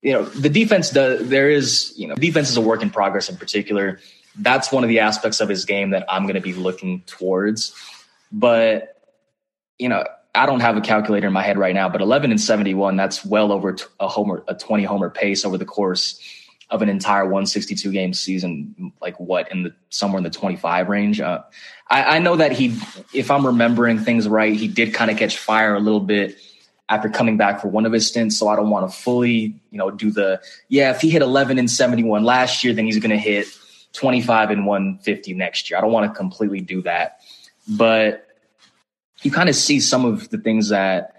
you 0.00 0.14
know, 0.14 0.24
the 0.24 0.48
defense 0.48 0.90
does, 0.90 1.28
there 1.28 1.50
is, 1.50 1.92
you 1.94 2.08
know, 2.08 2.14
defense 2.14 2.48
is 2.50 2.56
a 2.56 2.60
work 2.60 2.82
in 2.82 2.88
progress 2.88 3.28
in 3.28 3.36
particular. 3.36 4.00
That's 4.34 4.72
one 4.72 4.82
of 4.82 4.88
the 4.88 5.00
aspects 5.00 5.40
of 5.40 5.48
his 5.50 5.66
game 5.66 5.90
that 5.90 6.06
I'm 6.08 6.22
going 6.22 6.36
to 6.36 6.40
be 6.40 6.54
looking 6.54 7.02
towards. 7.02 7.74
But, 8.32 8.96
you 9.78 9.90
know, 9.90 10.04
I 10.34 10.46
don't 10.46 10.60
have 10.60 10.78
a 10.78 10.80
calculator 10.80 11.26
in 11.26 11.34
my 11.34 11.42
head 11.42 11.58
right 11.58 11.74
now, 11.74 11.90
but 11.90 12.00
11 12.00 12.30
and 12.30 12.40
71, 12.40 12.96
that's 12.96 13.22
well 13.26 13.52
over 13.52 13.76
a 14.00 14.08
homer, 14.08 14.42
a 14.48 14.54
20 14.54 14.82
homer 14.84 15.10
pace 15.10 15.44
over 15.44 15.58
the 15.58 15.66
course 15.66 16.18
of 16.70 16.80
an 16.80 16.88
entire 16.88 17.24
162 17.24 17.92
game 17.92 18.14
season. 18.14 18.94
Like 19.02 19.20
what 19.20 19.52
in 19.52 19.64
the 19.64 19.74
somewhere 19.90 20.16
in 20.16 20.24
the 20.24 20.30
25 20.30 20.88
range. 20.88 21.20
Uh, 21.20 21.42
I, 21.90 22.16
I 22.16 22.18
know 22.20 22.36
that 22.36 22.52
he, 22.52 22.78
if 23.12 23.30
I'm 23.30 23.46
remembering 23.46 23.98
things 23.98 24.26
right, 24.26 24.56
he 24.56 24.66
did 24.66 24.94
kind 24.94 25.10
of 25.10 25.18
catch 25.18 25.36
fire 25.36 25.74
a 25.74 25.80
little 25.80 26.00
bit 26.00 26.38
after 26.88 27.08
coming 27.08 27.36
back 27.36 27.60
for 27.60 27.68
one 27.68 27.86
of 27.86 27.92
his 27.92 28.06
stints. 28.06 28.38
So 28.38 28.48
I 28.48 28.56
don't 28.56 28.70
want 28.70 28.90
to 28.90 28.96
fully, 28.96 29.54
you 29.70 29.78
know, 29.78 29.90
do 29.90 30.10
the, 30.10 30.40
yeah, 30.68 30.90
if 30.90 31.00
he 31.00 31.10
hit 31.10 31.22
11 31.22 31.58
and 31.58 31.70
71 31.70 32.24
last 32.24 32.64
year, 32.64 32.74
then 32.74 32.84
he's 32.84 32.98
going 32.98 33.10
to 33.10 33.18
hit 33.18 33.46
25 33.92 34.50
and 34.50 34.66
150 34.66 35.34
next 35.34 35.70
year. 35.70 35.78
I 35.78 35.80
don't 35.80 35.92
want 35.92 36.10
to 36.10 36.16
completely 36.16 36.60
do 36.60 36.82
that. 36.82 37.20
But 37.68 38.26
you 39.22 39.30
kind 39.30 39.48
of 39.48 39.54
see 39.54 39.80
some 39.80 40.04
of 40.04 40.28
the 40.30 40.38
things 40.38 40.70
that, 40.70 41.14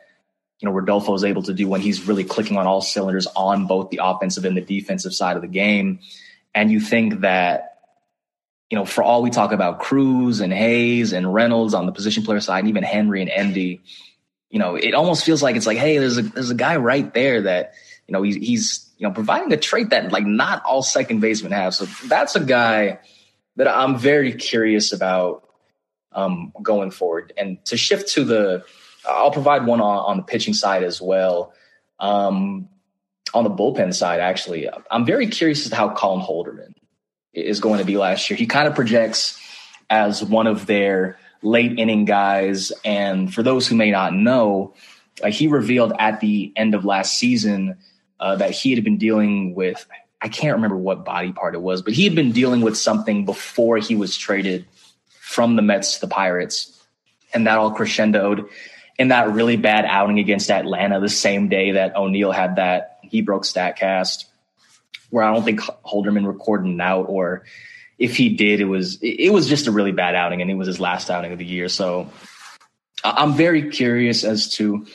you 0.60 0.68
know, 0.68 0.76
Rodolfo 0.76 1.14
is 1.14 1.24
able 1.24 1.44
to 1.44 1.54
do 1.54 1.68
when 1.68 1.82
he's 1.82 2.08
really 2.08 2.24
clicking 2.24 2.58
on 2.58 2.68
all 2.68 2.82
cylinders 2.82 3.28
on 3.36 3.66
both 3.68 3.90
the 3.90 4.00
offensive 4.04 4.46
and 4.46 4.56
the 4.56 4.62
defensive 4.62 5.14
side 5.14 5.36
of 5.36 5.42
the 5.42 5.48
game. 5.48 6.00
And 6.54 6.72
you 6.72 6.80
think 6.80 7.22
that, 7.22 7.80
you 8.70 8.78
know, 8.78 8.86
for 8.86 9.04
all 9.04 9.22
we 9.22 9.30
talk 9.30 9.52
about 9.52 9.80
Cruz 9.80 10.40
and 10.40 10.54
Hayes 10.54 11.14
and 11.14 11.34
Reynolds 11.34 11.74
on 11.74 11.86
the 11.86 11.92
position 11.92 12.24
player 12.24 12.40
side, 12.40 12.60
and 12.60 12.70
even 12.70 12.84
Henry 12.84 13.22
and 13.22 13.30
Endy, 13.30 13.82
you 14.54 14.60
know, 14.60 14.76
it 14.76 14.94
almost 14.94 15.26
feels 15.26 15.42
like 15.42 15.56
it's 15.56 15.66
like, 15.66 15.80
hey, 15.80 15.98
there's 15.98 16.20
a 16.20 16.22
there's 16.22 16.52
a 16.52 16.56
guy 16.56 16.76
right 16.76 17.12
there 17.12 17.42
that 17.42 17.74
you 18.08 18.14
know 18.14 18.22
he's 18.22 18.36
he's 18.36 18.94
you 19.00 19.08
know 19.08 19.12
providing 19.12 19.52
a 19.52 19.58
trait 19.58 19.90
that 19.90 20.12
like 20.12 20.28
not 20.28 20.64
all 20.64 20.84
second 20.84 21.22
basemen 21.22 21.52
have. 21.52 21.74
So 21.74 21.86
that's 22.08 22.36
a 22.36 22.40
guy 22.40 23.00
that 23.56 23.68
I'm 23.68 23.98
very 23.98 24.32
curious 24.34 24.94
about 24.94 25.50
um, 26.12 26.54
going 26.62 26.92
forward. 26.92 27.34
And 27.36 27.66
to 27.66 27.78
shift 27.78 28.10
to 28.10 28.24
the, 28.24 28.64
I'll 29.10 29.32
provide 29.32 29.66
one 29.66 29.82
on, 29.82 29.98
on 29.98 30.18
the 30.18 30.24
pitching 30.24 30.54
side 30.54 30.84
as 30.84 31.02
well. 31.02 31.54
Um, 32.00 32.70
on 33.34 33.44
the 33.44 33.50
bullpen 33.50 33.92
side, 33.92 34.20
actually, 34.20 34.70
I'm 34.92 35.04
very 35.04 35.28
curious 35.28 35.66
as 35.66 35.72
to 35.72 35.76
how 35.76 35.96
Colin 35.96 36.24
Holderman 36.24 36.74
is 37.34 37.60
going 37.60 37.80
to 37.80 37.86
be 37.86 37.98
last 37.98 38.30
year. 38.30 38.38
He 38.38 38.46
kind 38.46 38.68
of 38.68 38.76
projects 38.76 39.40
as 39.90 40.24
one 40.24 40.46
of 40.46 40.68
their 40.68 41.18
late 41.44 41.78
inning 41.78 42.06
guys. 42.06 42.72
And 42.84 43.34
for 43.34 43.44
those 43.44 43.68
who 43.68 43.76
may 43.76 43.92
not 43.92 44.14
know, 44.14 44.74
uh, 45.22 45.30
he 45.30 45.48
revealed 45.48 45.94
at 46.00 46.20
the 46.20 46.52
end 46.56 46.74
of 46.74 46.86
last 46.86 47.18
season 47.18 47.78
uh, 48.20 48.38
that 48.38 48.52
he 48.52 48.74
had 48.74 48.84
been 48.84 48.98
dealing 48.98 49.54
with, 49.54 49.86
I 50.22 50.30
can't 50.30 50.56
remember 50.56 50.78
what 50.78 51.06
body 51.06 51.32
part 51.32 51.56
it 51.56 51.62
was, 51.62 51.82
but 51.82 51.94
he 51.94 52.06
had 52.06 52.16
been 52.16 52.32
dealing 52.32 52.62
with 52.62 52.78
something 52.78 53.26
before 53.26 53.78
he 53.78 53.96
was 53.96 54.18
traded 54.18 54.66
from 55.20 55.56
the 55.56 55.62
Mets 55.62 55.96
to 55.96 56.02
the 56.02 56.08
Pirates. 56.08 56.70
And 57.34 57.48
that 57.48 57.58
all 57.58 57.76
crescendoed 57.76 58.48
in 58.98 59.08
that 59.10 59.32
really 59.32 59.58
bad 59.58 59.86
outing 59.86 60.20
against 60.20 60.52
Atlanta 60.52 61.00
the 61.00 61.10
same 61.10 61.50
day 61.50 61.72
that 61.72 61.96
Oneil 61.96 62.34
had 62.34 62.58
that 62.58 63.00
he 63.02 63.22
broke 63.22 63.44
Statcast, 63.44 64.26
where 65.10 65.24
I 65.24 65.34
don't 65.34 65.44
think 65.44 65.60
Holderman 65.62 66.28
recorded 66.28 66.68
an 66.68 66.82
out 66.82 67.08
or 67.10 67.44
if 67.98 68.16
he 68.16 68.30
did, 68.30 68.60
it 68.60 68.66
was 68.66 69.00
it 69.02 69.32
was 69.32 69.48
just 69.48 69.68
a 69.68 69.72
really 69.72 69.92
bad 69.92 70.16
outing, 70.16 70.42
and 70.42 70.50
it 70.50 70.56
was 70.56 70.68
his 70.68 70.80
last 70.80 71.10
outing 71.10 71.32
of 71.32 71.40
the 71.40 71.46
year. 71.46 71.70
So 71.70 72.10
I'm 73.04 73.34
very 73.34 73.70
curious 73.70 74.24
as 74.24 74.50
to 74.56 74.86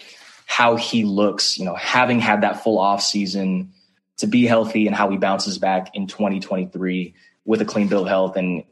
how 0.46 0.76
he 0.76 1.04
looks. 1.04 1.58
You 1.58 1.64
know, 1.64 1.74
having 1.74 2.20
had 2.20 2.42
that 2.42 2.62
full 2.62 2.78
off 2.78 3.02
season 3.02 3.72
to 4.18 4.26
be 4.26 4.46
healthy, 4.46 4.86
and 4.86 4.96
how 4.96 5.10
he 5.10 5.16
bounces 5.16 5.58
back 5.58 5.90
in 5.94 6.06
2023 6.06 7.14
with 7.44 7.62
a 7.62 7.64
clean 7.64 7.88
bill 7.88 8.02
of 8.02 8.08
health. 8.08 8.36
And 8.36 8.64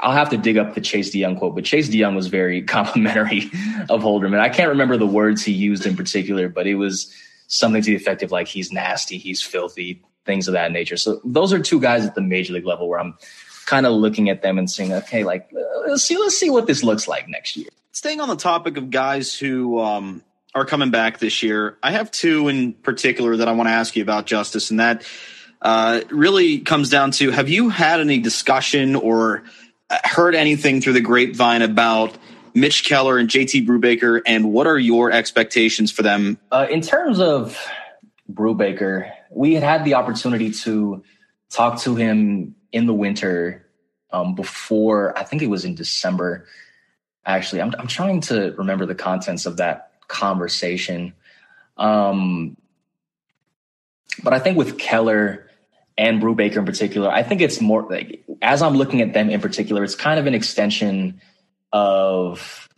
I'll 0.00 0.12
have 0.12 0.30
to 0.30 0.36
dig 0.36 0.58
up 0.58 0.74
the 0.74 0.80
Chase 0.80 1.10
De 1.10 1.22
Jong 1.22 1.36
quote, 1.36 1.54
but 1.54 1.64
Chase 1.64 1.88
De 1.88 2.00
Jong 2.00 2.14
was 2.14 2.28
very 2.28 2.62
complimentary 2.76 3.50
of 3.88 4.02
Holderman. 4.02 4.40
I 4.40 4.48
can't 4.48 4.68
remember 4.68 4.96
the 4.96 5.06
words 5.06 5.42
he 5.42 5.52
used 5.52 5.86
in 5.86 5.96
particular, 5.96 6.48
but 6.48 6.66
it 6.66 6.76
was 6.76 7.12
something 7.48 7.82
to 7.82 7.90
the 7.90 7.96
effect 7.96 8.22
of 8.22 8.30
like 8.30 8.46
he's 8.46 8.72
nasty, 8.72 9.18
he's 9.18 9.42
filthy, 9.42 10.02
things 10.28 10.46
of 10.46 10.52
that 10.52 10.70
nature. 10.70 10.98
So 10.98 11.20
those 11.24 11.52
are 11.54 11.58
two 11.58 11.80
guys 11.80 12.04
at 12.04 12.14
the 12.14 12.20
major 12.20 12.52
league 12.52 12.66
level 12.66 12.86
where 12.86 13.00
I'm 13.00 13.16
kind 13.64 13.86
of 13.86 13.94
looking 13.94 14.28
at 14.28 14.42
them 14.42 14.58
and 14.58 14.70
saying, 14.70 14.92
okay, 14.92 15.24
like 15.24 15.50
let's 15.88 16.04
see, 16.04 16.18
let's 16.18 16.36
see 16.36 16.50
what 16.50 16.66
this 16.66 16.84
looks 16.84 17.08
like 17.08 17.28
next 17.28 17.56
year. 17.56 17.68
Staying 17.92 18.20
on 18.20 18.28
the 18.28 18.36
topic 18.36 18.76
of 18.76 18.90
guys 18.90 19.34
who 19.34 19.80
um, 19.80 20.22
are 20.54 20.66
coming 20.66 20.90
back 20.90 21.18
this 21.18 21.42
year, 21.42 21.78
I 21.82 21.92
have 21.92 22.10
two 22.10 22.48
in 22.48 22.74
particular 22.74 23.38
that 23.38 23.48
I 23.48 23.52
want 23.52 23.68
to 23.68 23.72
ask 23.72 23.96
you 23.96 24.02
about, 24.02 24.26
Justice, 24.26 24.70
and 24.70 24.78
that 24.78 25.02
uh, 25.62 26.02
really 26.10 26.60
comes 26.60 26.90
down 26.90 27.10
to: 27.12 27.30
Have 27.30 27.48
you 27.48 27.70
had 27.70 28.00
any 28.00 28.18
discussion 28.18 28.94
or 28.94 29.44
heard 30.04 30.34
anything 30.34 30.80
through 30.80 30.92
the 30.92 31.00
grapevine 31.00 31.62
about? 31.62 32.16
Mitch 32.54 32.84
Keller 32.84 33.18
and 33.18 33.28
JT 33.28 33.66
Brubaker, 33.66 34.20
and 34.26 34.52
what 34.52 34.66
are 34.66 34.78
your 34.78 35.12
expectations 35.12 35.92
for 35.92 36.02
them? 36.02 36.38
Uh, 36.50 36.66
in 36.68 36.80
terms 36.80 37.20
of 37.20 37.56
Brubaker, 38.32 39.12
we 39.30 39.54
had 39.54 39.62
had 39.62 39.84
the 39.84 39.94
opportunity 39.94 40.50
to 40.50 41.02
talk 41.50 41.80
to 41.80 41.94
him 41.94 42.54
in 42.72 42.86
the 42.86 42.94
winter 42.94 43.66
um, 44.10 44.34
before, 44.34 45.16
I 45.18 45.24
think 45.24 45.42
it 45.42 45.48
was 45.48 45.64
in 45.64 45.74
December. 45.74 46.46
Actually, 47.24 47.62
I'm, 47.62 47.74
I'm 47.78 47.86
trying 47.86 48.20
to 48.22 48.54
remember 48.56 48.86
the 48.86 48.94
contents 48.94 49.46
of 49.46 49.58
that 49.58 49.92
conversation. 50.08 51.14
Um, 51.76 52.56
but 54.22 54.32
I 54.32 54.38
think 54.38 54.56
with 54.56 54.78
Keller 54.78 55.48
and 55.96 56.22
Brubaker 56.22 56.56
in 56.56 56.64
particular, 56.64 57.10
I 57.10 57.22
think 57.22 57.40
it's 57.40 57.60
more 57.60 57.86
like 57.88 58.24
as 58.40 58.62
I'm 58.62 58.74
looking 58.74 59.02
at 59.02 59.12
them 59.12 59.30
in 59.30 59.40
particular, 59.40 59.84
it's 59.84 59.94
kind 59.94 60.18
of 60.18 60.26
an 60.26 60.34
extension 60.34 61.20
of 61.72 62.68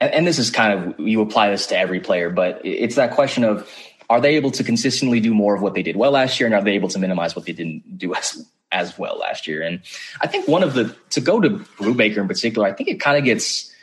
and, 0.00 0.26
this 0.26 0.38
is 0.38 0.50
kind 0.50 0.72
of 0.72 1.00
you 1.00 1.20
apply 1.20 1.50
this 1.50 1.68
to 1.68 1.78
every 1.78 2.00
player, 2.00 2.28
but 2.30 2.62
it's 2.64 2.96
that 2.96 3.12
question 3.12 3.44
of 3.44 3.68
are 4.12 4.20
they 4.20 4.36
able 4.36 4.50
to 4.50 4.62
consistently 4.62 5.20
do 5.20 5.32
more 5.32 5.54
of 5.54 5.62
what 5.62 5.72
they 5.72 5.82
did 5.82 5.96
well 5.96 6.10
last 6.10 6.38
year, 6.38 6.46
and 6.46 6.54
are 6.54 6.62
they 6.62 6.72
able 6.72 6.90
to 6.90 6.98
minimize 6.98 7.34
what 7.34 7.46
they 7.46 7.52
didn't 7.52 7.96
do 7.96 8.14
as 8.14 8.46
as 8.70 8.98
well 8.98 9.18
last 9.18 9.46
year? 9.46 9.62
And 9.62 9.80
I 10.20 10.26
think 10.26 10.46
one 10.46 10.62
of 10.62 10.74
the 10.74 10.94
to 11.10 11.22
go 11.22 11.40
to 11.40 11.48
Brubaker 11.48 12.18
in 12.18 12.28
particular, 12.28 12.68
I 12.68 12.74
think 12.74 12.90
it 12.90 13.00
kind 13.00 13.16
of 13.16 13.24
gets 13.24 13.74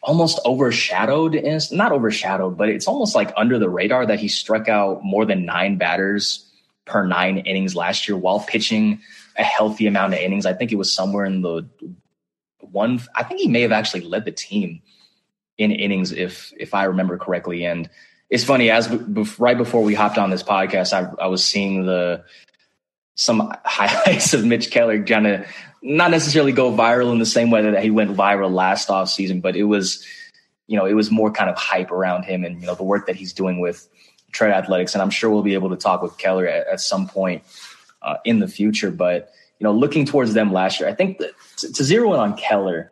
almost 0.00 0.40
overshadowed, 0.46 1.34
and 1.34 1.60
not 1.72 1.92
overshadowed, 1.92 2.56
but 2.56 2.70
it's 2.70 2.88
almost 2.88 3.14
like 3.14 3.34
under 3.36 3.58
the 3.58 3.68
radar 3.68 4.06
that 4.06 4.18
he 4.18 4.28
struck 4.28 4.66
out 4.66 5.04
more 5.04 5.26
than 5.26 5.44
nine 5.44 5.76
batters 5.76 6.50
per 6.86 7.04
nine 7.04 7.36
innings 7.38 7.76
last 7.76 8.08
year 8.08 8.16
while 8.16 8.40
pitching 8.40 9.02
a 9.36 9.44
healthy 9.44 9.86
amount 9.86 10.14
of 10.14 10.20
innings. 10.20 10.46
I 10.46 10.54
think 10.54 10.72
it 10.72 10.76
was 10.76 10.90
somewhere 10.90 11.26
in 11.26 11.42
the 11.42 11.68
one. 12.60 13.02
I 13.14 13.24
think 13.24 13.42
he 13.42 13.48
may 13.48 13.60
have 13.60 13.72
actually 13.72 14.02
led 14.02 14.24
the 14.24 14.32
team 14.32 14.80
in 15.58 15.70
innings 15.70 16.12
if 16.12 16.50
if 16.56 16.72
I 16.72 16.84
remember 16.84 17.18
correctly. 17.18 17.66
And 17.66 17.90
it's 18.28 18.44
funny 18.44 18.70
as 18.70 18.88
right 19.38 19.56
before 19.56 19.82
we 19.82 19.94
hopped 19.94 20.18
on 20.18 20.30
this 20.30 20.42
podcast, 20.42 20.92
I, 20.92 21.10
I 21.22 21.28
was 21.28 21.44
seeing 21.44 21.86
the 21.86 22.24
some 23.14 23.52
highlights 23.64 24.34
of 24.34 24.44
Mitch 24.44 24.70
Keller 24.70 25.02
kind 25.04 25.26
of 25.26 25.46
not 25.82 26.10
necessarily 26.10 26.52
go 26.52 26.72
viral 26.72 27.12
in 27.12 27.18
the 27.18 27.26
same 27.26 27.50
way 27.50 27.62
that 27.62 27.82
he 27.82 27.90
went 27.90 28.16
viral 28.16 28.52
last 28.52 28.90
off 28.90 29.08
season, 29.08 29.40
but 29.40 29.56
it 29.56 29.64
was 29.64 30.04
you 30.66 30.76
know, 30.76 30.86
it 30.86 30.94
was 30.94 31.10
more 31.10 31.30
kind 31.30 31.48
of 31.48 31.56
hype 31.56 31.90
around 31.90 32.24
him 32.24 32.44
and, 32.44 32.60
you 32.60 32.66
know, 32.66 32.74
the 32.74 32.82
work 32.82 33.06
that 33.06 33.16
he's 33.16 33.32
doing 33.32 33.60
with 33.60 33.88
Tread 34.32 34.50
Athletics. 34.50 34.94
And 34.94 35.02
I'm 35.02 35.10
sure 35.10 35.30
we'll 35.30 35.42
be 35.42 35.54
able 35.54 35.70
to 35.70 35.76
talk 35.76 36.02
with 36.02 36.18
Keller 36.18 36.46
at, 36.46 36.66
at 36.66 36.80
some 36.80 37.08
point 37.08 37.44
uh, 38.02 38.16
in 38.24 38.40
the 38.40 38.48
future. 38.48 38.90
But, 38.90 39.32
you 39.58 39.64
know, 39.64 39.72
looking 39.72 40.04
towards 40.04 40.34
them 40.34 40.52
last 40.52 40.80
year, 40.80 40.88
I 40.88 40.94
think 40.94 41.18
that 41.18 41.30
to, 41.58 41.72
to 41.72 41.84
zero 41.84 42.12
in 42.14 42.20
on 42.20 42.36
Keller, 42.36 42.90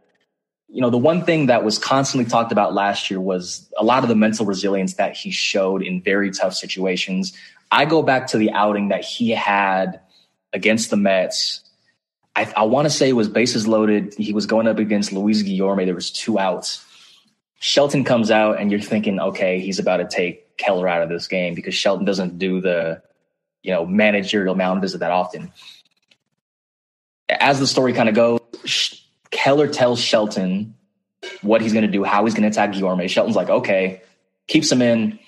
you 0.74 0.80
know, 0.80 0.90
the 0.90 0.98
one 0.98 1.24
thing 1.24 1.46
that 1.46 1.62
was 1.62 1.78
constantly 1.78 2.28
talked 2.28 2.50
about 2.50 2.74
last 2.74 3.08
year 3.08 3.20
was 3.20 3.70
a 3.78 3.84
lot 3.84 4.02
of 4.02 4.08
the 4.08 4.16
mental 4.16 4.44
resilience 4.44 4.94
that 4.94 5.16
he 5.16 5.30
showed 5.30 5.82
in 5.84 6.02
very 6.02 6.32
tough 6.32 6.52
situations. 6.52 7.32
I 7.70 7.84
go 7.84 8.02
back 8.02 8.26
to 8.28 8.38
the 8.38 8.50
outing 8.50 8.88
that 8.88 9.04
he 9.04 9.30
had 9.30 10.00
against 10.52 10.90
the 10.90 10.96
Mets. 10.96 11.60
I, 12.34 12.52
I 12.56 12.64
want 12.64 12.86
to 12.86 12.90
say 12.90 13.08
it 13.08 13.12
was 13.12 13.28
bases 13.28 13.68
loaded. 13.68 14.14
He 14.18 14.32
was 14.32 14.46
going 14.46 14.66
up 14.66 14.80
against 14.80 15.12
Luis 15.12 15.44
Guillorme. 15.44 15.84
There 15.84 15.94
was 15.94 16.10
two 16.10 16.40
outs. 16.40 16.84
Shelton 17.60 18.02
comes 18.02 18.32
out, 18.32 18.60
and 18.60 18.72
you're 18.72 18.80
thinking, 18.80 19.20
okay, 19.20 19.60
he's 19.60 19.78
about 19.78 19.98
to 19.98 20.08
take 20.08 20.56
Keller 20.56 20.88
out 20.88 21.02
of 21.02 21.08
this 21.08 21.28
game 21.28 21.54
because 21.54 21.76
Shelton 21.76 22.04
doesn't 22.04 22.40
do 22.40 22.60
the, 22.60 23.00
you 23.62 23.72
know, 23.72 23.86
managerial 23.86 24.56
mound 24.56 24.80
visit 24.80 24.98
that 24.98 25.12
often. 25.12 25.52
As 27.28 27.60
the 27.60 27.66
story 27.68 27.92
kind 27.92 28.08
of 28.08 28.16
goes, 28.16 29.03
Keller 29.34 29.66
tells 29.66 30.00
Shelton 30.00 30.74
what 31.42 31.60
he's 31.60 31.72
going 31.72 31.84
to 31.84 31.90
do, 31.90 32.04
how 32.04 32.24
he's 32.24 32.34
going 32.34 32.44
to 32.44 32.48
attack 32.48 32.70
Guillorme. 32.70 33.08
Shelton's 33.10 33.34
like, 33.34 33.50
okay, 33.50 34.00
keeps 34.46 34.70
him 34.70 34.80
in. 34.80 35.18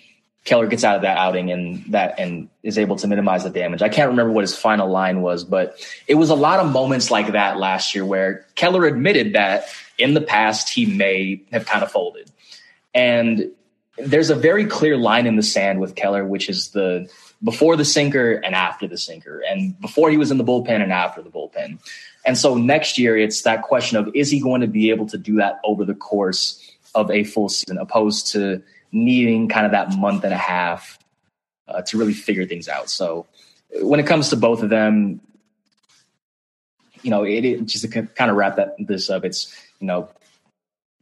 Keller 0.44 0.68
gets 0.68 0.84
out 0.84 0.94
of 0.94 1.02
that 1.02 1.18
outing 1.18 1.50
and 1.50 1.84
that 1.92 2.20
and 2.20 2.48
is 2.62 2.78
able 2.78 2.94
to 2.96 3.08
minimize 3.08 3.42
the 3.42 3.50
damage. 3.50 3.82
I 3.82 3.88
can't 3.88 4.08
remember 4.08 4.32
what 4.32 4.42
his 4.42 4.56
final 4.56 4.88
line 4.88 5.22
was, 5.22 5.42
but 5.42 5.76
it 6.06 6.14
was 6.14 6.30
a 6.30 6.36
lot 6.36 6.60
of 6.60 6.70
moments 6.70 7.10
like 7.10 7.32
that 7.32 7.58
last 7.58 7.96
year 7.96 8.06
where 8.06 8.46
Keller 8.54 8.86
admitted 8.86 9.32
that 9.32 9.66
in 9.98 10.14
the 10.14 10.20
past 10.20 10.68
he 10.68 10.86
may 10.86 11.42
have 11.50 11.66
kind 11.66 11.82
of 11.82 11.90
folded. 11.90 12.30
And 12.94 13.50
there's 13.98 14.30
a 14.30 14.36
very 14.36 14.66
clear 14.66 14.96
line 14.96 15.26
in 15.26 15.34
the 15.34 15.42
sand 15.42 15.80
with 15.80 15.96
Keller, 15.96 16.24
which 16.24 16.48
is 16.48 16.68
the 16.68 17.10
before 17.42 17.74
the 17.76 17.84
sinker 17.84 18.34
and 18.34 18.54
after 18.54 18.86
the 18.86 18.96
sinker, 18.96 19.42
and 19.50 19.78
before 19.80 20.10
he 20.10 20.16
was 20.16 20.30
in 20.30 20.38
the 20.38 20.44
bullpen 20.44 20.80
and 20.80 20.92
after 20.92 21.22
the 21.22 21.28
bullpen. 21.28 21.78
And 22.26 22.36
so 22.36 22.56
next 22.56 22.98
year, 22.98 23.16
it's 23.16 23.42
that 23.42 23.62
question 23.62 23.96
of 23.96 24.14
is 24.14 24.30
he 24.30 24.40
going 24.40 24.60
to 24.60 24.66
be 24.66 24.90
able 24.90 25.06
to 25.06 25.16
do 25.16 25.36
that 25.36 25.60
over 25.64 25.84
the 25.84 25.94
course 25.94 26.60
of 26.94 27.10
a 27.10 27.24
full 27.24 27.48
season, 27.48 27.78
opposed 27.78 28.32
to 28.32 28.62
needing 28.92 29.48
kind 29.48 29.64
of 29.64 29.72
that 29.72 29.96
month 29.96 30.24
and 30.24 30.32
a 30.32 30.38
half 30.38 30.98
uh, 31.68 31.82
to 31.82 31.96
really 31.96 32.12
figure 32.12 32.44
things 32.44 32.68
out. 32.68 32.90
So 32.90 33.26
when 33.80 34.00
it 34.00 34.06
comes 34.06 34.30
to 34.30 34.36
both 34.36 34.62
of 34.62 34.70
them, 34.70 35.20
you 37.02 37.10
know, 37.10 37.22
it, 37.22 37.44
it 37.44 37.66
just 37.66 37.90
to 37.90 38.02
kind 38.02 38.30
of 38.30 38.36
wrap 38.36 38.56
that 38.56 38.74
this 38.78 39.08
up. 39.08 39.24
It's 39.24 39.54
you 39.80 39.86
know 39.86 40.08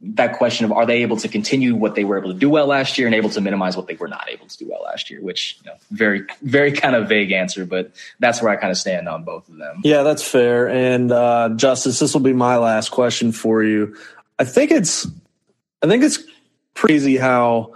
that 0.01 0.37
question 0.37 0.65
of 0.65 0.71
are 0.71 0.85
they 0.85 1.01
able 1.01 1.17
to 1.17 1.27
continue 1.27 1.73
what 1.73 1.95
they 1.95 2.03
were 2.03 2.17
able 2.17 2.31
to 2.31 2.37
do 2.37 2.49
well 2.49 2.67
last 2.67 2.97
year 2.97 3.07
and 3.07 3.15
able 3.15 3.29
to 3.29 3.39
minimize 3.39 3.77
what 3.77 3.87
they 3.87 3.95
were 3.95 4.07
not 4.07 4.27
able 4.29 4.45
to 4.45 4.57
do 4.57 4.67
well 4.69 4.83
last 4.83 5.09
year? 5.09 5.21
Which 5.21 5.57
you 5.63 5.71
know 5.71 5.77
very 5.91 6.23
very 6.41 6.71
kind 6.71 6.95
of 6.95 7.07
vague 7.07 7.31
answer 7.31 7.65
but 7.65 7.91
that's 8.19 8.41
where 8.41 8.51
i 8.51 8.55
kind 8.55 8.71
of 8.71 8.77
stand 8.77 9.07
on 9.07 9.23
both 9.23 9.47
of 9.47 9.57
them. 9.57 9.81
Yeah 9.83 10.03
that's 10.03 10.27
fair. 10.27 10.67
And 10.67 11.11
uh 11.11 11.49
justice 11.55 11.99
this 11.99 12.13
will 12.13 12.21
be 12.21 12.33
my 12.33 12.57
last 12.57 12.89
question 12.89 13.31
for 13.31 13.63
you. 13.63 13.95
I 14.37 14.43
think 14.43 14.71
it's 14.71 15.07
i 15.81 15.87
think 15.87 16.03
it's 16.03 16.19
crazy 16.73 17.15
how 17.15 17.75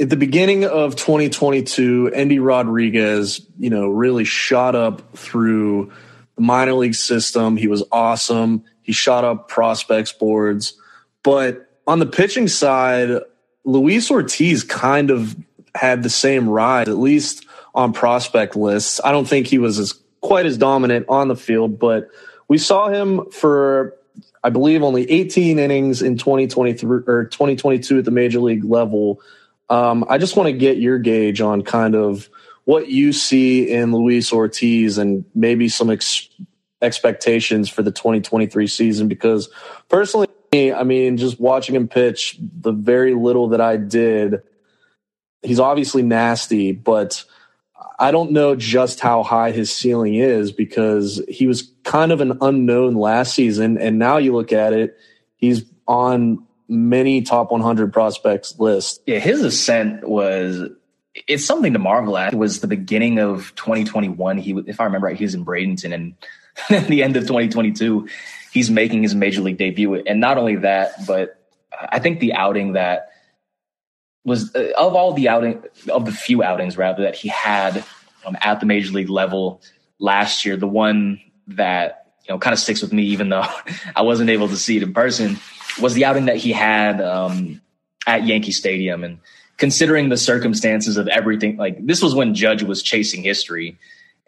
at 0.00 0.10
the 0.10 0.16
beginning 0.16 0.64
of 0.64 0.94
2022 0.94 2.12
Endy 2.14 2.38
Rodriguez 2.38 3.44
you 3.58 3.70
know 3.70 3.88
really 3.88 4.24
shot 4.24 4.76
up 4.76 5.16
through 5.16 5.92
the 6.36 6.42
minor 6.42 6.74
league 6.74 6.94
system. 6.94 7.56
He 7.56 7.66
was 7.66 7.82
awesome. 7.90 8.62
He 8.82 8.92
shot 8.92 9.24
up 9.24 9.48
prospects 9.48 10.12
boards 10.12 10.74
but 11.22 11.68
on 11.86 11.98
the 11.98 12.06
pitching 12.06 12.48
side, 12.48 13.20
Luis 13.64 14.10
Ortiz 14.10 14.64
kind 14.64 15.10
of 15.10 15.36
had 15.74 16.02
the 16.02 16.10
same 16.10 16.48
ride, 16.48 16.88
at 16.88 16.98
least 16.98 17.46
on 17.74 17.92
prospect 17.92 18.56
lists. 18.56 19.00
I 19.04 19.12
don't 19.12 19.26
think 19.28 19.46
he 19.46 19.58
was 19.58 19.78
as 19.78 19.94
quite 20.20 20.46
as 20.46 20.56
dominant 20.56 21.06
on 21.08 21.28
the 21.28 21.36
field, 21.36 21.78
but 21.78 22.08
we 22.48 22.58
saw 22.58 22.88
him 22.88 23.30
for 23.30 23.94
I 24.42 24.50
believe 24.50 24.82
only 24.82 25.10
18 25.10 25.58
innings 25.58 26.00
in 26.00 26.16
2023 26.16 27.02
or 27.06 27.24
2022 27.24 27.98
at 27.98 28.04
the 28.04 28.10
major 28.10 28.40
league 28.40 28.64
level. 28.64 29.20
Um, 29.68 30.04
I 30.08 30.18
just 30.18 30.36
want 30.36 30.46
to 30.46 30.52
get 30.52 30.78
your 30.78 30.98
gauge 30.98 31.40
on 31.40 31.62
kind 31.62 31.94
of 31.94 32.28
what 32.64 32.88
you 32.88 33.12
see 33.12 33.70
in 33.70 33.92
Luis 33.92 34.32
Ortiz 34.32 34.98
and 34.98 35.24
maybe 35.34 35.68
some 35.68 35.90
ex- 35.90 36.28
expectations 36.80 37.68
for 37.68 37.82
the 37.82 37.90
2023 37.90 38.66
season 38.66 39.08
because 39.08 39.48
personally 39.88 40.28
I 40.52 40.82
mean, 40.84 41.16
just 41.16 41.38
watching 41.38 41.74
him 41.74 41.88
pitch, 41.88 42.38
the 42.40 42.72
very 42.72 43.14
little 43.14 43.48
that 43.48 43.60
I 43.60 43.76
did, 43.76 44.42
he's 45.42 45.60
obviously 45.60 46.02
nasty, 46.02 46.72
but 46.72 47.24
I 47.98 48.10
don't 48.10 48.32
know 48.32 48.54
just 48.54 49.00
how 49.00 49.22
high 49.22 49.50
his 49.50 49.70
ceiling 49.70 50.14
is 50.14 50.52
because 50.52 51.22
he 51.28 51.46
was 51.46 51.70
kind 51.84 52.12
of 52.12 52.20
an 52.20 52.38
unknown 52.40 52.94
last 52.94 53.34
season. 53.34 53.78
And 53.78 53.98
now 53.98 54.16
you 54.18 54.32
look 54.32 54.52
at 54.52 54.72
it, 54.72 54.96
he's 55.36 55.64
on 55.86 56.46
many 56.68 57.22
top 57.22 57.50
100 57.50 57.92
prospects 57.92 58.58
list. 58.58 59.02
Yeah, 59.06 59.18
his 59.18 59.42
ascent 59.42 60.08
was 60.08 60.70
it's 61.26 61.44
something 61.44 61.72
to 61.72 61.78
marvel 61.78 62.16
at. 62.16 62.32
It 62.32 62.36
was 62.36 62.60
the 62.60 62.66
beginning 62.68 63.18
of 63.18 63.54
2021. 63.56 64.38
He, 64.38 64.52
if 64.66 64.80
I 64.80 64.84
remember 64.84 65.06
right, 65.06 65.16
he 65.16 65.24
was 65.24 65.34
in 65.34 65.44
Bradenton, 65.44 65.92
and 65.92 66.86
the 66.88 67.02
end 67.02 67.16
of 67.16 67.24
2022, 67.24 68.08
he's 68.52 68.70
making 68.70 69.02
his 69.02 69.14
major 69.14 69.40
league 69.40 69.58
debut. 69.58 69.94
And 69.94 70.20
not 70.20 70.38
only 70.38 70.56
that, 70.56 71.06
but 71.06 71.40
I 71.88 71.98
think 71.98 72.20
the 72.20 72.34
outing 72.34 72.72
that 72.72 73.10
was 74.24 74.54
uh, 74.54 74.70
of 74.76 74.94
all 74.94 75.12
the 75.12 75.28
outing 75.28 75.62
of 75.90 76.04
the 76.04 76.12
few 76.12 76.42
outings 76.42 76.76
rather 76.76 77.02
that 77.02 77.14
he 77.14 77.28
had 77.28 77.84
um, 78.24 78.36
at 78.40 78.60
the 78.60 78.66
major 78.66 78.92
league 78.92 79.08
level 79.08 79.62
last 79.98 80.44
year, 80.44 80.56
the 80.56 80.68
one 80.68 81.20
that 81.48 82.12
you 82.26 82.34
know 82.34 82.38
kind 82.38 82.52
of 82.52 82.60
sticks 82.60 82.82
with 82.82 82.92
me, 82.92 83.04
even 83.04 83.28
though 83.28 83.44
I 83.96 84.02
wasn't 84.02 84.30
able 84.30 84.48
to 84.48 84.56
see 84.56 84.76
it 84.76 84.82
in 84.82 84.92
person, 84.92 85.38
was 85.80 85.94
the 85.94 86.04
outing 86.04 86.26
that 86.26 86.36
he 86.36 86.52
had 86.52 87.00
um, 87.00 87.60
at 88.06 88.26
Yankee 88.26 88.52
Stadium. 88.52 89.04
And 89.04 89.18
considering 89.56 90.08
the 90.08 90.16
circumstances 90.16 90.96
of 90.96 91.08
everything, 91.08 91.56
like 91.56 91.84
this 91.84 92.02
was 92.02 92.14
when 92.14 92.34
Judge 92.34 92.62
was 92.62 92.82
chasing 92.82 93.22
history. 93.22 93.78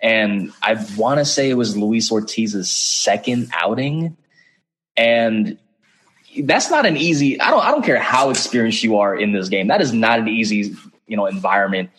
And 0.02 0.52
I 0.62 0.84
want 0.96 1.18
to 1.18 1.24
say 1.24 1.50
it 1.50 1.54
was 1.54 1.76
Luis 1.76 2.10
Ortiz's 2.10 2.70
second 2.70 3.50
outing. 3.52 4.16
And 4.96 5.58
that's 6.42 6.70
not 6.70 6.86
an 6.86 6.96
easy, 6.96 7.40
I 7.40 7.50
don't, 7.50 7.62
I 7.62 7.70
don't 7.70 7.84
care 7.84 7.98
how 7.98 8.30
experienced 8.30 8.82
you 8.82 8.98
are 8.98 9.14
in 9.14 9.32
this 9.32 9.48
game. 9.48 9.68
That 9.68 9.80
is 9.80 9.92
not 9.92 10.20
an 10.20 10.28
easy, 10.28 10.74
you 11.06 11.16
know, 11.16 11.26
environment 11.26 11.90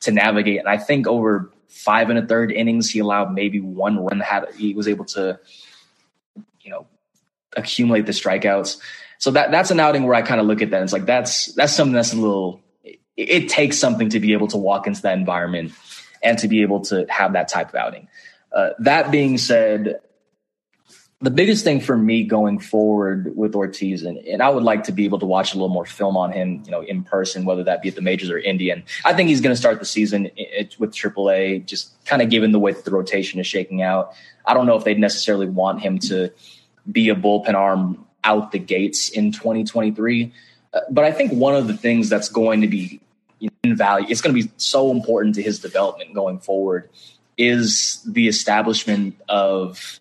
to 0.00 0.12
navigate. 0.12 0.60
And 0.60 0.68
I 0.68 0.78
think 0.78 1.06
over 1.06 1.50
five 1.68 2.10
and 2.10 2.18
a 2.18 2.26
third 2.26 2.52
innings, 2.52 2.90
he 2.90 2.98
allowed 2.98 3.32
maybe 3.32 3.60
one 3.60 3.98
run 3.98 4.20
had 4.20 4.46
he 4.56 4.74
was 4.74 4.88
able 4.88 5.04
to, 5.06 5.38
you 6.60 6.70
know, 6.70 6.86
accumulate 7.56 8.06
the 8.06 8.12
strikeouts. 8.12 8.78
So 9.18 9.30
that 9.32 9.50
that's 9.50 9.70
an 9.70 9.80
outing 9.80 10.04
where 10.04 10.14
I 10.14 10.22
kind 10.22 10.40
of 10.40 10.46
look 10.46 10.62
at 10.62 10.70
that. 10.70 10.82
it's 10.82 10.92
like 10.92 11.06
that's 11.06 11.46
that's 11.54 11.74
something 11.74 11.94
that's 11.94 12.12
a 12.12 12.16
little. 12.16 12.60
It, 12.82 12.98
it, 13.16 13.48
takes 13.50 13.78
something 13.78 14.08
to 14.10 14.20
be 14.20 14.32
able 14.32 14.48
to 14.48 14.56
walk 14.56 14.86
into 14.86 15.02
that 15.02 15.18
environment 15.18 15.72
and 16.22 16.38
to 16.38 16.48
be 16.48 16.62
able 16.62 16.80
to 16.80 17.06
have 17.08 17.32
that 17.32 17.48
type 17.48 17.70
of 17.70 17.74
outing. 17.74 18.08
Uh, 18.52 18.70
that 18.80 19.10
being 19.10 19.38
said, 19.38 20.00
the 21.22 21.30
biggest 21.30 21.64
thing 21.64 21.80
for 21.80 21.96
me 21.96 22.24
going 22.24 22.58
forward 22.58 23.36
with 23.36 23.54
Ortiz, 23.54 24.02
and, 24.02 24.16
and 24.18 24.42
I 24.42 24.48
would 24.48 24.62
like 24.62 24.84
to 24.84 24.92
be 24.92 25.04
able 25.04 25.18
to 25.18 25.26
watch 25.26 25.52
a 25.52 25.56
little 25.56 25.68
more 25.68 25.84
film 25.84 26.16
on 26.16 26.32
him, 26.32 26.62
you 26.64 26.70
know, 26.70 26.80
in 26.80 27.04
person, 27.04 27.44
whether 27.44 27.62
that 27.64 27.82
be 27.82 27.90
at 27.90 27.94
the 27.94 28.00
majors 28.00 28.30
or 28.30 28.38
Indian. 28.38 28.84
I 29.04 29.12
think 29.12 29.28
he's 29.28 29.42
going 29.42 29.52
to 29.52 29.60
start 29.60 29.78
the 29.80 29.84
season 29.84 30.30
with 30.78 30.92
AAA, 30.92 31.66
just 31.66 31.92
kind 32.06 32.22
of 32.22 32.30
given 32.30 32.52
the 32.52 32.58
way 32.58 32.72
that 32.72 32.86
the 32.86 32.90
rotation 32.90 33.38
is 33.38 33.46
shaking 33.46 33.82
out. 33.82 34.14
I 34.46 34.54
don't 34.54 34.66
know 34.66 34.76
if 34.76 34.84
they'd 34.84 34.98
necessarily 34.98 35.46
want 35.46 35.82
him 35.82 35.98
to 36.00 36.30
be 36.90 37.10
a 37.10 37.14
bullpen 37.14 37.54
arm 37.54 38.06
out 38.24 38.52
the 38.52 38.58
gates 38.58 39.10
in 39.10 39.32
2023. 39.32 40.32
Uh, 40.72 40.80
but 40.90 41.04
I 41.04 41.12
think 41.12 41.32
one 41.32 41.54
of 41.54 41.66
the 41.66 41.76
things 41.76 42.08
that's 42.08 42.30
going 42.30 42.62
to 42.62 42.68
be 42.68 43.00
in 43.40 43.76
value, 43.76 44.06
it's 44.08 44.20
going 44.20 44.34
to 44.34 44.42
be 44.42 44.50
so 44.56 44.90
important 44.90 45.34
to 45.36 45.42
his 45.42 45.58
development 45.58 46.14
going 46.14 46.38
forward, 46.38 46.88
is 47.38 48.02
the 48.06 48.28
establishment 48.28 49.16
of 49.28 50.00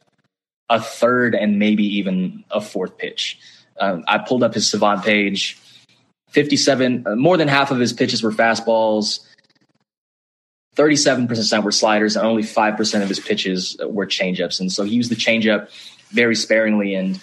a 0.70 0.80
third 0.80 1.36
and 1.36 1.58
maybe 1.58 1.84
even 1.84 2.44
a 2.52 2.62
fourth 2.62 2.98
pitch. 2.98 3.40
Um, 3.80 4.04
I 4.08 4.18
pulled 4.18 4.44
up 4.44 4.54
his 4.54 4.70
Savant 4.70 5.04
page. 5.04 5.58
57, 6.30 7.08
uh, 7.08 7.16
more 7.16 7.38
than 7.38 7.48
half 7.48 7.72
of 7.72 7.80
his 7.80 7.94
pitches 7.94 8.22
were 8.22 8.32
fastballs. 8.32 9.26
37% 10.76 11.64
were 11.64 11.72
sliders, 11.72 12.16
and 12.16 12.26
only 12.26 12.44
5% 12.44 13.02
of 13.02 13.10
his 13.10 13.20
pitches 13.20 13.76
were 13.84 14.06
changeups. 14.06 14.60
And 14.60 14.72
so 14.72 14.84
he 14.84 14.96
used 14.96 15.12
the 15.12 15.16
changeup 15.16 15.70
very 16.12 16.36
sparingly. 16.36 16.94
And, 16.94 17.20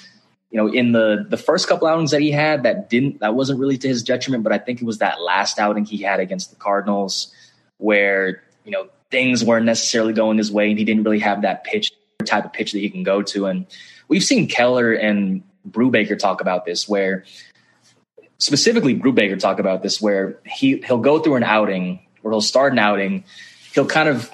you 0.50 0.58
know, 0.58 0.72
in 0.72 0.92
the, 0.92 1.26
the 1.28 1.36
first 1.36 1.68
couple 1.68 1.88
outings 1.88 2.12
that 2.12 2.20
he 2.20 2.30
had, 2.30 2.62
that 2.62 2.88
didn't, 2.88 3.20
that 3.20 3.34
wasn't 3.34 3.58
really 3.58 3.78
to 3.78 3.88
his 3.88 4.02
detriment, 4.02 4.44
but 4.44 4.52
I 4.52 4.58
think 4.58 4.80
it 4.80 4.84
was 4.84 4.98
that 4.98 5.20
last 5.20 5.58
outing 5.58 5.84
he 5.84 5.98
had 5.98 6.20
against 6.20 6.50
the 6.50 6.56
Cardinals 6.56 7.34
where, 7.78 8.42
you 8.64 8.70
know, 8.70 8.88
things 9.10 9.44
weren't 9.44 9.66
necessarily 9.66 10.12
going 10.12 10.38
his 10.38 10.50
way 10.50 10.70
and 10.70 10.78
he 10.78 10.84
didn't 10.84 11.02
really 11.02 11.18
have 11.18 11.42
that 11.42 11.64
pitch 11.64 11.92
type 12.24 12.44
of 12.44 12.52
pitch 12.52 12.72
that 12.72 12.78
he 12.78 12.90
can 12.90 13.02
go 13.02 13.22
to. 13.22 13.46
And 13.46 13.66
we've 14.08 14.24
seen 14.24 14.48
Keller 14.48 14.92
and 14.92 15.42
Brubaker 15.68 16.18
talk 16.18 16.40
about 16.40 16.64
this, 16.64 16.88
where 16.88 17.24
specifically 18.38 18.94
Brubaker 18.94 19.38
talk 19.38 19.58
about 19.58 19.82
this, 19.82 20.00
where 20.00 20.38
he 20.44 20.78
he'll 20.86 20.98
go 20.98 21.18
through 21.18 21.36
an 21.36 21.42
outing 21.44 22.00
or 22.22 22.30
he'll 22.30 22.40
start 22.40 22.72
an 22.72 22.78
outing, 22.78 23.24
he'll 23.72 23.86
kind 23.86 24.08
of 24.08 24.30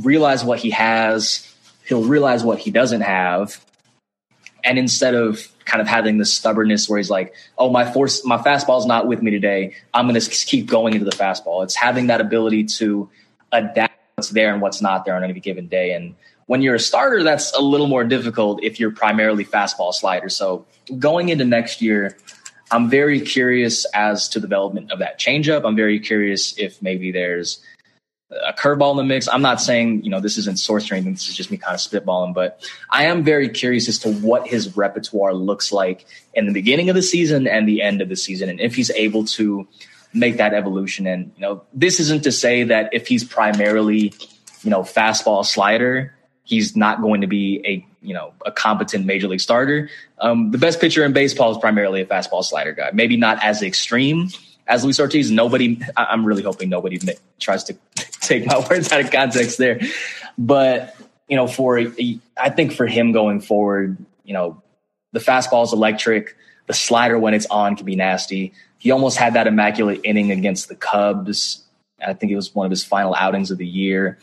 realize 0.00 0.44
what 0.44 0.58
he 0.58 0.70
has, 0.70 1.52
he'll 1.84 2.04
realize 2.04 2.44
what 2.44 2.58
he 2.58 2.70
doesn't 2.70 3.02
have, 3.02 3.64
and 4.64 4.78
instead 4.78 5.14
of 5.14 5.48
kind 5.64 5.80
of 5.80 5.86
having 5.86 6.18
this 6.18 6.32
stubbornness 6.32 6.88
where 6.88 6.98
he's 6.98 7.10
like, 7.10 7.34
"Oh, 7.58 7.70
my 7.70 7.90
force, 7.90 8.24
my 8.24 8.38
fastball's 8.38 8.86
not 8.86 9.06
with 9.06 9.22
me 9.22 9.30
today. 9.30 9.74
I'm 9.94 10.08
going 10.08 10.20
to 10.20 10.30
keep 10.30 10.66
going 10.66 10.94
into 10.94 11.04
the 11.04 11.16
fastball." 11.16 11.62
It's 11.64 11.74
having 11.74 12.08
that 12.08 12.20
ability 12.20 12.64
to 12.64 13.08
adapt 13.52 13.92
what's 14.16 14.30
there 14.30 14.52
and 14.52 14.62
what's 14.62 14.80
not 14.80 15.04
there 15.04 15.16
on 15.16 15.24
any 15.24 15.40
given 15.40 15.68
day. 15.68 15.92
And 15.92 16.14
when 16.46 16.62
you're 16.62 16.74
a 16.74 16.80
starter, 16.80 17.22
that's 17.22 17.52
a 17.54 17.60
little 17.60 17.86
more 17.86 18.04
difficult 18.04 18.62
if 18.62 18.78
you're 18.78 18.90
primarily 18.90 19.44
fastball 19.44 19.92
slider. 19.92 20.28
So 20.28 20.66
going 20.98 21.28
into 21.28 21.44
next 21.44 21.80
year, 21.82 22.16
I'm 22.70 22.88
very 22.88 23.20
curious 23.20 23.84
as 23.94 24.28
to 24.30 24.40
the 24.40 24.46
development 24.46 24.92
of 24.92 24.98
that 25.00 25.18
changeup. 25.18 25.62
I'm 25.64 25.76
very 25.76 26.00
curious 26.00 26.56
if 26.58 26.80
maybe 26.80 27.10
there's 27.12 27.60
a 28.46 28.52
curveball 28.52 28.92
in 28.92 28.96
the 28.96 29.04
mix. 29.04 29.28
I'm 29.28 29.42
not 29.42 29.60
saying, 29.60 30.04
you 30.04 30.10
know, 30.10 30.20
this 30.20 30.38
isn't 30.38 30.58
source 30.58 30.90
or 30.90 30.94
anything. 30.94 31.12
This 31.12 31.28
is 31.28 31.36
just 31.36 31.50
me 31.50 31.56
kind 31.56 31.74
of 31.74 31.80
spitballing, 31.80 32.34
but 32.34 32.62
I 32.90 33.04
am 33.04 33.22
very 33.22 33.48
curious 33.48 33.88
as 33.88 33.98
to 34.00 34.12
what 34.12 34.46
his 34.46 34.76
repertoire 34.76 35.34
looks 35.34 35.72
like 35.72 36.06
in 36.34 36.46
the 36.46 36.52
beginning 36.52 36.88
of 36.88 36.94
the 36.94 37.02
season 37.02 37.46
and 37.46 37.68
the 37.68 37.82
end 37.82 38.00
of 38.00 38.08
the 38.08 38.16
season. 38.16 38.48
And 38.48 38.60
if 38.60 38.74
he's 38.74 38.90
able 38.90 39.24
to 39.26 39.68
make 40.14 40.36
that 40.36 40.54
evolution. 40.54 41.06
And, 41.06 41.32
you 41.36 41.42
know, 41.42 41.62
this 41.72 42.00
isn't 42.00 42.24
to 42.24 42.32
say 42.32 42.64
that 42.64 42.92
if 42.92 43.06
he's 43.06 43.24
primarily, 43.24 44.12
you 44.62 44.70
know, 44.70 44.82
fastball 44.82 45.44
slider, 45.44 46.14
he's 46.44 46.76
not 46.76 47.00
going 47.00 47.20
to 47.20 47.26
be 47.26 47.62
a 47.64 47.86
you 48.02 48.12
know 48.12 48.34
a 48.44 48.50
competent 48.52 49.06
major 49.06 49.28
league 49.28 49.40
starter. 49.40 49.88
Um, 50.18 50.50
the 50.50 50.58
best 50.58 50.80
pitcher 50.80 51.04
in 51.04 51.12
baseball 51.12 51.52
is 51.52 51.58
primarily 51.58 52.00
a 52.00 52.06
fastball 52.06 52.44
slider 52.44 52.72
guy. 52.72 52.90
Maybe 52.92 53.16
not 53.16 53.42
as 53.42 53.62
extreme 53.62 54.28
as 54.66 54.84
Luis 54.84 55.00
Ortiz. 55.00 55.30
Nobody, 55.30 55.80
I'm 55.96 56.24
really 56.24 56.42
hoping 56.42 56.68
nobody 56.68 56.98
tries 57.40 57.64
to 57.64 57.76
take 58.20 58.46
my 58.46 58.58
words 58.70 58.92
out 58.92 59.00
of 59.00 59.10
context 59.10 59.58
there. 59.58 59.80
But 60.38 60.96
you 61.28 61.36
know, 61.36 61.46
for 61.46 61.78
I 62.36 62.50
think 62.50 62.72
for 62.72 62.86
him 62.86 63.12
going 63.12 63.40
forward, 63.40 63.96
you 64.24 64.34
know, 64.34 64.62
the 65.12 65.20
fastball 65.20 65.64
is 65.64 65.72
electric. 65.72 66.36
The 66.66 66.74
slider 66.74 67.18
when 67.18 67.34
it's 67.34 67.46
on 67.46 67.76
can 67.76 67.86
be 67.86 67.96
nasty. 67.96 68.52
He 68.78 68.90
almost 68.90 69.16
had 69.16 69.34
that 69.34 69.46
immaculate 69.46 70.00
inning 70.04 70.30
against 70.30 70.68
the 70.68 70.74
Cubs. 70.74 71.64
I 72.04 72.14
think 72.14 72.32
it 72.32 72.36
was 72.36 72.54
one 72.54 72.66
of 72.66 72.70
his 72.70 72.84
final 72.84 73.14
outings 73.14 73.50
of 73.50 73.58
the 73.58 73.66
year. 73.66 74.18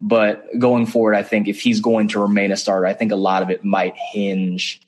But 0.00 0.58
going 0.58 0.86
forward, 0.86 1.14
I 1.14 1.22
think 1.22 1.48
if 1.48 1.60
he's 1.60 1.80
going 1.80 2.08
to 2.08 2.20
remain 2.20 2.52
a 2.52 2.56
starter, 2.56 2.86
I 2.86 2.92
think 2.92 3.10
a 3.10 3.16
lot 3.16 3.42
of 3.42 3.50
it 3.50 3.64
might 3.64 3.96
hinge 3.96 4.80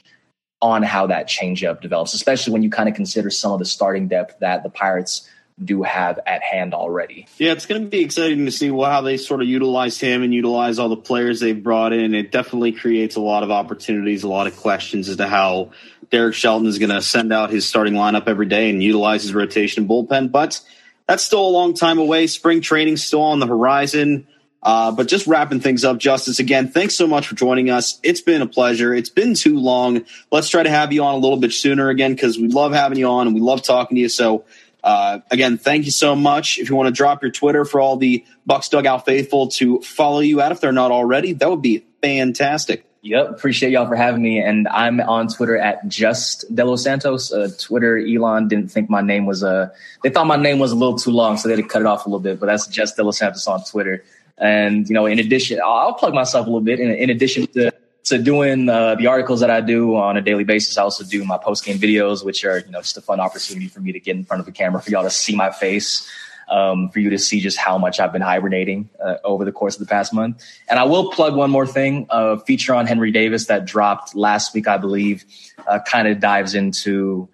on 0.63 0.83
how 0.83 1.07
that 1.09 1.29
changeup 1.29 1.81
develops, 1.81 2.15
especially 2.15 2.53
when 2.53 2.63
you 2.63 2.71
kind 2.71 2.89
of 2.89 2.95
consider 2.95 3.31
some 3.31 3.53
of 3.53 3.59
the 3.59 3.65
starting 3.65 4.09
depth 4.09 4.39
that 4.41 4.63
the 4.63 4.71
Pirates 4.71 5.29
do 5.63 5.83
have 5.83 6.19
at 6.27 6.43
hand 6.43 6.75
already. 6.75 7.27
Yeah, 7.39 7.53
it's 7.53 7.67
going 7.67 7.83
to 7.83 7.89
be 7.89 8.01
exciting 8.01 8.45
to 8.45 8.53
see 8.53 8.69
how 8.69 9.01
they 9.01 9.17
sort 9.17 9.41
of 9.41 9.49
utilize 9.49 9.99
him 9.99 10.23
and 10.23 10.33
utilize 10.33 10.79
all 10.79 10.91
the 10.91 10.97
players 10.97 11.41
they've 11.41 11.63
brought 11.63 11.93
in. 11.93 12.15
It 12.15 12.31
definitely 12.31 12.73
creates 12.73 13.17
a 13.17 13.21
lot 13.21 13.43
of 13.43 13.51
opportunities, 13.51 14.23
a 14.23 14.29
lot 14.29 14.47
of 14.47 14.57
questions 14.57 15.09
as 15.09 15.17
to 15.17 15.27
how 15.27 15.71
Derek 16.11 16.35
Shelton 16.35 16.67
is 16.67 16.79
going 16.79 16.91
to 16.91 17.01
send 17.01 17.33
out 17.33 17.51
his 17.51 17.67
starting 17.67 17.95
lineup 17.95 18.29
every 18.29 18.47
day 18.47 18.69
and 18.69 18.83
utilize 18.83 19.23
his 19.23 19.35
rotation 19.35 19.89
bullpen. 19.89 20.31
But 20.31 20.61
that's 21.07 21.23
still 21.23 21.47
a 21.47 21.49
long 21.49 21.73
time 21.73 21.99
away. 21.99 22.27
Spring 22.27 22.61
training 22.61 22.99
still 22.99 23.23
on 23.23 23.41
the 23.41 23.47
horizon. 23.47 24.27
Uh, 24.63 24.91
but 24.91 25.07
just 25.07 25.27
wrapping 25.27 25.61
things 25.61 25.85
up, 25.85 25.99
Justice, 25.99 26.39
again, 26.41 26.69
thanks 26.69 26.95
so 26.95 27.07
much 27.07 27.29
for 27.29 27.37
joining 27.37 27.71
us. 27.71 28.01
It's 28.03 28.21
been 28.21 28.43
a 28.43 28.47
pleasure. 28.47 28.93
It's 28.93 29.11
been 29.11 29.35
too 29.35 29.59
long. 29.59 30.05
Let's 30.33 30.49
try 30.49 30.63
to 30.65 30.71
have 30.71 30.93
you 30.93 31.05
on 31.05 31.15
a 31.15 31.19
little 31.19 31.37
bit 31.37 31.53
sooner 31.53 31.89
again 31.89 32.15
because 32.15 32.37
we 32.39 32.49
love 32.49 32.73
having 32.73 32.99
you 32.99 33.07
on 33.07 33.29
and 33.29 33.35
we 33.35 33.41
love 33.41 33.63
talking 33.63 33.95
to 33.95 34.01
you. 34.01 34.09
So, 34.09 34.45
uh, 34.83 35.21
again, 35.31 35.59
thank 35.59 35.85
you 35.85 35.91
so 35.93 36.17
much. 36.17 36.59
If 36.59 36.69
you 36.69 36.77
want 36.77 36.89
to 36.89 36.93
drop 36.93 37.23
your 37.23 37.31
Twitter 37.31 37.65
for 37.65 37.81
all 37.81 37.97
the 37.97 38.25
Bucs 38.49 38.71
Dugout 38.71 39.05
faithful 39.05 39.49
to 39.49 39.81
follow 39.83 40.21
you 40.21 40.41
out 40.41 40.53
if 40.53 40.61
they're 40.61 40.73
not 40.73 40.91
already, 40.91 41.33
that 41.35 41.49
would 41.49 41.63
be 41.63 41.85
fantastic. 42.03 42.85
Yep, 43.03 43.31
appreciate 43.31 43.71
y'all 43.71 43.87
for 43.87 43.95
having 43.95 44.21
me. 44.21 44.41
And 44.41 44.67
I'm 44.67 45.01
on 45.01 45.29
Twitter 45.29 45.57
at 45.57 45.87
just 45.87 46.53
Delos 46.53 46.83
Santos. 46.83 47.33
Uh, 47.33 47.49
Twitter, 47.57 47.97
Elon 47.97 48.49
didn't 48.49 48.73
think 48.73 48.91
my 48.91 49.01
name 49.01 49.27
was 49.27 49.45
uh 49.45 49.69
they 50.03 50.11
thought 50.11 50.27
my 50.27 50.37
name 50.37 50.59
was 50.59 50.73
a 50.73 50.75
little 50.75 50.99
too 50.99 51.13
long, 51.13 51.37
so 51.37 51.47
they 51.49 51.55
had 51.55 51.63
to 51.63 51.69
cut 51.69 51.83
it 51.83 51.87
off 51.87 52.05
a 52.07 52.09
little 52.09 52.19
bit. 52.19 52.41
But 52.41 52.47
that's 52.47 52.67
just 52.67 52.97
Delos 52.97 53.19
Santos 53.19 53.47
on 53.47 53.63
Twitter. 53.63 54.03
And 54.39 54.89
you 54.89 54.95
know, 54.95 55.07
in 55.07 55.19
addition, 55.19 55.61
I'll 55.65 55.95
plug 55.95 56.15
myself 56.15 56.47
a 56.47 56.49
little 56.49 56.61
bit. 56.61 56.81
In, 56.81 56.91
in 56.91 57.11
addition 57.11 57.47
to 57.49 57.73
to 58.07 58.19
doing 58.19 58.69
uh, 58.69 58.95
the 58.95 59.09
articles 59.09 59.41
that 59.41 59.51
I 59.51 59.61
do 59.61 59.97
on 59.97 60.17
a 60.17 60.21
daily 60.21 60.45
basis, 60.45 60.79
I 60.79 60.83
also 60.83 61.03
do 61.05 61.25
my 61.25 61.39
post 61.39 61.65
game 61.65 61.79
videos, 61.79 62.25
which 62.25 62.45
are 62.45 62.59
you 62.59 62.71
know 62.71 62.81
just 62.81 62.97
a 62.97 63.01
fun 63.01 63.19
opportunity 63.21 63.69
for 63.69 63.81
me 63.81 63.93
to 63.93 64.01
get 64.01 64.17
in 64.17 64.25
front 64.25 64.41
of 64.41 64.47
the 64.47 64.53
camera 64.53 64.81
for 64.81 64.91
y'all 64.91 65.03
to 65.03 65.11
see 65.11 65.35
my 65.35 65.51
face, 65.51 66.09
um, 66.49 66.91
for 66.91 67.01
you 67.01 67.11
to 67.11 67.19
see 67.19 67.41
just 67.41 67.57
how 67.59 67.79
much 67.79 67.99
I've 67.99 68.13
been 68.13 68.23
hibernating 68.23 68.91
uh, 69.03 69.17
over 69.25 69.45
the 69.45 69.53
course 69.53 69.75
of 69.75 69.81
the 69.81 69.91
past 69.91 70.13
month. 70.13 70.43
And 70.69 70.79
I 70.79 70.85
will 70.85 71.11
plug 71.11 71.35
one 71.35 71.51
more 71.51 71.67
thing: 71.67 72.07
a 72.11 72.39
feature 72.39 72.75
on 72.75 72.87
Henry 72.87 73.11
Davis 73.11 73.47
that 73.47 73.65
dropped 73.65 74.15
last 74.15 74.55
week, 74.55 74.69
I 74.69 74.77
believe, 74.77 75.25
uh, 75.67 75.81
kind 75.87 76.09
of 76.09 76.21
dives 76.21 76.55
into. 76.55 77.29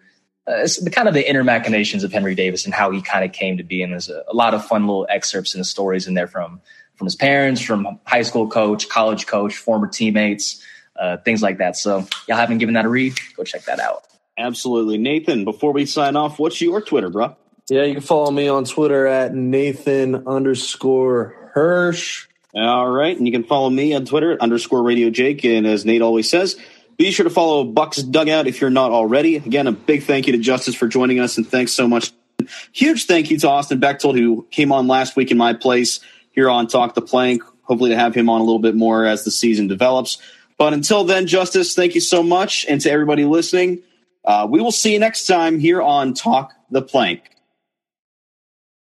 Uh, 0.45 0.67
the 0.83 0.91
kind 0.91 1.07
of 1.07 1.15
the 1.15 1.29
inner 1.31 1.45
machinations 1.45 2.03
of 2.03 2.13
Henry 2.13 2.35
Davis 2.35 2.65
and 2.65 2.75
how 2.75 2.91
he 2.91 3.01
kind 3.01 3.25
of 3.25 3.31
came 3.31 3.57
to 3.59 3.63
be, 3.63 3.81
and 3.81 3.93
there's 3.93 4.11
a, 4.11 4.25
a 4.27 4.35
lot 4.35 4.55
of 4.55 4.67
fun 4.67 4.89
little 4.89 5.07
excerpts 5.09 5.55
and 5.55 5.65
stories 5.65 6.09
in 6.09 6.15
there 6.15 6.27
from 6.27 6.61
from 7.03 7.07
his 7.07 7.17
parents, 7.17 7.61
from 7.61 7.99
high 8.07 8.23
school 8.23 8.47
coach, 8.47 8.89
college 8.89 9.27
coach, 9.27 9.57
former 9.57 9.89
teammates, 9.89 10.63
uh, 10.95 11.17
things 11.17 11.43
like 11.43 11.59
that. 11.59 11.77
So 11.77 12.07
y'all 12.29 12.37
haven't 12.37 12.59
given 12.59 12.75
that 12.75 12.85
a 12.85 12.89
read, 12.89 13.19
go 13.37 13.43
check 13.43 13.65
that 13.65 13.81
out. 13.81 14.05
Absolutely. 14.39 14.99
Nathan, 14.99 15.45
before 15.45 15.73
we 15.73 15.85
sign 15.85 16.15
off, 16.15 16.39
what's 16.39 16.61
your 16.61 16.81
Twitter, 16.81 17.11
bro? 17.11 17.35
Yeah, 17.69 17.83
you 17.83 17.95
can 17.95 18.05
follow 18.05 18.31
me 18.31 18.47
on 18.47 18.65
Twitter 18.67 19.05
at 19.09 19.35
Nathan 19.35 20.29
underscore 20.29 21.51
Hirsch. 21.55 22.29
All 22.55 22.89
right. 22.89 23.17
And 23.17 23.27
you 23.27 23.33
can 23.33 23.43
follow 23.43 23.69
me 23.69 23.95
on 23.95 24.05
Twitter 24.05 24.35
at 24.35 24.41
underscore 24.41 24.85
Radio 24.85 25.11
Jake. 25.11 25.45
And 25.45 25.67
as 25.67 25.85
Nate 25.85 26.03
always 26.03 26.31
says, 26.31 26.57
be 26.97 27.11
sure 27.11 27.25
to 27.25 27.31
follow 27.31 27.65
Bucs 27.65 28.09
Dugout 28.09 28.47
if 28.47 28.61
you're 28.61 28.71
not 28.71 28.93
already. 28.93 29.35
Again, 29.37 29.67
a 29.67 29.73
big 29.73 30.05
thank 30.05 30.29
you 30.29 30.35
to 30.35 30.39
Justice 30.39 30.77
for 30.77 30.87
joining 30.87 31.19
us. 31.19 31.37
And 31.37 31.49
thanks 31.49 31.73
so 31.73 31.89
much. 31.89 32.13
Huge 32.73 33.07
thank 33.07 33.33
you 33.33 33.41
to 33.41 33.49
Austin 33.49 33.81
Bechtold, 33.81 34.17
who 34.17 34.47
came 34.53 34.71
on 34.71 34.87
last 34.87 35.17
week 35.17 35.33
in 35.33 35.37
my 35.37 35.53
place 35.53 35.99
here 36.33 36.51
on 36.51 36.67
Talk 36.67 36.95
the 36.95 37.03
Plank. 37.03 37.43
Hopefully, 37.63 37.91
to 37.91 37.97
have 37.97 38.15
him 38.15 38.29
on 38.29 38.41
a 38.41 38.45
little 38.45 38.59
bit 38.59 38.75
more 38.75 39.07
as 39.07 39.25
the 39.25 39.31
season 39.31 39.69
develops. 39.69 40.19
But 40.59 40.73
until 40.73 41.05
then, 41.05 41.27
Justice, 41.27 41.75
thank 41.75 41.95
you 41.95 42.01
so 42.01 42.23
much. 42.23 42.67
And 42.69 42.81
to 42.83 42.91
everybody 42.91 43.25
listening, 43.25 43.83
uh, 44.25 44.47
we 44.49 44.61
will 44.61 44.73
see 44.73 44.93
you 44.93 44.99
next 44.99 45.27
time 45.27 45.59
here 45.59 45.81
on 45.81 46.15
Talk 46.15 46.53
the 46.71 46.83
Plank. 46.83 47.32